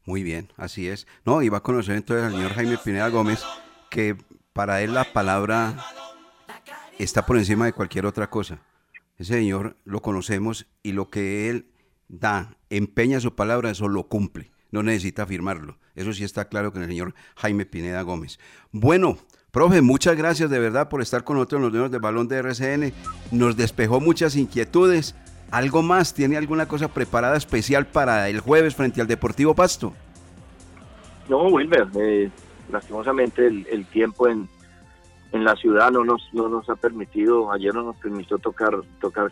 Muy 0.09 0.23
bien, 0.23 0.51
así 0.57 0.87
es. 0.87 1.05
No, 1.23 1.43
iba 1.43 1.59
a 1.59 1.61
conocer 1.61 1.95
entonces 1.95 2.25
al 2.25 2.31
señor 2.31 2.53
Jaime 2.53 2.79
Pineda 2.83 3.09
Gómez, 3.09 3.43
que 3.91 4.17
para 4.53 4.81
él 4.81 4.95
la 4.95 5.13
palabra 5.13 5.85
está 6.97 7.27
por 7.27 7.37
encima 7.37 7.65
de 7.65 7.73
cualquier 7.73 8.07
otra 8.07 8.27
cosa. 8.27 8.59
Ese 9.19 9.35
señor 9.35 9.77
lo 9.85 10.01
conocemos 10.01 10.65
y 10.81 10.93
lo 10.93 11.11
que 11.11 11.51
él 11.51 11.67
da, 12.07 12.57
empeña 12.71 13.19
su 13.19 13.35
palabra, 13.35 13.69
eso 13.69 13.87
lo 13.87 14.07
cumple. 14.07 14.49
No 14.71 14.81
necesita 14.81 15.27
firmarlo. 15.27 15.77
Eso 15.93 16.11
sí 16.11 16.23
está 16.23 16.45
claro 16.45 16.73
con 16.73 16.81
el 16.81 16.87
señor 16.87 17.13
Jaime 17.35 17.67
Pineda 17.67 18.01
Gómez. 18.01 18.39
Bueno, 18.71 19.19
Profe, 19.51 19.83
muchas 19.83 20.17
gracias 20.17 20.49
de 20.49 20.57
verdad 20.57 20.89
por 20.89 21.03
estar 21.03 21.23
con 21.23 21.35
nosotros 21.35 21.59
en 21.59 21.63
los 21.65 21.71
dueños 21.71 21.91
del 21.91 22.01
balón 22.01 22.27
de 22.27 22.37
RCN. 22.37 22.93
Nos 23.29 23.55
despejó 23.55 23.99
muchas 23.99 24.35
inquietudes. 24.35 25.13
¿Algo 25.51 25.81
más? 25.81 26.13
¿Tiene 26.13 26.37
alguna 26.37 26.67
cosa 26.67 26.87
preparada 26.87 27.37
especial 27.37 27.87
para 27.87 28.29
el 28.29 28.39
jueves 28.39 28.75
frente 28.75 29.01
al 29.01 29.07
Deportivo 29.07 29.55
Pasto? 29.55 29.93
No, 31.27 31.43
Wilber, 31.47 31.87
eh, 31.95 32.29
lastimosamente 32.71 33.47
el, 33.47 33.85
tiempo 33.87 34.27
en, 34.27 34.47
en 35.31 35.43
la 35.43 35.55
ciudad 35.55 35.91
no 35.91 36.03
nos, 36.03 36.27
no 36.33 36.49
nos 36.49 36.69
ha 36.69 36.75
permitido, 36.75 37.51
ayer 37.51 37.73
no 37.73 37.83
nos 37.83 37.97
permitió 37.97 38.37
tocar, 38.37 38.73
tocar 38.99 39.31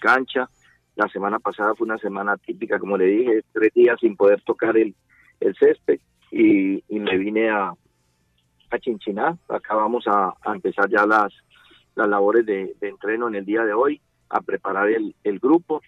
cancha. 0.00 0.48
La 0.96 1.08
semana 1.08 1.38
pasada 1.38 1.74
fue 1.74 1.86
una 1.86 1.98
semana 1.98 2.36
típica, 2.36 2.78
como 2.78 2.96
le 2.96 3.06
dije, 3.06 3.42
tres 3.52 3.72
días 3.74 3.98
sin 4.00 4.16
poder 4.16 4.42
tocar 4.42 4.76
el, 4.76 4.94
el 5.40 5.54
césped 5.56 6.00
y 6.32 6.82
me 6.88 7.16
vine 7.16 7.50
a, 7.50 7.72
a 8.70 8.78
Chinchiná. 8.78 9.36
Acá 9.48 9.74
vamos 9.74 10.04
a, 10.06 10.34
empezar 10.54 10.88
ya 10.88 11.06
las, 11.06 11.32
las 11.94 12.08
labores 12.08 12.46
de, 12.46 12.74
entreno 12.80 13.28
en 13.28 13.34
el 13.34 13.44
día 13.44 13.64
de 13.64 13.72
hoy, 13.72 14.00
a 14.30 14.40
preparar 14.40 14.88
el, 14.88 15.14
el 15.24 15.38
grupo, 15.38 15.82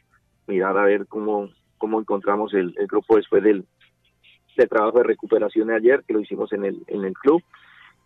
mirar 0.47 0.77
a 0.77 0.85
ver 0.85 1.07
cómo, 1.07 1.51
cómo 1.79 2.01
encontramos 2.01 2.53
el, 2.55 2.75
grupo 2.89 3.17
después 3.17 3.43
del, 3.43 3.65
trabajo 4.69 4.99
de 4.99 5.05
recuperación 5.05 5.69
de 5.69 5.77
ayer, 5.77 6.05
que 6.07 6.13
lo 6.13 6.21
hicimos 6.21 6.53
en 6.53 6.65
el, 6.65 6.83
en 6.89 7.05
el 7.05 7.15
club. 7.15 7.43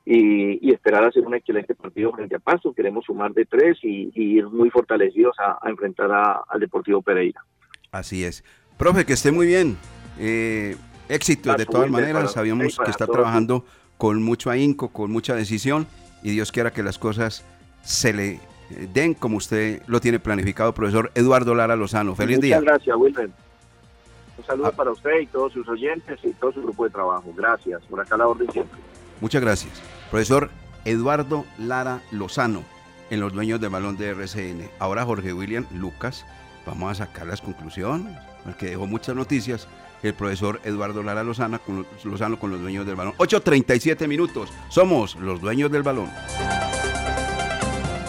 Y, 0.05 0.73
esperar 0.73 1.03
a 1.03 1.09
hacer 1.09 1.27
un 1.27 1.35
excelente 1.35 1.75
partido 1.75 2.13
frente 2.13 2.37
a 2.37 2.39
Paso. 2.39 2.73
Queremos 2.73 3.05
sumar 3.05 3.33
de 3.33 3.45
tres 3.45 3.79
y, 3.83 4.13
ir 4.15 4.47
muy 4.47 4.71
fortalecidos 4.71 5.35
a, 5.41 5.69
enfrentar 5.69 6.11
al 6.49 6.61
Deportivo 6.61 7.03
Pereira. 7.03 7.45
Así 7.91 8.23
es. 8.23 8.45
Profe, 8.79 9.05
que 9.05 9.15
esté 9.15 9.33
muy 9.33 9.47
bien. 9.47 9.77
Eh, 10.21 10.77
éxito 11.09 11.53
de 11.55 11.67
todas 11.67 11.91
maneras. 11.91 12.33
Sabíamos 12.33 12.79
que 12.79 12.91
está 12.91 13.07
trabajando 13.07 13.65
con 13.99 14.23
mucho 14.23 14.51
ahínco, 14.51 14.93
con 14.93 15.11
mucha 15.11 15.35
decisión 15.35 15.87
y 16.23 16.31
Dios 16.31 16.53
quiera 16.53 16.73
que 16.73 16.83
las 16.83 16.99
cosas 16.99 17.45
se 17.83 18.13
le 18.13 18.41
den 18.71 19.15
como 19.15 19.37
usted 19.37 19.83
lo 19.87 20.01
tiene 20.01 20.19
planificado, 20.19 20.73
profesor 20.73 21.11
Eduardo 21.15 21.55
Lara 21.55 21.77
Lozano. 21.77 22.15
Feliz 22.15 22.41
día. 22.41 22.57
Muchas 22.57 22.75
gracias, 22.75 22.97
Wilmer. 22.97 23.31
Un 24.39 24.45
saludo 24.45 24.67
ah. 24.69 24.73
para 24.73 24.91
usted 24.91 25.21
y 25.21 25.27
todos 25.27 25.53
sus 25.53 25.67
oyentes 25.69 26.19
y 26.23 26.31
todo 26.33 26.53
su 26.53 26.63
grupo 26.63 26.85
de 26.85 26.91
trabajo. 26.91 27.33
Gracias. 27.37 27.83
Por 27.89 28.01
acá 28.01 28.17
la 28.17 28.29
orden 28.29 28.51
siempre. 28.51 28.79
Muchas 29.21 29.41
gracias. 29.41 29.83
Profesor 30.11 30.51
Eduardo 30.85 31.45
Lara 31.59 32.03
Lozano, 32.11 32.63
en 33.11 33.21
los 33.21 33.33
dueños 33.33 33.61
del 33.61 33.71
balón 33.71 33.97
de 33.97 34.11
RCN. 34.11 34.69
Ahora 34.79 35.05
Jorge 35.05 35.33
William 35.33 35.67
Lucas, 35.75 36.27
vamos 36.67 36.93
a 36.93 37.07
sacar 37.07 37.27
las 37.27 37.41
conclusiones, 37.41 38.17
porque 38.45 38.67
dejó 38.67 38.87
muchas 38.87 39.17
noticias 39.17 39.69
el 40.03 40.15
profesor 40.15 40.61
Eduardo 40.65 41.03
Lara 41.03 41.25
Lozano 41.25 41.59
con, 41.61 41.87
Lozano 42.05 42.39
con 42.39 42.51
los 42.51 42.61
dueños 42.61 42.87
del 42.87 42.97
balón. 42.97 43.15
8.37 43.15 44.07
minutos. 44.07 44.51
Somos 44.69 45.17
los 45.17 45.41
dueños 45.41 45.71
del 45.71 45.83
balón. 45.83 46.11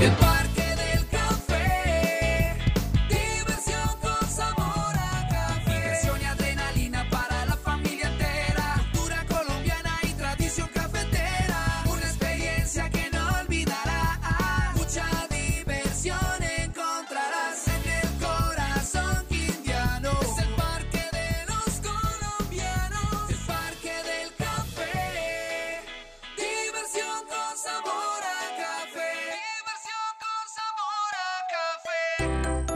El 0.00 0.12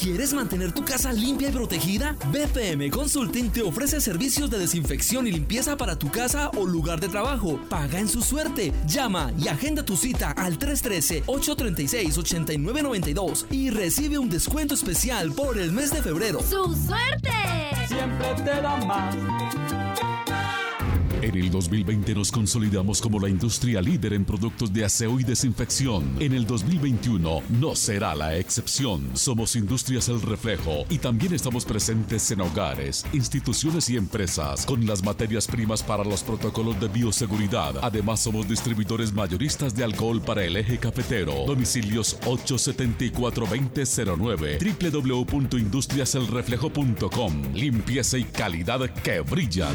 ¿Quieres 0.00 0.32
mantener 0.32 0.70
tu 0.70 0.84
casa 0.84 1.12
limpia 1.12 1.48
y 1.48 1.52
protegida? 1.52 2.14
BPM 2.30 2.88
Consulting 2.88 3.50
te 3.50 3.62
ofrece 3.62 4.00
servicios 4.00 4.48
de 4.48 4.56
desinfección 4.56 5.26
y 5.26 5.32
limpieza 5.32 5.76
para 5.76 5.98
tu 5.98 6.08
casa 6.08 6.50
o 6.50 6.66
lugar 6.66 7.00
de 7.00 7.08
trabajo. 7.08 7.58
Paga 7.68 7.98
en 7.98 8.08
su 8.08 8.22
suerte. 8.22 8.72
Llama 8.86 9.32
y 9.36 9.48
agenda 9.48 9.84
tu 9.84 9.96
cita 9.96 10.30
al 10.30 10.56
313-836-8992 10.60 13.46
y 13.50 13.70
recibe 13.70 14.18
un 14.18 14.30
descuento 14.30 14.74
especial 14.74 15.32
por 15.32 15.58
el 15.58 15.72
mes 15.72 15.92
de 15.92 16.00
febrero. 16.00 16.38
¡Su 16.48 16.76
suerte! 16.76 17.32
Siempre 17.88 18.34
te 18.36 18.62
da 18.62 18.76
más. 18.86 19.16
En 21.20 21.36
el 21.36 21.50
2020 21.50 22.14
nos 22.14 22.30
consolidamos 22.30 23.00
como 23.00 23.18
la 23.18 23.28
industria 23.28 23.82
líder 23.82 24.12
en 24.12 24.24
productos 24.24 24.72
de 24.72 24.84
aseo 24.84 25.18
y 25.18 25.24
desinfección. 25.24 26.14
En 26.20 26.32
el 26.32 26.46
2021 26.46 27.42
no 27.48 27.74
será 27.74 28.14
la 28.14 28.36
excepción. 28.36 29.10
Somos 29.14 29.56
Industrias 29.56 30.08
El 30.08 30.22
Reflejo 30.22 30.84
y 30.88 30.98
también 30.98 31.34
estamos 31.34 31.64
presentes 31.64 32.30
en 32.30 32.40
hogares, 32.40 33.04
instituciones 33.12 33.90
y 33.90 33.96
empresas 33.96 34.64
con 34.64 34.86
las 34.86 35.02
materias 35.02 35.48
primas 35.48 35.82
para 35.82 36.04
los 36.04 36.22
protocolos 36.22 36.78
de 36.78 36.86
bioseguridad. 36.86 37.74
Además 37.82 38.20
somos 38.20 38.46
distribuidores 38.46 39.12
mayoristas 39.12 39.74
de 39.74 39.82
alcohol 39.82 40.22
para 40.22 40.44
el 40.44 40.56
eje 40.56 40.78
cafetero. 40.78 41.46
Domicilios 41.46 42.16
874-2009 42.20 44.92
www.industriaselreflejo.com 44.92 47.54
Limpieza 47.54 48.18
y 48.18 48.24
calidad 48.24 48.88
que 49.02 49.20
brillan. 49.20 49.74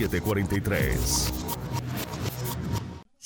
43. 0.07 1.80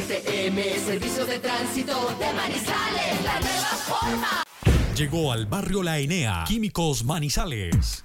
STM, 0.00 0.58
Servicio 0.86 1.26
de 1.26 1.38
Tránsito 1.38 1.92
de 2.18 2.32
Manizales, 2.32 3.22
la 3.22 3.38
nueva 3.38 3.68
forma. 3.86 4.42
Llegó 4.96 5.30
al 5.30 5.46
barrio 5.46 5.82
La 5.82 5.98
Enea, 5.98 6.44
Químicos 6.48 7.04
Manizales. 7.04 8.04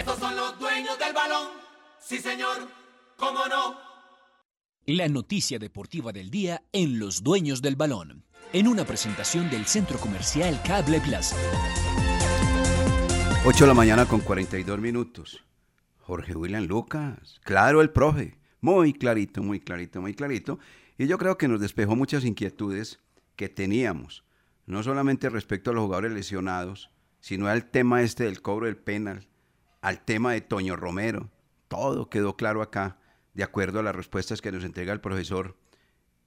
Balón. 1.13 1.49
Sí, 1.99 2.19
señor. 2.19 2.67
¿Cómo 3.17 3.45
no? 3.47 3.77
La 4.85 5.07
noticia 5.07 5.59
deportiva 5.59 6.11
del 6.11 6.31
día 6.31 6.63
en 6.71 6.97
Los 6.97 7.23
Dueños 7.23 7.61
del 7.61 7.75
Balón, 7.75 8.25
en 8.51 8.67
una 8.67 8.83
presentación 8.83 9.49
del 9.49 9.65
Centro 9.65 9.99
Comercial 9.99 10.59
Cable 10.65 10.99
Plaza. 11.01 11.35
8 13.45 13.63
de 13.63 13.67
la 13.67 13.73
mañana 13.73 14.05
con 14.07 14.21
42 14.21 14.79
minutos. 14.79 15.43
Jorge 15.99 16.35
William 16.35 16.65
Lucas, 16.65 17.39
claro 17.43 17.81
el 17.81 17.91
profe, 17.91 18.37
muy 18.59 18.93
clarito, 18.93 19.43
muy 19.43 19.59
clarito, 19.59 20.01
muy 20.01 20.13
clarito. 20.13 20.59
Y 20.97 21.07
yo 21.07 21.17
creo 21.17 21.37
que 21.37 21.47
nos 21.47 21.59
despejó 21.59 21.95
muchas 21.95 22.25
inquietudes 22.25 22.99
que 23.35 23.49
teníamos, 23.49 24.23
no 24.65 24.83
solamente 24.83 25.29
respecto 25.29 25.71
a 25.71 25.73
los 25.73 25.83
jugadores 25.83 26.11
lesionados, 26.11 26.91
sino 27.19 27.47
al 27.47 27.69
tema 27.69 28.01
este 28.01 28.25
del 28.25 28.41
cobro 28.41 28.65
del 28.65 28.77
penal, 28.77 29.27
al 29.81 30.03
tema 30.05 30.33
de 30.33 30.41
Toño 30.41 30.75
Romero. 30.75 31.29
Todo 31.67 32.09
quedó 32.09 32.35
claro 32.35 32.61
acá, 32.61 32.97
de 33.33 33.43
acuerdo 33.43 33.79
a 33.79 33.83
las 33.83 33.95
respuestas 33.95 34.41
que 34.41 34.51
nos 34.51 34.63
entrega 34.63 34.93
el 34.93 35.01
profesor 35.01 35.55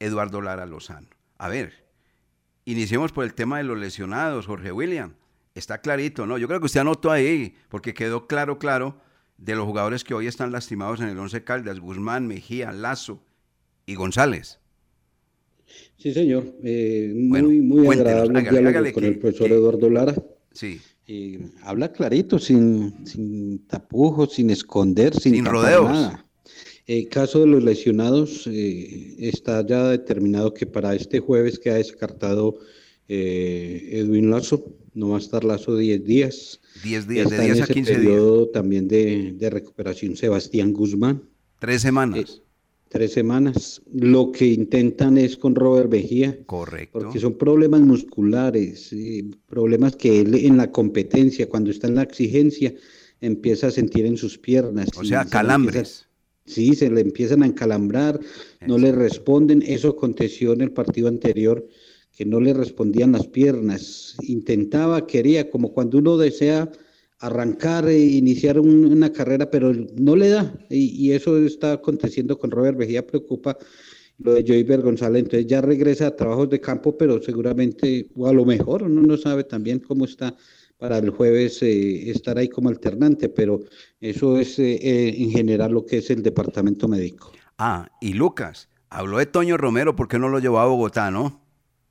Eduardo 0.00 0.40
Lara 0.40 0.66
Lozano. 0.66 1.08
A 1.38 1.48
ver, 1.48 1.84
iniciemos 2.64 3.12
por 3.12 3.24
el 3.24 3.34
tema 3.34 3.58
de 3.58 3.64
los 3.64 3.78
lesionados, 3.78 4.46
Jorge 4.46 4.72
William. 4.72 5.14
Está 5.54 5.78
clarito, 5.80 6.26
¿no? 6.26 6.38
Yo 6.38 6.48
creo 6.48 6.60
que 6.60 6.66
usted 6.66 6.80
anotó 6.80 7.10
ahí, 7.12 7.54
porque 7.68 7.94
quedó 7.94 8.26
claro, 8.26 8.58
claro, 8.58 9.00
de 9.38 9.54
los 9.54 9.64
jugadores 9.66 10.02
que 10.02 10.14
hoy 10.14 10.26
están 10.26 10.50
lastimados 10.52 11.00
en 11.00 11.08
el 11.08 11.18
Once 11.18 11.44
Caldas, 11.44 11.78
Guzmán, 11.78 12.26
Mejía, 12.26 12.72
Lazo 12.72 13.22
y 13.86 13.94
González. 13.94 14.58
Sí, 15.96 16.12
señor. 16.12 16.44
Eh, 16.62 17.12
muy, 17.14 17.28
Bueno, 17.28 17.48
muy 17.48 17.86
cuéntenos, 17.86 18.28
agradable 18.30 18.68
hágale, 18.68 18.92
con 18.92 19.02
que- 19.02 19.08
el 19.08 19.18
profesor 19.18 19.48
que- 19.48 19.54
Eduardo 19.54 19.90
Lara. 19.90 20.14
Sí. 20.52 20.80
Y 21.06 21.38
habla 21.62 21.92
clarito, 21.92 22.38
sin, 22.38 23.06
sin 23.06 23.58
tapujos, 23.66 24.32
sin 24.34 24.50
esconder, 24.50 25.14
sin, 25.14 25.34
Sin 25.34 25.44
rodeos. 25.44 25.84
nada. 25.90 26.26
El 26.86 27.08
caso 27.08 27.40
de 27.40 27.46
los 27.46 27.62
lesionados 27.62 28.46
eh, 28.46 29.16
está 29.18 29.66
ya 29.66 29.88
determinado 29.88 30.52
que 30.52 30.66
para 30.66 30.94
este 30.94 31.18
jueves 31.20 31.58
queda 31.58 31.74
descartado 31.76 32.58
eh, 33.08 33.88
Edwin 33.92 34.30
Lazo, 34.30 34.64
no 34.94 35.10
va 35.10 35.16
a 35.16 35.20
estar 35.20 35.44
Lazo 35.44 35.76
10 35.76 36.04
días. 36.04 36.60
10 36.82 37.08
días, 37.08 37.30
de 37.30 37.36
Está 37.36 37.46
en 37.46 37.52
10 37.52 37.60
a 37.60 37.64
ese 37.64 37.74
15 37.74 37.90
días. 37.90 38.02
periodo 38.02 38.48
también 38.48 38.88
de, 38.88 39.32
de 39.32 39.50
recuperación 39.50 40.16
Sebastián 40.16 40.72
Guzmán. 40.72 41.22
Tres 41.58 41.82
semanas. 41.82 42.42
Tres 42.94 43.12
semanas. 43.12 43.82
Lo 43.92 44.30
que 44.30 44.46
intentan 44.46 45.18
es 45.18 45.36
con 45.36 45.56
Robert 45.56 45.90
Vejía. 45.90 46.38
Correcto. 46.46 47.00
Porque 47.00 47.18
son 47.18 47.34
problemas 47.36 47.80
musculares, 47.80 48.92
eh, 48.92 49.24
problemas 49.48 49.96
que 49.96 50.20
él 50.20 50.32
en 50.36 50.56
la 50.56 50.70
competencia, 50.70 51.48
cuando 51.48 51.72
está 51.72 51.88
en 51.88 51.96
la 51.96 52.04
exigencia, 52.04 52.72
empieza 53.20 53.66
a 53.66 53.70
sentir 53.72 54.06
en 54.06 54.16
sus 54.16 54.38
piernas. 54.38 54.90
O 54.96 55.02
sea, 55.02 55.24
se 55.24 55.30
calambres. 55.30 55.74
empieza- 55.74 56.06
sí, 56.46 56.74
se 56.76 56.88
le 56.88 57.00
empiezan 57.00 57.42
a 57.42 57.46
encalambrar, 57.46 58.20
no 58.64 58.78
le 58.78 58.92
responden. 58.92 59.62
Eso 59.66 59.88
aconteció 59.88 60.52
en 60.52 60.60
el 60.60 60.70
partido 60.70 61.08
anterior, 61.08 61.66
que 62.16 62.24
no 62.24 62.38
le 62.38 62.54
respondían 62.54 63.10
las 63.10 63.26
piernas. 63.26 64.14
Intentaba, 64.22 65.04
quería, 65.04 65.50
como 65.50 65.72
cuando 65.72 65.98
uno 65.98 66.16
desea 66.16 66.70
arrancar 67.26 67.88
e 67.88 67.98
iniciar 67.98 68.58
un- 68.60 68.84
una 68.86 69.12
carrera, 69.12 69.50
pero 69.50 69.72
no 69.96 70.16
le 70.16 70.28
da. 70.30 70.54
Y, 70.70 71.06
y 71.06 71.12
eso 71.12 71.38
está 71.38 71.72
aconteciendo 71.72 72.38
con 72.38 72.50
Robert 72.50 72.76
Vejía, 72.78 73.06
preocupa 73.06 73.56
lo 74.18 74.34
de 74.34 74.44
Joyver 74.46 74.82
González. 74.82 75.24
Entonces 75.24 75.46
ya 75.46 75.60
regresa 75.60 76.08
a 76.08 76.16
trabajos 76.16 76.48
de 76.50 76.60
campo, 76.60 76.96
pero 76.96 77.20
seguramente, 77.22 78.08
o 78.14 78.26
a 78.28 78.32
lo 78.32 78.44
mejor, 78.44 78.84
uno 78.84 79.02
no 79.02 79.16
sabe 79.16 79.44
también 79.44 79.80
cómo 79.80 80.04
está 80.04 80.34
para 80.78 80.98
el 80.98 81.10
jueves 81.10 81.62
eh, 81.62 82.10
estar 82.10 82.36
ahí 82.36 82.48
como 82.48 82.68
alternante, 82.68 83.28
pero 83.28 83.60
eso 84.00 84.38
es 84.38 84.58
eh, 84.58 84.74
eh, 84.82 85.14
en 85.18 85.30
general 85.30 85.72
lo 85.72 85.86
que 85.86 85.98
es 85.98 86.10
el 86.10 86.22
departamento 86.22 86.88
médico. 86.88 87.32
Ah, 87.58 87.88
y 88.00 88.12
Lucas, 88.12 88.68
habló 88.90 89.18
de 89.18 89.26
Toño 89.26 89.56
Romero, 89.56 89.94
¿por 89.96 90.08
qué 90.08 90.18
no 90.18 90.28
lo 90.28 90.40
llevó 90.40 90.58
a 90.58 90.66
Bogotá, 90.66 91.10
no? 91.10 91.40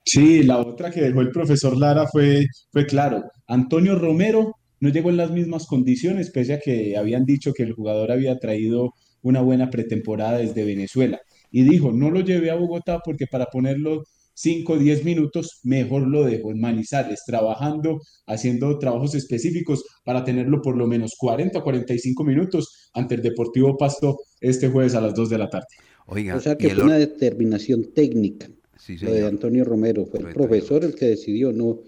Sí, 0.06 0.44
la 0.44 0.58
otra 0.60 0.92
que 0.92 1.02
dejó 1.02 1.22
el 1.22 1.32
profesor 1.32 1.78
Lara 1.78 2.06
fue, 2.08 2.46
fue 2.72 2.86
claro. 2.86 3.24
Antonio 3.48 3.98
Romero 3.98 4.54
no 4.84 4.90
llegó 4.90 5.10
en 5.12 5.16
las 5.16 5.32
mismas 5.32 5.66
condiciones, 5.66 6.30
pese 6.30 6.56
a 6.56 6.60
que 6.60 6.98
habían 6.98 7.24
dicho 7.24 7.54
que 7.54 7.64
el 7.64 7.72
jugador 7.72 8.12
había 8.12 8.38
traído 8.38 8.92
una 9.22 9.40
buena 9.40 9.70
pretemporada 9.70 10.40
desde 10.40 10.66
Venezuela. 10.66 11.22
Y 11.52 11.64
dijo, 11.64 11.94
no 11.94 12.12
lo 12.12 12.20
llevé 12.20 12.52
a 12.52 12.56
Bogotá 12.56 13.00
porque 13.00 13.26
para 13.26 13.46
ponerlo 13.46 14.04
5 14.34 14.74
o 14.74 14.78
10 14.78 15.06
minutos, 15.06 15.62
mejor 15.64 16.06
lo 16.06 16.26
dejo 16.26 16.52
en 16.52 16.60
Manizales, 16.60 17.24
trabajando, 17.26 18.02
haciendo 18.28 18.78
trabajos 18.78 19.16
específicos 19.16 19.86
para 20.04 20.26
tenerlo 20.26 20.62
por 20.62 20.76
lo 20.76 20.86
menos 20.86 21.14
40 21.18 21.60
o 21.60 21.64
45 21.64 22.26
minutos 22.26 22.90
ante 22.94 23.16
el 23.16 23.22
Deportivo 23.22 23.78
Pasto 23.78 24.18
este 24.42 24.68
jueves 24.68 24.96
a 24.96 25.02
las 25.02 25.14
2 25.14 25.30
de 25.30 25.38
la 25.38 25.50
tarde. 25.50 25.68
Oiga, 26.08 26.36
O 26.36 26.42
sea 26.42 26.58
que 26.58 26.70
fue 26.72 26.84
una 26.84 26.98
determinación 26.98 27.94
técnica. 27.94 28.50
Sí, 28.78 28.98
Lo 28.98 29.14
de. 29.14 29.26
Antonio 29.26 29.64
Romero, 29.64 30.06
fue 30.06 30.20
el 30.20 30.34
profesor 30.34 30.84
el 30.84 30.94
que 30.94 31.06
decidió, 31.06 31.54
no, 31.54 31.80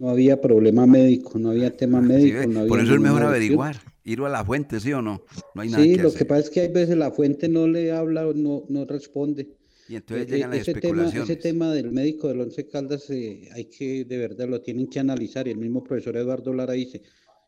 no 0.00 0.10
había 0.10 0.40
problema 0.40 0.86
médico, 0.86 1.38
no 1.38 1.50
había 1.50 1.76
tema 1.76 2.00
médico, 2.02 2.48
no 2.48 2.60
había 2.60 2.68
por 2.68 2.80
eso 2.80 2.94
es 2.94 3.00
mejor 3.00 3.22
averiguar, 3.22 3.76
ir 4.04 4.20
a 4.22 4.28
la 4.28 4.44
fuente, 4.44 4.80
¿sí 4.80 4.92
o 4.92 5.02
no? 5.02 5.24
No 5.54 5.62
hay 5.62 5.70
nada 5.70 5.86
Sí, 5.86 5.96
que 5.96 6.02
lo 6.02 6.08
hacer. 6.08 6.18
que 6.18 6.24
pasa 6.26 6.40
es 6.42 6.50
que 6.50 6.60
hay 6.62 6.68
veces 6.72 6.96
la 6.96 7.12
fuente 7.12 7.48
no 7.48 7.68
le 7.68 7.92
habla 7.92 8.26
o 8.28 8.34
no, 8.34 8.64
no 8.68 8.84
responde. 8.86 9.56
Y 9.86 9.96
entonces 9.96 10.26
Eh, 10.28 10.30
llegan 10.30 10.52
eh, 10.52 10.58
las 10.58 10.68
ese 10.68 10.74
tema, 10.76 11.06
especulaciones. 11.06 11.30
ese 11.30 11.36
tema 11.36 11.72
del 11.74 11.92
médico 11.92 12.28
del 12.28 12.40
Once 12.40 12.66
Caldas 12.68 13.10
eh, 13.10 13.48
hay 13.54 13.66
que, 13.66 14.04
de 14.04 14.18
verdad, 14.18 14.48
lo 14.48 14.62
tienen 14.62 14.88
que 14.88 15.00
analizar. 15.00 15.48
Y 15.48 15.50
el 15.52 15.58
mismo 15.58 15.82
profesor 15.84 16.16
Eduardo 16.16 16.52
Lara 16.54 16.74
dice, 16.74 17.02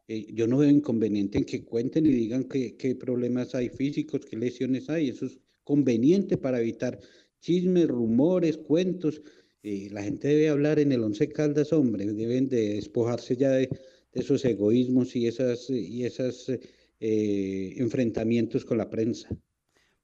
eh, 0.09 0.27
yo 0.35 0.47
no 0.49 0.59
veo 0.59 0.71
inconveniente 0.71 1.39
en 1.39 1.45
que 1.45 1.65
cuenten 1.65 2.07
y 2.07 2.11
digan 2.11 2.45
qué, 2.45 2.77
qué 2.77 2.97
problemas 2.97 3.55
hay 3.55 3.71
físicos, 3.71 4.27
qué 4.27 4.37
lesiones 4.37 4.91
hay. 4.91 5.09
Eso 5.11 5.27
es 5.27 5.39
conveniente 5.65 6.37
para 6.39 6.61
evitar 6.61 6.99
chismes, 7.41 7.89
rumores, 7.89 8.59
cuentos. 8.59 9.23
Eh, 9.63 9.89
la 9.91 10.03
gente 10.03 10.29
debe 10.29 10.49
hablar 10.49 10.79
en 10.79 10.93
el 10.93 11.03
Once 11.03 11.29
Caldas, 11.29 11.73
hombre, 11.73 12.05
deben 12.07 12.49
de 12.49 12.75
despojarse 12.75 13.37
ya 13.37 13.51
de, 13.51 13.69
de 13.69 14.21
esos 14.21 14.45
egoísmos 14.45 15.15
y 15.17 15.27
esas, 15.27 15.71
y 15.71 16.05
esas 16.05 16.51
eh, 17.01 17.75
enfrentamientos 17.79 18.65
con 18.65 18.79
la 18.79 18.91
prensa. 18.91 19.29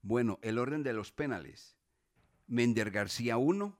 Bueno, 0.01 0.39
el 0.41 0.57
orden 0.57 0.83
de 0.83 0.93
los 0.93 1.11
penales. 1.11 1.77
Mender 2.47 2.91
García 2.91 3.37
1, 3.37 3.77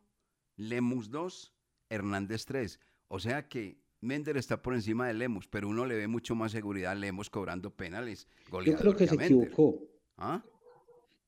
Lemus 0.57 1.09
2, 1.09 1.53
Hernández 1.89 2.45
3. 2.45 2.79
O 3.07 3.19
sea 3.19 3.47
que 3.47 3.81
Mender 4.01 4.37
está 4.37 4.61
por 4.61 4.75
encima 4.75 5.07
de 5.07 5.15
Lemus, 5.15 5.47
pero 5.47 5.67
uno 5.67 5.85
le 5.85 5.95
ve 5.95 6.07
mucho 6.07 6.35
más 6.35 6.51
seguridad 6.51 6.91
a 6.91 6.95
Lemus 6.95 7.29
cobrando 7.29 7.75
penales. 7.75 8.27
Yo 8.65 8.75
creo 8.75 8.95
que 8.95 9.07
se 9.07 9.15
equivocó. 9.15 9.81
¿Ah? 10.17 10.43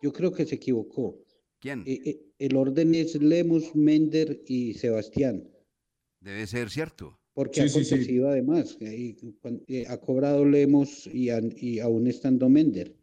Yo 0.01 0.13
creo 0.13 0.31
que 0.31 0.45
se 0.45 0.55
equivocó. 0.55 1.17
¿Quién? 1.61 1.83
Eh, 1.85 2.01
eh, 2.05 2.21
el 2.39 2.55
orden 2.57 2.93
es 2.95 3.15
Lemus, 3.15 3.75
Mender 3.75 4.41
y 4.47 4.73
Sebastián, 4.73 5.47
Debe 6.19 6.45
ser 6.47 6.69
cierto. 6.69 7.19
porque 7.33 7.61
Sí, 7.61 7.61
ha 7.61 7.69
sí, 7.69 7.85
sí. 7.85 7.93
acontecido 7.93 8.29
además. 8.29 8.77
eh, 8.81 9.15
eh, 9.67 9.85
ha 9.87 9.97
cobrado 9.99 10.43
Lemus 10.43 11.07
y, 11.07 11.29
an- 11.29 11.53
y 11.55 11.79
aún 11.79 12.07
estando 12.07 12.49
Mender. 12.49 12.95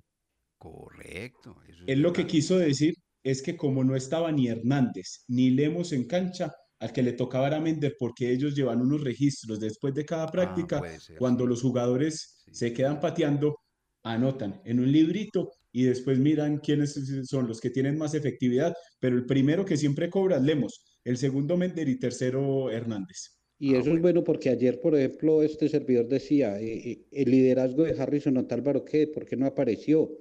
Correcto. 0.59 1.57
eso 1.69 1.83
es 1.85 1.89
Él 1.89 2.01
lo 2.01 2.13
que 2.13 2.27
quiso 2.27 2.59
decir 2.59 2.95
es 3.23 3.43
que 3.43 3.57
como 3.57 3.85
no 3.85 3.95
estaba 3.97 4.33
ni 4.33 4.49
Hernández 4.49 5.25
ni 5.29 5.51
Lemos 5.51 5.93
en 5.93 6.05
cancha, 6.07 6.53
al 6.81 6.93
que 6.93 7.03
le 7.03 7.13
tocaba 7.13 7.47
era 7.49 7.61
Mender 7.61 7.95
porque 7.99 8.31
ellos 8.33 8.55
llevan 8.57 8.81
unos 8.81 9.03
registros 9.03 9.59
después 9.61 9.95
de 9.95 10.05
cada 10.05 10.27
práctica, 10.29 10.81
Ah, 10.85 10.99
ser, 10.99 11.17
cuando 11.19 11.45
sí. 11.45 11.49
los 11.51 11.63
jugadores 11.63 12.43
Sí. 12.45 12.55
se 12.55 12.73
quedan 12.73 12.99
pateando, 13.01 13.57
anotan 14.05 14.61
en 14.65 14.81
un 14.81 14.91
librito 14.91 15.51
y 15.73 15.85
después 15.85 16.19
miran 16.19 16.59
quiénes 16.59 16.95
son 17.25 17.49
los 17.49 17.61
que 17.61 17.71
tienen 17.71 17.99
más 17.99 18.15
efectividad, 18.15 18.75
pero 19.01 19.17
el 19.17 19.27
primero 19.27 19.65
que 19.65 19.77
siempre 19.77 20.11
cobra 20.11 20.39
Lemos, 20.39 21.01
el 21.05 21.17
segundo 21.17 21.57
Mender 21.57 21.89
y 21.89 21.99
tercero 21.99 22.71
Hernández. 22.71 23.39
Y 23.59 23.75
Ah, 23.75 23.81
eso 23.81 23.93
es 23.93 24.01
bueno 24.01 24.23
porque 24.25 24.51
ayer, 24.51 24.81
por 24.81 24.97
ejemplo, 24.97 25.43
este 25.43 25.69
servidor 25.69 26.09
decía, 26.09 26.61
eh, 26.61 26.91
eh, 26.91 27.07
el 27.13 27.31
liderazgo 27.31 27.85
de 27.85 28.01
Harrison 28.01 28.37
Otálvaro, 28.37 28.85
¿qué? 28.85 29.07
¿Por 29.09 29.25
qué 29.27 29.37
no 29.37 29.47
apareció? 29.47 30.17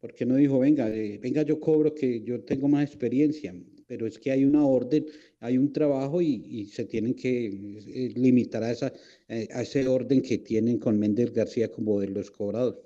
¿Por 0.00 0.14
qué 0.14 0.26
no 0.26 0.34
dijo, 0.36 0.58
venga, 0.58 0.88
eh, 0.94 1.18
venga, 1.22 1.42
yo 1.42 1.60
cobro 1.60 1.94
que 1.94 2.22
yo 2.22 2.42
tengo 2.44 2.68
más 2.68 2.84
experiencia? 2.84 3.54
Pero 3.86 4.06
es 4.06 4.18
que 4.18 4.32
hay 4.32 4.44
una 4.44 4.66
orden, 4.66 5.06
hay 5.38 5.58
un 5.58 5.72
trabajo 5.72 6.20
y, 6.20 6.42
y 6.48 6.66
se 6.66 6.84
tienen 6.86 7.14
que 7.14 7.46
eh, 7.46 8.12
limitar 8.16 8.64
a, 8.64 8.72
esa, 8.72 8.92
eh, 9.28 9.48
a 9.52 9.62
ese 9.62 9.86
orden 9.86 10.20
que 10.22 10.38
tienen 10.38 10.78
con 10.78 10.98
Méndez 10.98 11.32
García 11.32 11.70
como 11.70 12.00
de 12.00 12.08
los 12.08 12.30
cobrados. 12.32 12.78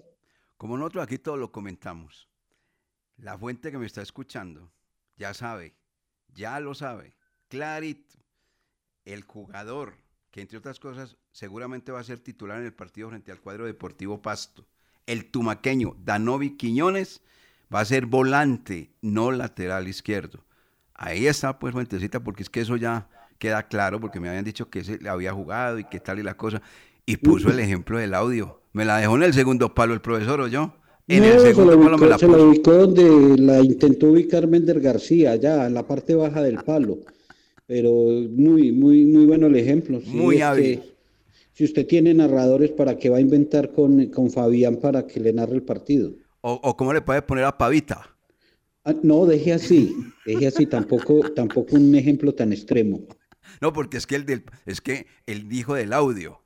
Como 0.57 0.77
nosotros 0.77 1.05
aquí 1.05 1.19
todo 1.19 1.37
lo 1.37 1.53
comentamos, 1.53 2.29
la 3.17 3.37
fuente 3.37 3.71
que 3.71 3.79
me 3.79 3.87
está 3.87 4.03
escuchando 4.03 4.73
ya 5.17 5.35
sabe, 5.35 5.75
ya 6.35 6.61
lo 6.61 6.75
sabe, 6.75 7.17
clarito. 7.49 8.17
El 9.05 9.23
jugador, 9.23 9.95
que 10.31 10.41
entre 10.41 10.59
otras 10.59 10.81
cosas 10.81 11.17
seguramente 11.31 11.93
va 11.93 12.01
a 12.01 12.05
ser 12.05 12.19
titular 12.19 12.59
en 12.59 12.67
el 12.67 12.73
partido 12.73 13.09
frente 13.09 13.31
al 13.31 13.41
cuadro 13.41 13.65
deportivo 13.65 14.21
Pasto, 14.21 14.67
el 15.07 15.31
tumaqueño 15.31 15.97
Danovi 16.05 16.57
Quiñones, 16.57 17.23
va 17.73 17.81
a 17.81 17.85
ser 17.85 18.07
volante, 18.07 18.91
no 19.01 19.31
lateral 19.31 19.89
izquierdo. 19.89 20.45
Ahí 20.95 21.27
está 21.27 21.59
pues 21.59 21.73
fuentecita, 21.73 22.21
porque 22.21 22.43
es 22.43 22.51
que 22.51 22.61
eso 22.61 22.77
ya 22.77 23.09
queda 23.39 23.69
claro, 23.69 24.01
porque 24.01 24.19
me 24.19 24.29
habían 24.29 24.45
dicho 24.45 24.71
que 24.71 24.81
ese 24.81 24.99
le 24.99 25.09
había 25.09 25.33
jugado 25.33 25.79
y 25.79 25.85
qué 25.85 26.01
tal 26.01 26.19
y 26.19 26.23
la 26.23 26.37
cosa. 26.37 26.63
Y 27.05 27.19
puso 27.19 27.51
el 27.51 27.61
ejemplo 27.61 27.99
del 27.99 28.15
audio. 28.15 28.61
Me 28.77 28.85
la 28.85 28.99
dejó 28.99 29.16
en 29.16 29.22
el 29.22 29.33
segundo 29.33 29.72
palo 29.74 29.95
el 29.95 30.03
profesor 30.03 30.39
o 30.43 30.49
yo. 30.49 30.74
En 31.09 31.20
No, 31.20 31.24
el 31.24 31.41
se 31.41 31.47
segundo 31.47 31.77
la 31.77 31.79
palo 31.83 31.97
me 31.99 32.07
ubicó, 32.07 32.07
la 32.11 32.18
se 32.18 32.29
la 32.29 32.37
ubicó 32.37 32.72
donde 32.74 33.43
la 33.43 33.61
intentó 33.62 34.09
ubicar 34.09 34.47
Méndez 34.47 34.83
García, 34.83 35.31
allá 35.31 35.66
en 35.66 35.72
la 35.72 35.87
parte 35.87 36.14
baja 36.14 36.43
del 36.43 36.59
palo. 36.62 36.99
Pero 37.66 37.91
muy, 37.91 38.72
muy, 38.72 39.07
muy 39.07 39.24
bueno 39.24 39.47
el 39.47 39.57
ejemplo. 39.57 39.99
Sí, 40.03 40.11
Muy 40.11 40.35
es 40.35 40.41
que 40.41 40.45
hábil. 40.45 40.83
si 41.55 41.64
usted 41.64 41.87
tiene 41.87 42.12
narradores, 42.12 42.70
¿para 42.72 42.99
qué 42.99 43.09
va 43.09 43.16
a 43.16 43.20
inventar 43.22 43.72
con, 43.72 44.05
con 44.11 44.31
Fabián 44.31 44.77
para 44.77 45.07
que 45.07 45.20
le 45.20 45.33
narre 45.33 45.55
el 45.55 45.62
partido? 45.62 46.12
O, 46.43 46.61
o 46.62 46.77
cómo 46.77 46.93
le 46.93 47.01
puede 47.01 47.22
poner 47.22 47.45
a 47.45 47.57
Pavita. 47.57 48.14
Ah, 48.85 48.95
no, 49.03 49.24
deje 49.24 49.55
así, 49.55 49.97
deje 50.27 50.49
así, 50.49 50.66
tampoco, 50.66 51.20
tampoco 51.35 51.77
un 51.77 51.95
ejemplo 51.95 52.35
tan 52.35 52.53
extremo. 52.53 53.01
No, 53.62 53.72
porque 53.72 53.97
es 53.97 54.07
que 54.07 54.16
el 54.16 54.27
del, 54.27 54.45
es 54.66 54.83
que 54.83 55.07
él 55.27 55.49
dijo 55.49 55.74
del 55.74 55.95
audio. 55.95 56.43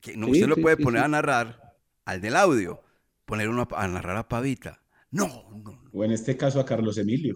Que 0.00 0.16
no, 0.16 0.26
Sí, 0.26 0.32
usted 0.32 0.48
lo 0.48 0.56
puede 0.56 0.76
sí, 0.76 0.82
poner 0.82 1.02
sí. 1.02 1.04
a 1.04 1.08
narrar 1.08 1.74
al 2.04 2.20
del 2.20 2.36
audio, 2.36 2.82
poner 3.24 3.48
uno 3.48 3.68
a, 3.70 3.84
a 3.84 3.88
narrar 3.88 4.16
a 4.16 4.28
Pavita. 4.28 4.82
No, 5.10 5.26
no. 5.64 5.82
O 5.92 6.04
en 6.04 6.12
este 6.12 6.36
caso 6.36 6.60
a 6.60 6.64
Carlos 6.64 6.98
Emilio. 6.98 7.34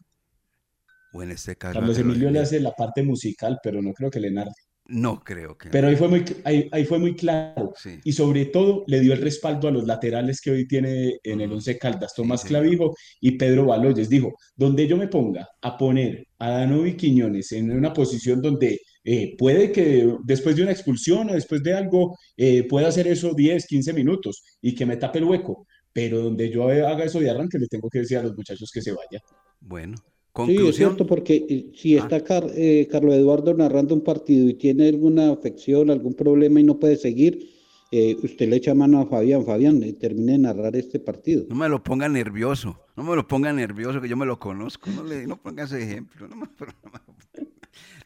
O 1.13 1.23
en 1.23 1.31
este 1.31 1.57
caso. 1.57 1.75
Carlos 1.75 1.97
a 1.97 2.01
Carlos 2.01 2.13
Emilio 2.15 2.31
le 2.31 2.41
hace 2.41 2.61
la 2.61 2.73
parte 2.73 3.03
musical, 3.03 3.59
pero 3.63 3.83
no 3.83 3.93
creo 3.93 4.11
que 4.11 4.21
le 4.21 4.31
narre. 4.31 4.53
No 4.87 5.25
creo 5.25 5.57
que. 5.57 5.71
Pero 5.71 5.89
ahí 5.89 5.97
fue 5.97 6.09
muy, 6.09 6.25
ahí, 6.45 6.69
ahí 6.71 6.85
fue 6.85 6.99
muy 6.99 7.17
claro. 7.17 7.73
Sí. 7.77 8.01
Y 8.05 8.13
sobre 8.13 8.47
todo 8.47 8.85
le 8.87 9.01
dio 9.01 9.15
el 9.15 9.23
respaldo 9.23 9.69
a 9.69 9.71
los 9.71 9.85
laterales 9.85 10.41
que 10.43 10.51
hoy 10.51 10.69
tiene 10.69 11.19
en 11.23 11.41
el 11.41 11.53
Once 11.53 11.79
Caldas, 11.79 12.13
Tomás. 12.15 12.45
Clavijo 12.45 12.95
y 13.21 13.39
Pedro 13.39 13.65
Baloyes. 13.67 14.11
Dijo, 14.11 14.35
donde 14.55 14.87
yo 14.87 14.97
me 14.97 15.09
ponga 15.09 15.49
a 15.63 15.79
poner 15.79 16.27
a 16.39 16.51
Danovi 16.51 16.97
Quiñones 16.97 17.53
en 17.53 17.71
una 17.71 17.93
posición 17.95 18.43
donde 18.43 18.79
eh, 19.05 19.37
puede 19.37 19.71
que 19.71 20.17
después 20.25 20.57
de 20.57 20.63
una 20.63 20.73
expulsión 20.73 21.29
o 21.31 21.35
después 21.35 21.63
de 21.63 21.75
algo 21.75 22.17
eh, 22.37 22.65
pueda 22.69 22.89
hacer 22.89 23.07
eso 23.07 23.35
10, 23.35 23.67
15 23.67 23.93
minutos 23.93 24.43
y 24.63 24.75
que 24.75 24.87
me 24.87 24.97
tape 24.97 25.19
el 25.19 25.25
hueco. 25.27 25.67
Pero 25.93 26.21
donde 26.23 26.51
yo 26.51 26.67
haga 26.69 27.05
eso 27.05 27.21
de 27.21 27.31
arranque, 27.31 27.59
le 27.59 27.69
tengo 27.69 27.89
que 27.89 28.01
decir 28.01 28.19
a 28.19 28.23
los 28.23 28.35
muchachos 28.37 28.71
que 28.73 28.83
se 28.83 28.91
vaya. 28.93 29.21
Bueno, 29.61 29.97
Sí, 29.97 30.03
es 30.03 30.33
conclusión. 30.33 30.73
cierto, 30.75 31.07
porque 31.07 31.47
eh, 31.49 31.71
si 31.77 31.97
Ah. 31.97 32.01
está 32.03 32.21
Car- 32.25 32.51
eh, 32.57 32.89
Carlos 32.91 33.15
Eduardo 33.15 33.55
narrando 33.55 33.95
un 33.95 34.03
partido 34.03 34.49
y 34.49 34.55
tiene 34.55 34.89
alguna 34.89 35.31
afección, 35.31 35.91
algún 35.91 36.15
problema 36.15 36.59
y 36.59 36.65
no 36.65 36.81
puede 36.81 36.97
seguir, 36.97 37.49
eh, 37.93 38.17
usted 38.25 38.49
le 38.49 38.57
echa 38.57 38.75
mano 38.75 38.99
a 39.01 39.07
Fabián, 39.07 39.45
Fabián, 39.47 39.81
eh, 39.85 39.93
termine 39.93 40.33
de 40.33 40.39
narrar 40.39 40.75
este 40.75 40.99
partido. 40.99 41.45
No 41.49 41.55
me 41.55 41.69
lo 41.69 41.85
ponga 41.85 42.09
nervioso, 42.09 42.81
no 42.97 43.05
me 43.05 43.15
lo 43.15 43.29
ponga 43.29 43.53
nervioso, 43.53 44.01
que 44.01 44.09
yo 44.09 44.17
me 44.17 44.27
lo 44.27 44.41
conozco. 44.41 44.91
No, 44.91 45.05
le, 45.05 45.25
no 45.29 45.41
ponga 45.41 45.63
ese 45.63 45.81
ejemplo. 45.81 46.27
No 46.27 46.35
me- 46.35 46.47
no 46.59 46.91
me- 46.93 47.45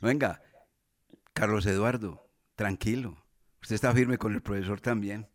Venga, 0.02 0.42
Carlos 1.38 1.66
Eduardo, 1.66 2.28
tranquilo. 2.56 3.16
Usted 3.62 3.76
está 3.76 3.92
firme 3.92 4.18
con 4.18 4.34
el 4.34 4.42
profesor 4.42 4.80
también. 4.80 5.28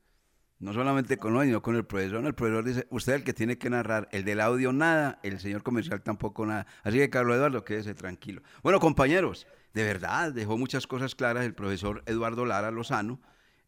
No 0.60 0.74
solamente 0.74 1.16
con 1.16 1.34
hoy, 1.38 1.48
sino 1.48 1.62
con 1.62 1.78
el 1.78 1.86
profesor. 1.86 2.26
El 2.26 2.36
profesor 2.36 2.66
dice, 2.66 2.88
usted 2.90 3.14
es 3.14 3.20
el 3.20 3.24
que 3.24 3.32
tiene 3.32 3.58
que 3.58 3.70
narrar. 3.70 4.10
El 4.12 4.26
del 4.26 4.42
audio 4.42 4.74
nada, 4.74 5.22
el 5.24 5.40
señor 5.40 5.64
comercial 5.64 6.02
tampoco 6.02 6.46
nada. 6.46 6.68
Así 6.84 6.98
que, 6.98 7.10
Carlos 7.10 7.38
Eduardo, 7.38 7.64
quédese 7.64 7.96
tranquilo. 7.96 8.42
Bueno, 8.64 8.82
compañeros, 8.82 9.48
de 9.74 9.84
verdad, 9.86 10.34
dejó 10.34 10.58
muchas 10.58 10.88
cosas 10.88 11.16
claras 11.16 11.46
el 11.46 11.54
profesor 11.54 12.04
Eduardo 12.06 12.46
Lara 12.46 12.70
Lozano. 12.70 13.22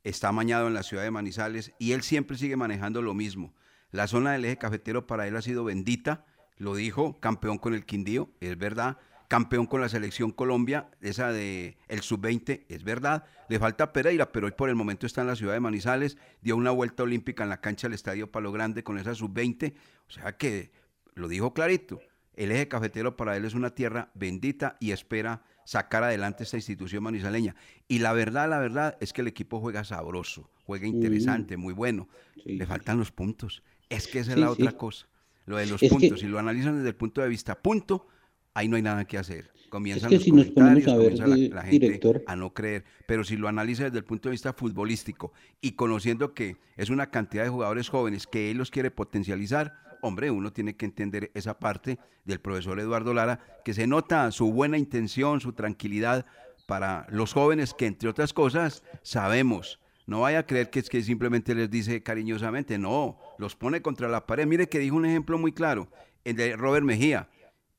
Está 0.04 0.28
amañado 0.28 0.68
en 0.68 0.74
la 0.74 0.84
ciudad 0.84 1.04
de 1.04 1.12
Manizales 1.12 1.72
y 1.80 1.94
él 1.94 2.02
siempre 2.02 2.38
sigue 2.38 2.58
manejando 2.58 3.02
lo 3.02 3.14
mismo. 3.14 3.56
La 3.92 4.08
zona 4.08 4.34
del 4.34 4.44
eje 4.44 4.58
cafetero 4.58 5.08
para 5.08 5.26
él 5.26 5.38
ha 5.38 5.42
sido 5.42 5.64
bendita. 5.64 6.26
Lo 6.58 6.76
dijo, 6.76 7.18
campeón 7.22 7.60
con 7.60 7.74
el 7.74 7.86
Quindío, 7.86 8.30
es 8.42 8.58
verdad. 8.58 8.98
Campeón 9.28 9.66
con 9.66 9.82
la 9.82 9.90
selección 9.90 10.32
Colombia, 10.32 10.90
esa 11.02 11.32
de 11.32 11.78
el 11.88 12.02
sub-20, 12.02 12.66
es 12.70 12.84
verdad. 12.84 13.24
Le 13.50 13.58
falta 13.60 13.92
Pereira, 13.92 14.32
pero 14.32 14.46
hoy 14.48 14.54
por 14.54 14.70
el 14.70 14.76
momento 14.76 15.06
está 15.08 15.22
en 15.22 15.28
la 15.28 15.36
ciudad 15.36 15.54
de 15.54 15.60
Manizales. 15.60 16.18
Dio 16.42 16.56
una 16.56 16.72
vuelta 16.72 17.04
olímpica 17.04 17.44
en 17.44 17.50
la 17.50 17.62
cancha 17.62 17.88
del 17.88 17.96
Estadio 17.96 18.32
Palo 18.32 18.52
Grande 18.52 18.84
con 18.84 18.98
esa 19.00 19.16
sub-20. 19.16 19.74
O 20.08 20.12
sea 20.12 20.38
que 20.38 20.72
lo 21.16 21.28
dijo 21.28 21.54
clarito. 21.54 22.00
El 22.36 22.52
eje 22.52 22.68
cafetero 22.68 23.16
para 23.16 23.38
él 23.38 23.46
es 23.46 23.54
una 23.54 23.70
tierra 23.74 24.12
bendita 24.14 24.76
y 24.82 24.92
espera 24.92 25.42
sacar 25.64 26.04
adelante 26.04 26.44
esta 26.44 26.58
institución 26.58 27.02
manizaleña. 27.02 27.56
Y 27.88 28.00
la 28.00 28.12
verdad, 28.14 28.50
la 28.50 28.60
verdad 28.60 28.98
es 29.00 29.14
que 29.14 29.22
el 29.22 29.28
equipo 29.28 29.60
juega 29.62 29.84
sabroso, 29.86 30.52
juega 30.66 30.86
interesante, 30.86 31.56
muy 31.58 31.74
bueno. 31.74 32.10
Le 32.44 32.66
faltan 32.66 33.00
los 33.00 33.12
puntos. 33.12 33.64
Es 33.90 34.08
que 34.08 34.20
esa 34.20 34.32
es 34.32 34.36
Sí, 34.36 34.42
la 34.42 34.48
sí. 34.48 34.62
otra 34.62 34.74
cosa. 34.74 35.08
Lo 35.46 35.58
de 35.58 35.66
los 35.68 35.82
Es 35.82 35.90
que- 35.90 35.96
puntos, 35.98 36.20
si 36.20 36.28
lo 36.28 36.38
analizan 36.38 36.76
desde 36.76 36.90
el 36.90 36.96
punto 36.96 37.22
de 37.22 37.30
vista 37.30 37.56
punto, 37.62 38.08
ahí 38.56 38.68
no 38.68 38.78
hay 38.78 38.82
nada 38.82 39.06
que 39.06 39.20
hacer. 39.20 39.52
Comienzan 39.70 40.10
que 40.10 40.16
los 40.16 40.24
si 40.24 40.32
nos 40.32 40.48
ponemos 40.48 40.84
comentarios, 40.84 41.20
a 41.20 41.26
ver, 41.26 41.30
comienza 41.30 41.56
la, 41.56 41.62
la 41.62 41.68
gente 41.70 41.86
director. 41.86 42.24
a 42.26 42.36
no 42.36 42.54
creer. 42.54 42.86
Pero 43.08 43.24
si 43.24 43.38
lo 43.38 43.48
analiza 43.48 43.84
desde 43.84 44.00
el 44.00 44.06
punto 44.06 44.30
de 44.30 44.32
vista 44.32 44.54
futbolístico 44.54 45.34
y 45.62 45.74
conociendo 45.74 46.34
que 46.34 46.58
es 46.78 46.90
una 46.90 47.12
cantidad 47.12 47.44
de 47.44 47.50
jugadores 47.50 47.90
jóvenes 47.90 48.26
que 48.26 48.50
él 48.50 48.58
los 48.58 48.72
quiere 48.72 48.90
potencializar, 48.90 49.74
hombre, 50.02 50.32
uno 50.32 50.54
tiene 50.54 50.76
que 50.76 50.86
entender 50.86 51.32
esa 51.34 51.60
parte 51.60 52.00
del 52.24 52.40
profesor 52.40 52.80
Eduardo 52.80 53.14
Lara, 53.14 53.40
que 53.64 53.74
se 53.74 53.88
nota 53.88 54.32
su 54.32 54.52
buena 54.52 54.78
intención, 54.78 55.42
su 55.42 55.54
tranquilidad 55.54 56.26
para 56.66 57.06
los 57.10 57.34
jóvenes 57.34 57.74
que, 57.74 57.86
entre 57.86 58.10
otras 58.10 58.34
cosas, 58.34 58.84
sabemos. 59.02 59.80
No 60.08 60.22
vaya 60.22 60.40
a 60.40 60.46
creer 60.46 60.70
que 60.70 60.80
es 60.80 60.90
que 60.90 61.02
simplemente 61.02 61.56
les 61.56 61.70
dice 61.70 62.04
cariñosamente, 62.04 62.78
no, 62.78 63.18
los 63.40 63.56
pone 63.56 63.82
contra 63.82 64.08
la 64.08 64.26
pared. 64.26 64.46
Mire 64.46 64.70
que 64.70 64.80
dijo 64.80 64.96
un 64.96 65.06
ejemplo 65.06 65.38
muy 65.38 65.52
claro, 65.52 65.90
el 66.24 66.36
de 66.36 66.56
Robert 66.56 66.86
Mejía. 66.86 67.28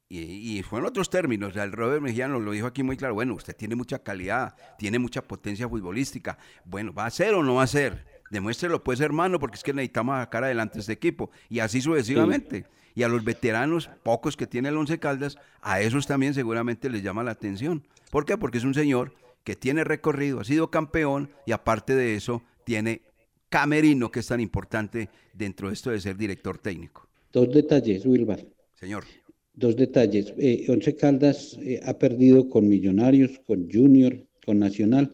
Y, 0.09 0.59
y 0.59 0.63
fue 0.63 0.79
en 0.79 0.87
otros 0.87 1.11
términos, 1.11 1.57
el 1.57 1.73
Robert 1.73 2.01
Mejía 2.01 2.29
nos 2.29 2.41
lo 2.41 2.53
dijo 2.53 2.69
aquí 2.69 2.85
muy 2.85 2.97
claro, 2.97 3.15
bueno, 3.15 3.35
usted 3.35 3.57
tiene 3.57 3.75
mucha 3.75 3.99
calidad, 3.99 4.55
tiene 4.79 5.01
mucha 5.01 5.21
potencia 5.21 5.69
futbolística, 5.69 6.39
bueno, 6.65 6.93
¿va 6.93 7.07
a 7.07 7.11
ser 7.11 7.35
o 7.35 7.43
no 7.43 7.57
va 7.57 7.65
a 7.65 7.67
ser? 7.67 8.07
Demuéstrelo 8.31 8.85
pues 8.85 9.01
hermano, 9.01 9.41
porque 9.41 9.57
es 9.57 9.65
que 9.65 9.73
necesitamos 9.73 10.19
sacar 10.19 10.45
adelante 10.45 10.79
este 10.79 10.93
equipo, 10.93 11.31
y 11.49 11.59
así 11.59 11.81
sucesivamente. 11.81 12.67
Y 12.95 13.03
a 13.03 13.09
los 13.09 13.25
veteranos, 13.25 13.91
pocos 14.03 14.37
que 14.37 14.47
tiene 14.47 14.69
el 14.71 14.77
Once 14.77 14.99
Caldas, 14.99 15.37
a 15.61 15.81
esos 15.81 16.07
también 16.07 16.35
seguramente 16.35 16.89
les 16.89 17.03
llama 17.03 17.23
la 17.23 17.33
atención. 17.33 17.87
¿Por 18.11 18.25
qué? 18.25 18.39
Porque 18.39 18.59
es 18.59 18.65
un 18.65 18.75
señor 18.75 19.13
que 19.45 19.55
tiene 19.55 19.85
recorrido, 19.85 20.41
ha 20.41 20.45
sido 20.45 20.71
campeón, 20.71 21.31
y 21.47 21.53
aparte 21.53 21.95
de 21.95 22.15
eso, 22.15 22.43
tiene 22.65 23.03
camerino, 23.49 24.11
que 24.11 24.21
es 24.21 24.27
tan 24.27 24.41
importante 24.41 25.11
dentro 25.35 25.69
de 25.69 25.75
esto 25.75 25.91
de 25.91 26.01
ser 26.01 26.17
director 26.17 26.59
técnico. 26.59 27.07
Dos 27.33 27.53
detalles, 27.53 28.07
Wilbar. 28.07 28.45
Señor. 28.75 29.05
Dos 29.57 29.75
detalles. 29.75 30.33
Eh, 30.39 30.67
Once 30.69 30.95
Caldas 30.95 31.59
eh, 31.63 31.81
ha 31.85 31.99
perdido 31.99 32.49
con 32.49 32.69
Millonarios, 32.69 33.41
con 33.47 33.69
Junior, 33.71 34.25
con 34.45 34.59
Nacional, 34.59 35.11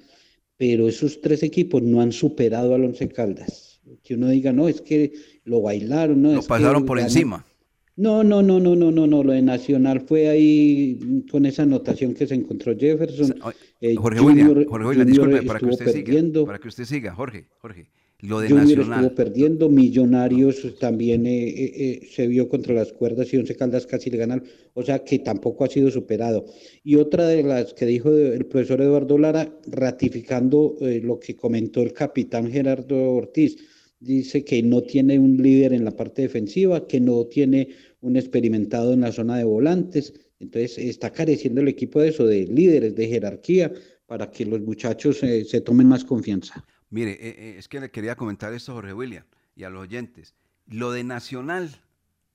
pero 0.57 0.89
esos 0.89 1.21
tres 1.21 1.43
equipos 1.45 1.81
no 1.83 2.01
han 2.01 2.13
superado 2.13 2.75
al 2.75 2.85
Once 2.85 3.09
Caldas. 3.09 3.81
Que 4.03 4.15
uno 4.15 4.29
diga, 4.29 4.53
no, 4.53 4.69
es 4.69 4.81
que 4.81 5.13
lo 5.45 5.63
bailaron, 5.63 6.21
no. 6.23 6.33
Lo 6.33 6.39
es 6.41 6.45
que 6.45 6.49
pasaron 6.49 6.85
por 6.85 6.99
ganó". 6.99 7.09
encima. 7.09 7.47
No, 7.95 8.25
no, 8.25 8.43
no, 8.43 8.59
no, 8.59 8.75
no, 8.75 8.91
no, 8.91 9.07
no. 9.07 9.23
Lo 9.23 9.33
de 9.33 9.43
Nacional 9.43 10.01
fue 10.01 10.29
ahí 10.29 10.99
con 11.31 11.47
esa 11.47 11.63
anotación 11.65 12.15
que 12.15 12.27
se 12.27 12.35
encontró 12.35 12.77
Jefferson. 12.77 13.35
Eh, 13.81 13.95
Jorge 13.95 14.19
Junior- 14.21 14.49
William, 14.57 14.69
Jorge 14.69 14.87
William, 14.89 15.07
disculpe, 15.07 15.43
para 15.43 15.59
que 15.61 15.67
usted 15.67 15.85
perdiendo. 15.93 16.41
siga, 16.41 16.47
para 16.47 16.59
que 16.59 16.69
usted 16.69 16.85
siga, 16.85 17.15
Jorge, 17.15 17.47
Jorge, 17.61 17.87
lo 18.23 18.41
de 18.41 18.49
Junior 18.49 18.79
Nacional. 18.79 19.05
estuvo 19.05 19.15
perdiendo, 19.17 19.69
Millonarios 19.69 20.79
también 20.79 21.27
eh, 21.27 21.49
eh, 21.49 21.73
eh, 21.77 22.09
se 22.11 22.29
vio 22.29 22.49
contra 22.49 22.73
las 22.73 22.93
cuerdas 22.93 23.33
y 23.33 23.37
Once 23.37 23.55
Caldas 23.57 23.85
casi 23.85 24.11
le 24.11 24.17
ganan, 24.17 24.45
o 24.75 24.83
sea 24.83 25.01
que 25.01 25.19
tampoco 25.19 25.65
ha 25.65 25.69
sido 25.69 25.91
superado. 25.91 26.47
Y 26.85 26.95
otra 26.95 27.27
de 27.27 27.43
las 27.43 27.75
que 27.75 27.85
dijo 27.85 28.11
el 28.11 28.47
profesor 28.47 28.81
Eduardo 28.81 29.19
Lara, 29.19 29.53
ratificando 29.67 30.77
eh, 30.81 31.01
lo 31.03 31.19
que 31.19 31.35
comentó 31.35 31.83
el 31.83 31.93
capitán 31.93 32.51
Gerardo 32.51 32.97
Ortiz, 33.13 33.57
dice 33.99 34.45
que 34.45 34.63
no 34.63 34.83
tiene 34.83 35.19
un 35.19 35.37
líder 35.37 35.73
en 35.73 35.85
la 35.85 35.93
parte 35.93 36.23
defensiva, 36.23 36.87
que 36.87 37.01
no 37.01 37.27
tiene 37.27 37.69
un 38.01 38.17
experimentado 38.17 38.93
en 38.93 39.01
la 39.01 39.13
zona 39.13 39.37
de 39.37 39.45
volantes, 39.45 40.15
entonces 40.39 40.79
está 40.79 41.11
careciendo 41.11 41.61
el 41.61 41.69
equipo 41.69 42.01
de 42.01 42.09
eso, 42.09 42.27
de 42.27 42.47
líderes, 42.47 42.95
de 42.95 43.09
jerarquía, 43.09 43.73
para 44.07 44.31
que 44.31 44.45
los 44.45 44.61
muchachos 44.61 45.23
eh, 45.23 45.45
se 45.45 45.61
tomen 45.61 45.89
más 45.89 46.05
confianza. 46.05 46.65
Mire, 46.93 47.13
eh, 47.13 47.35
eh, 47.39 47.55
es 47.57 47.69
que 47.69 47.81
le 47.81 47.91
quería 47.91 48.17
comentar 48.17 48.53
esto 48.53 48.73
a 48.73 48.75
Jorge 48.75 48.93
William 48.93 49.25
y 49.57 49.65
a 49.65 49.71
los 49.71 49.81
oyentes. 49.81 50.35
Lo 50.67 50.93
de 50.93 51.05
Nacional, 51.05 51.81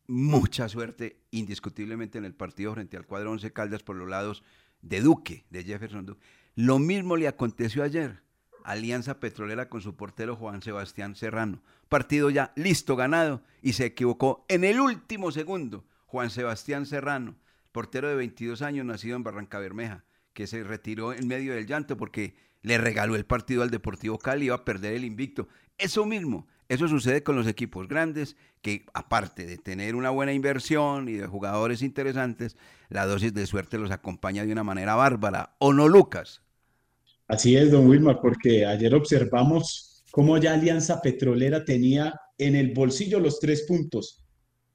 mucha 0.07 0.67
suerte, 0.67 1.21
indiscutiblemente 1.29 2.17
en 2.17 2.25
el 2.25 2.33
partido 2.33 2.73
frente 2.73 2.97
al 2.97 3.05
cuadro 3.05 3.31
Once 3.31 3.53
Caldas 3.53 3.83
por 3.83 3.95
los 3.95 4.09
lados 4.09 4.43
de 4.81 5.01
Duque, 5.01 5.45
de 5.51 5.63
Jefferson 5.63 6.07
Duque. 6.07 6.25
Lo 6.55 6.79
mismo 6.79 7.17
le 7.17 7.27
aconteció 7.27 7.83
ayer. 7.83 8.23
Alianza 8.63 9.19
Petrolera 9.19 9.69
con 9.69 9.81
su 9.81 9.95
portero 9.95 10.35
Juan 10.35 10.63
Sebastián 10.63 11.15
Serrano. 11.15 11.61
Partido 11.87 12.31
ya 12.31 12.51
listo, 12.55 12.95
ganado, 12.95 13.43
y 13.61 13.73
se 13.73 13.85
equivocó 13.85 14.43
en 14.49 14.63
el 14.63 14.79
último 14.79 15.31
segundo. 15.31 15.85
Juan 16.07 16.31
Sebastián 16.31 16.87
Serrano, 16.87 17.35
portero 17.71 18.09
de 18.09 18.15
22 18.15 18.63
años, 18.63 18.87
nacido 18.87 19.17
en 19.17 19.23
Barranca 19.23 19.59
Bermeja, 19.59 20.03
que 20.33 20.47
se 20.47 20.63
retiró 20.63 21.13
en 21.13 21.27
medio 21.27 21.53
del 21.53 21.67
llanto 21.67 21.95
porque 21.95 22.35
le 22.67 22.77
regaló 22.77 23.15
el 23.15 23.25
partido 23.25 23.63
al 23.63 23.71
Deportivo 23.71 24.19
Cali, 24.19 24.47
iba 24.47 24.55
a 24.55 24.65
perder 24.65 24.93
el 24.93 25.05
invicto. 25.05 25.47
Eso 25.77 26.05
mismo, 26.05 26.47
eso 26.67 26.87
sucede 26.87 27.23
con 27.23 27.35
los 27.35 27.47
equipos 27.47 27.87
grandes, 27.87 28.35
que 28.61 28.85
aparte 28.93 29.45
de 29.45 29.57
tener 29.57 29.95
una 29.95 30.09
buena 30.09 30.33
inversión 30.33 31.07
y 31.07 31.13
de 31.13 31.27
jugadores 31.27 31.81
interesantes, 31.81 32.57
la 32.89 33.05
dosis 33.05 33.33
de 33.33 33.47
suerte 33.47 33.77
los 33.77 33.91
acompaña 33.91 34.45
de 34.45 34.51
una 34.51 34.65
manera 34.65 34.95
bárbara. 34.95 35.55
¿O 35.59 35.71
no, 35.71 35.87
Lucas? 35.87 36.41
Así 37.27 37.55
es, 37.55 37.71
don 37.71 37.87
Wilmar, 37.87 38.19
porque 38.21 38.65
ayer 38.65 38.93
observamos 38.93 40.03
cómo 40.11 40.37
ya 40.37 40.53
Alianza 40.53 41.01
Petrolera 41.01 41.63
tenía 41.63 42.19
en 42.37 42.55
el 42.55 42.73
bolsillo 42.73 43.19
los 43.19 43.39
tres 43.39 43.63
puntos. 43.63 44.25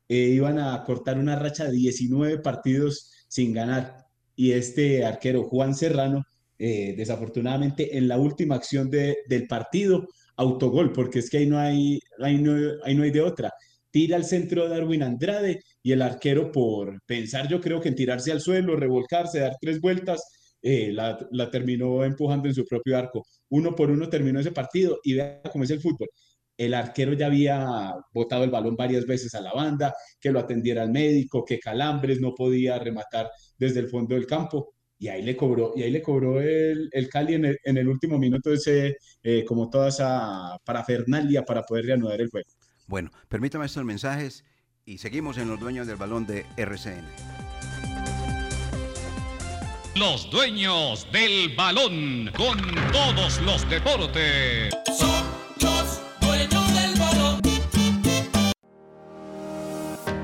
Eh, 0.08 0.30
iban 0.34 0.58
a 0.58 0.82
cortar 0.84 1.18
una 1.18 1.36
racha 1.36 1.64
de 1.64 1.72
19 1.72 2.38
partidos 2.38 3.10
sin 3.28 3.52
ganar. 3.52 4.06
Y 4.34 4.52
este 4.52 5.04
arquero, 5.04 5.44
Juan 5.44 5.74
Serrano, 5.74 6.24
eh, 6.64 6.94
desafortunadamente 6.96 7.96
en 7.98 8.06
la 8.08 8.18
última 8.18 8.54
acción 8.56 8.88
de- 8.90 9.16
del 9.28 9.46
partido, 9.48 10.06
autogol, 10.36 10.92
porque 10.92 11.18
es 11.20 11.28
que 11.30 11.38
ahí 11.38 11.46
no 11.46 11.58
hay, 11.58 11.98
ahí 12.20 12.38
no, 12.38 12.52
ahí 12.84 12.94
no 12.94 13.02
hay 13.04 13.10
de 13.10 13.20
otra. 13.20 13.52
Tira 13.90 14.16
al 14.16 14.24
centro 14.24 14.68
Darwin 14.68 15.02
Andrade 15.02 15.60
y 15.82 15.92
el 15.92 16.02
arquero 16.02 16.50
por 16.52 17.02
pensar 17.06 17.48
yo 17.48 17.60
creo 17.60 17.80
que 17.80 17.88
en 17.90 17.94
tirarse 17.96 18.32
al 18.32 18.40
suelo, 18.40 18.76
revolcarse, 18.76 19.40
dar 19.40 19.56
tres 19.60 19.80
vueltas, 19.80 20.22
eh, 20.62 20.92
la, 20.92 21.18
la 21.32 21.50
terminó 21.50 22.04
empujando 22.04 22.48
en 22.48 22.54
su 22.54 22.64
propio 22.64 22.96
arco. 22.96 23.24
Uno 23.50 23.74
por 23.74 23.90
uno 23.90 24.08
terminó 24.08 24.40
ese 24.40 24.52
partido 24.52 24.98
y 25.04 25.14
vea 25.14 25.42
cómo 25.52 25.64
es 25.64 25.70
el 25.70 25.80
fútbol. 25.80 26.08
El 26.56 26.74
arquero 26.74 27.12
ya 27.14 27.26
había 27.26 27.94
botado 28.14 28.44
el 28.44 28.50
balón 28.50 28.76
varias 28.76 29.04
veces 29.06 29.34
a 29.34 29.40
la 29.40 29.52
banda, 29.52 29.94
que 30.20 30.30
lo 30.30 30.38
atendiera 30.40 30.82
el 30.84 30.90
médico, 30.90 31.44
que 31.44 31.58
Calambres 31.58 32.20
no 32.20 32.34
podía 32.34 32.78
rematar 32.78 33.30
desde 33.58 33.80
el 33.80 33.88
fondo 33.88 34.14
del 34.14 34.26
campo. 34.26 34.74
Y 35.02 35.08
ahí 35.08 35.20
le 35.20 35.36
cobró, 35.36 35.72
y 35.74 35.82
ahí 35.82 35.90
le 35.90 36.00
cobró 36.00 36.40
el, 36.40 36.88
el 36.92 37.08
Cali 37.08 37.34
en 37.34 37.44
el, 37.46 37.58
en 37.64 37.76
el 37.76 37.88
último 37.88 38.20
minuto 38.20 38.52
ese, 38.52 38.98
eh, 39.24 39.44
como 39.44 39.68
toda 39.68 39.88
esa 39.88 40.56
parafernalia 40.64 41.44
para 41.44 41.64
poder 41.64 41.86
reanudar 41.86 42.20
el 42.20 42.30
juego. 42.30 42.48
Bueno, 42.86 43.10
permítame 43.28 43.66
estos 43.66 43.84
mensajes 43.84 44.44
y 44.84 44.98
seguimos 44.98 45.38
en 45.38 45.48
los 45.48 45.58
dueños 45.58 45.88
del 45.88 45.96
balón 45.96 46.24
de 46.24 46.46
RCN. 46.56 47.04
Los 49.96 50.30
dueños 50.30 51.08
del 51.10 51.52
balón 51.56 52.30
con 52.36 52.60
todos 52.92 53.42
los 53.42 53.68
deportes. 53.68 54.72
Son 54.96 55.21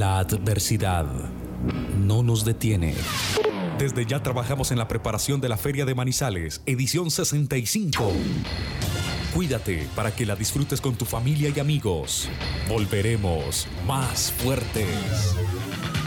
La 0.00 0.18
adversidad 0.18 1.04
no 1.98 2.22
nos 2.22 2.46
detiene. 2.46 2.94
Desde 3.78 4.06
ya 4.06 4.22
trabajamos 4.22 4.70
en 4.70 4.78
la 4.78 4.88
preparación 4.88 5.42
de 5.42 5.50
la 5.50 5.58
Feria 5.58 5.84
de 5.84 5.94
Manizales, 5.94 6.62
edición 6.64 7.10
65. 7.10 8.10
Cuídate 9.34 9.86
para 9.94 10.10
que 10.16 10.24
la 10.24 10.36
disfrutes 10.36 10.80
con 10.80 10.94
tu 10.94 11.04
familia 11.04 11.52
y 11.54 11.60
amigos. 11.60 12.30
Volveremos 12.66 13.68
más 13.86 14.32
fuertes 14.32 15.36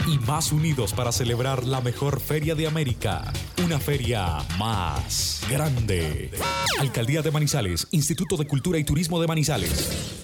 y 0.08 0.18
más 0.26 0.50
unidos 0.50 0.92
para 0.92 1.12
celebrar 1.12 1.62
la 1.62 1.80
mejor 1.80 2.18
feria 2.18 2.56
de 2.56 2.66
América. 2.66 3.32
Una 3.64 3.78
feria 3.78 4.38
más 4.58 5.42
grande. 5.48 6.32
Alcaldía 6.80 7.22
de 7.22 7.30
Manizales, 7.30 7.86
Instituto 7.92 8.36
de 8.36 8.48
Cultura 8.48 8.76
y 8.76 8.82
Turismo 8.82 9.20
de 9.20 9.28
Manizales. 9.28 10.23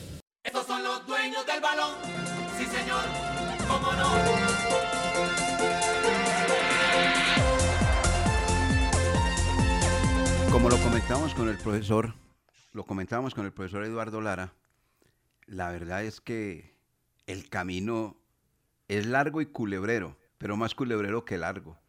Con 11.11 11.49
el 11.49 11.59
profesor, 11.59 12.15
lo 12.73 12.87
comentábamos 12.87 13.35
con 13.35 13.45
el 13.45 13.53
profesor 13.53 13.85
Eduardo 13.85 14.21
Lara, 14.21 14.55
la 15.47 15.73
verdad 15.73 16.05
es 16.05 16.21
que 16.21 16.77
el 17.27 17.49
camino 17.49 18.17
es 18.87 19.07
largo 19.07 19.41
y 19.41 19.47
culebrero, 19.47 20.17
pero 20.39 20.57
más 20.57 20.77
culebrero 20.77 21.25
que 21.25 21.37
largo, 21.37 21.81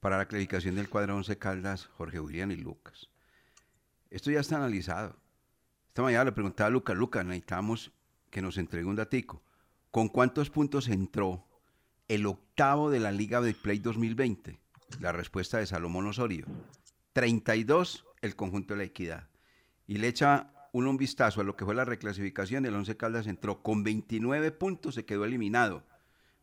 para 0.00 0.18
la 0.18 0.26
clasificación 0.26 0.74
del 0.74 0.88
cuadro 0.88 1.14
11 1.14 1.38
Caldas, 1.38 1.86
Jorge 1.86 2.18
William 2.18 2.50
y 2.50 2.56
Lucas. 2.56 3.10
Esto 4.10 4.32
ya 4.32 4.40
está 4.40 4.56
analizado. 4.56 5.14
Esta 5.86 6.02
mañana 6.02 6.24
le 6.24 6.32
preguntaba 6.32 6.66
a 6.66 6.70
Lucas, 6.70 6.96
Lucas, 6.96 7.24
necesitamos 7.24 7.92
que 8.28 8.42
nos 8.42 8.58
entregue 8.58 8.86
un 8.86 8.96
datico. 8.96 9.40
¿Con 9.92 10.08
cuántos 10.08 10.50
puntos 10.50 10.88
entró 10.88 11.46
el 12.08 12.26
octavo 12.26 12.90
de 12.90 12.98
la 12.98 13.12
Liga 13.12 13.40
de 13.40 13.54
Play 13.54 13.78
2020? 13.78 14.58
La 14.98 15.12
respuesta 15.12 15.58
de 15.58 15.66
Salomón 15.66 16.08
Osorio. 16.08 16.46
32 17.12 18.04
el 18.22 18.36
conjunto 18.36 18.74
de 18.74 18.78
la 18.78 18.84
equidad. 18.84 19.28
Y 19.86 19.98
le 19.98 20.08
echa 20.08 20.52
un 20.86 20.96
vistazo 20.96 21.40
a 21.40 21.44
lo 21.44 21.56
que 21.56 21.64
fue 21.64 21.74
la 21.74 21.84
reclasificación. 21.84 22.64
El 22.66 22.74
11 22.74 22.96
Caldas 22.96 23.26
entró 23.26 23.62
con 23.62 23.82
29 23.82 24.52
puntos, 24.52 24.94
se 24.94 25.04
quedó 25.04 25.24
eliminado. 25.24 25.84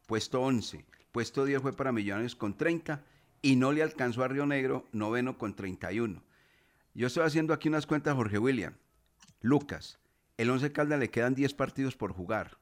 Puesto 0.08 0.42
11. 0.42 0.86
Puesto 1.12 1.46
10 1.46 1.62
fue 1.62 1.74
para 1.74 1.92
Millonarios 1.92 2.36
con 2.36 2.58
30 2.58 3.04
y 3.42 3.56
no 3.56 3.72
le 3.72 3.84
alcanzó 3.84 4.24
a 4.24 4.28
Río 4.28 4.46
Negro, 4.46 4.88
noveno 4.92 5.38
con 5.38 5.56
31. 5.56 6.24
Yo 6.94 7.08
estoy 7.08 7.24
haciendo 7.24 7.54
aquí 7.54 7.70
unas 7.70 7.86
cuentas, 7.86 8.16
Jorge 8.16 8.40
William. 8.40 8.74
Lucas, 9.42 10.00
el 10.38 10.50
11 10.50 10.72
Caldas 10.72 11.00
le 11.00 11.10
quedan 11.10 11.36
10 11.36 11.54
partidos 11.54 11.96
por 11.96 12.12
jugar, 12.12 12.58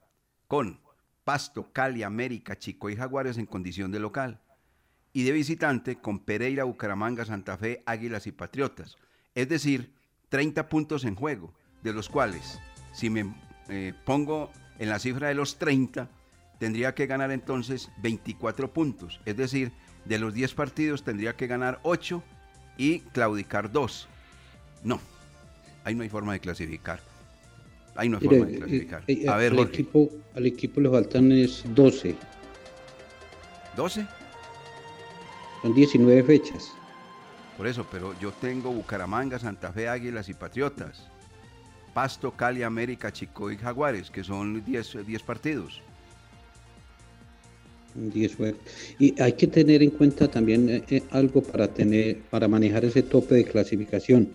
con 0.47 0.81
Pasto, 1.23 1.71
Cali, 1.71 2.03
América, 2.03 2.57
Chico 2.57 2.89
y 2.89 2.95
Jaguares 2.95 3.37
en 3.37 3.45
condición 3.45 3.91
de 3.91 3.99
local. 3.99 4.41
Y 5.13 5.23
de 5.23 5.31
visitante 5.31 5.97
con 5.97 6.19
Pereira, 6.19 6.63
Bucaramanga, 6.63 7.23
Santa 7.25 7.57
Fe, 7.57 7.83
Águilas 7.85 8.25
y 8.27 8.31
Patriotas. 8.31 8.97
Es 9.35 9.47
decir, 9.47 9.91
30 10.29 10.69
puntos 10.69 11.05
en 11.05 11.15
juego, 11.15 11.53
de 11.83 11.93
los 11.93 12.09
cuales, 12.09 12.59
si 12.93 13.09
me 13.11 13.31
eh, 13.69 13.93
pongo 14.05 14.51
en 14.79 14.89
la 14.89 14.97
cifra 14.99 15.27
de 15.27 15.35
los 15.35 15.57
30, 15.59 16.09
tendría 16.59 16.95
que 16.95 17.05
ganar 17.05 17.31
entonces 17.31 17.89
24 18.01 18.73
puntos. 18.73 19.19
Es 19.25 19.37
decir, 19.37 19.71
de 20.05 20.17
los 20.17 20.33
10 20.33 20.53
partidos 20.55 21.03
tendría 21.03 21.35
que 21.35 21.45
ganar 21.47 21.79
8 21.83 22.23
y 22.77 22.99
claudicar 23.01 23.71
2. 23.71 24.07
No, 24.83 24.99
ahí 25.83 25.93
no 25.93 26.01
hay 26.03 26.09
forma 26.09 26.33
de 26.33 26.39
clasificar. 26.39 26.99
Ahí 27.95 28.09
no 28.09 28.17
hay 28.17 28.25
forma 28.27 28.45
de 28.47 28.53
eh, 28.55 28.57
clasificar. 28.57 29.03
eh, 29.07 29.25
A 29.29 29.37
ver, 29.37 29.51
al, 29.51 29.57
Jorge. 29.59 29.73
equipo, 29.73 30.09
al 30.33 30.45
equipo 30.47 30.81
le 30.81 30.89
faltan 30.89 31.31
es 31.31 31.63
12. 31.75 32.15
¿12? 33.77 34.07
Son 35.63 35.73
19 35.73 36.23
fechas. 36.23 36.73
Por 37.57 37.67
eso, 37.67 37.87
pero 37.89 38.13
yo 38.19 38.31
tengo 38.33 38.71
Bucaramanga, 38.71 39.39
Santa 39.39 39.71
Fe, 39.71 39.87
Águilas 39.87 40.27
y 40.27 40.33
Patriotas. 40.33 41.07
Pasto, 41.93 42.31
Cali, 42.31 42.63
América, 42.63 43.13
Chico 43.13 43.49
y 43.49 43.55
Jaguares, 43.55 44.11
que 44.11 44.25
son 44.25 44.63
10 44.65 44.97
10 45.07 45.23
partidos. 45.23 45.81
10 47.95 48.35
juegos. 48.35 48.59
Y 48.99 49.21
hay 49.21 49.33
que 49.33 49.47
tener 49.47 49.81
en 49.81 49.91
cuenta 49.91 50.27
también 50.27 50.67
eh, 50.67 50.83
eh, 50.89 51.03
algo 51.11 51.41
para 51.41 51.69
tener, 51.69 52.17
para 52.29 52.49
manejar 52.49 52.83
ese 52.83 53.03
tope 53.03 53.35
de 53.35 53.45
clasificación, 53.45 54.29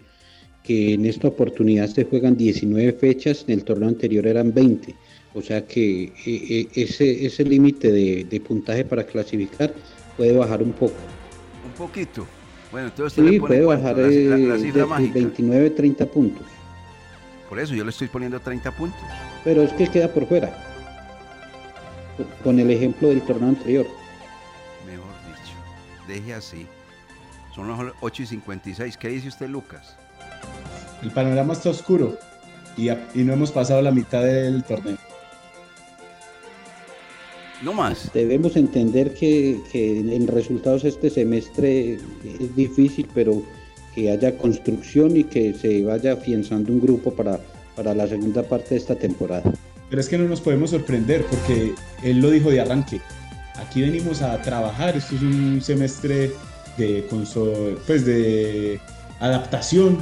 que 0.63 0.95
en 0.95 1.05
esta 1.05 1.29
oportunidad 1.29 1.89
se 1.89 2.05
juegan 2.05 2.39
19 2.39 2.95
fechas, 2.95 3.45
en 3.49 3.55
el 3.59 3.65
torneo 3.65 3.91
anterior 3.91 4.27
eran 4.27 4.55
20. 4.55 4.95
O 5.35 5.43
sea 5.43 5.67
que 5.67 6.13
eh, 6.25 6.69
ese, 6.75 7.27
ese 7.27 7.45
límite 7.45 7.93
de, 7.93 8.25
de 8.25 8.41
puntaje 8.41 8.87
para 8.87 9.05
clasificar 9.05 9.75
puede 10.17 10.33
bajar 10.33 10.63
un 10.63 10.73
poco. 10.73 10.97
Un 11.65 11.73
poquito. 11.73 12.27
Bueno, 12.71 12.89
entonces 12.89 13.19
usted 13.19 13.23
Sí, 13.31 13.35
le 13.37 13.41
pone 13.41 13.57
puede 13.57 13.67
bajar 13.67 13.97
la, 13.97 14.03
la- 14.09 14.55
la 14.55 14.59
cifra 14.59 14.83
de- 14.83 14.87
mágica. 14.89 15.15
29, 15.15 15.71
30 15.71 16.07
puntos. 16.07 16.47
Por 17.49 17.59
eso 17.59 17.75
yo 17.75 17.83
le 17.85 17.91
estoy 17.91 18.09
poniendo 18.09 18.39
30 18.41 18.71
puntos. 18.73 19.01
Pero 19.45 19.63
es 19.63 19.73
que 19.73 19.87
queda 19.89 20.09
por 20.09 20.27
fuera. 20.27 20.53
Con 22.45 22.59
el 22.59 22.71
ejemplo 22.71 23.09
del 23.09 23.23
torneo 23.23 23.49
anterior. 23.49 23.87
Mejor 24.87 25.07
dicho. 25.29 25.55
Deje 26.07 26.35
así. 26.35 26.67
Son 27.55 27.69
las 27.69 27.93
8 28.01 28.23
y 28.23 28.27
56. 28.27 28.97
¿Qué 28.99 29.09
dice 29.09 29.29
usted, 29.29 29.49
Lucas? 29.49 29.97
El 31.03 31.11
panorama 31.11 31.53
está 31.55 31.71
oscuro 31.71 32.19
y, 32.77 32.91
y 32.91 33.25
no 33.25 33.33
hemos 33.33 33.51
pasado 33.53 33.81
la 33.83 33.93
mitad 33.93 34.23
del 34.23 34.63
torneo. 34.65 34.99
No 37.63 37.73
más. 37.73 38.11
Debemos 38.15 38.57
entender 38.57 39.15
que, 39.15 39.59
que 39.73 39.99
en 39.99 40.27
resultados 40.29 40.85
este 40.85 41.11
semestre 41.11 41.95
es 42.41 42.57
difícil, 42.57 43.09
pero 43.15 43.43
que 43.95 44.11
haya 44.11 44.37
construcción 44.39 45.17
y 45.17 45.25
que 45.25 45.55
se 45.55 45.83
vaya 45.85 46.13
afianzando 46.13 46.73
un 46.73 46.81
grupo 46.81 47.13
para, 47.13 47.41
para 47.75 47.95
la 47.95 48.07
segunda 48.07 48.43
parte 48.45 48.71
de 48.71 48.77
esta 48.77 48.95
temporada. 48.95 49.53
Pero 49.91 50.01
es 50.01 50.09
que 50.09 50.19
no 50.19 50.29
nos 50.29 50.41
podemos 50.41 50.71
sorprender 50.71 51.25
porque 51.25 51.73
él 52.05 52.21
lo 52.21 52.31
dijo 52.31 52.51
de 52.51 52.61
arranque. 52.61 53.01
Aquí 53.57 53.81
venimos 53.81 54.23
a 54.23 54.41
trabajar, 54.43 54.97
esto 54.97 55.17
es 55.17 55.23
un 55.23 55.61
semestre 55.61 56.31
de, 56.77 57.09
conso- 57.09 57.77
pues 57.89 58.05
de 58.07 58.79
adaptación 59.19 59.99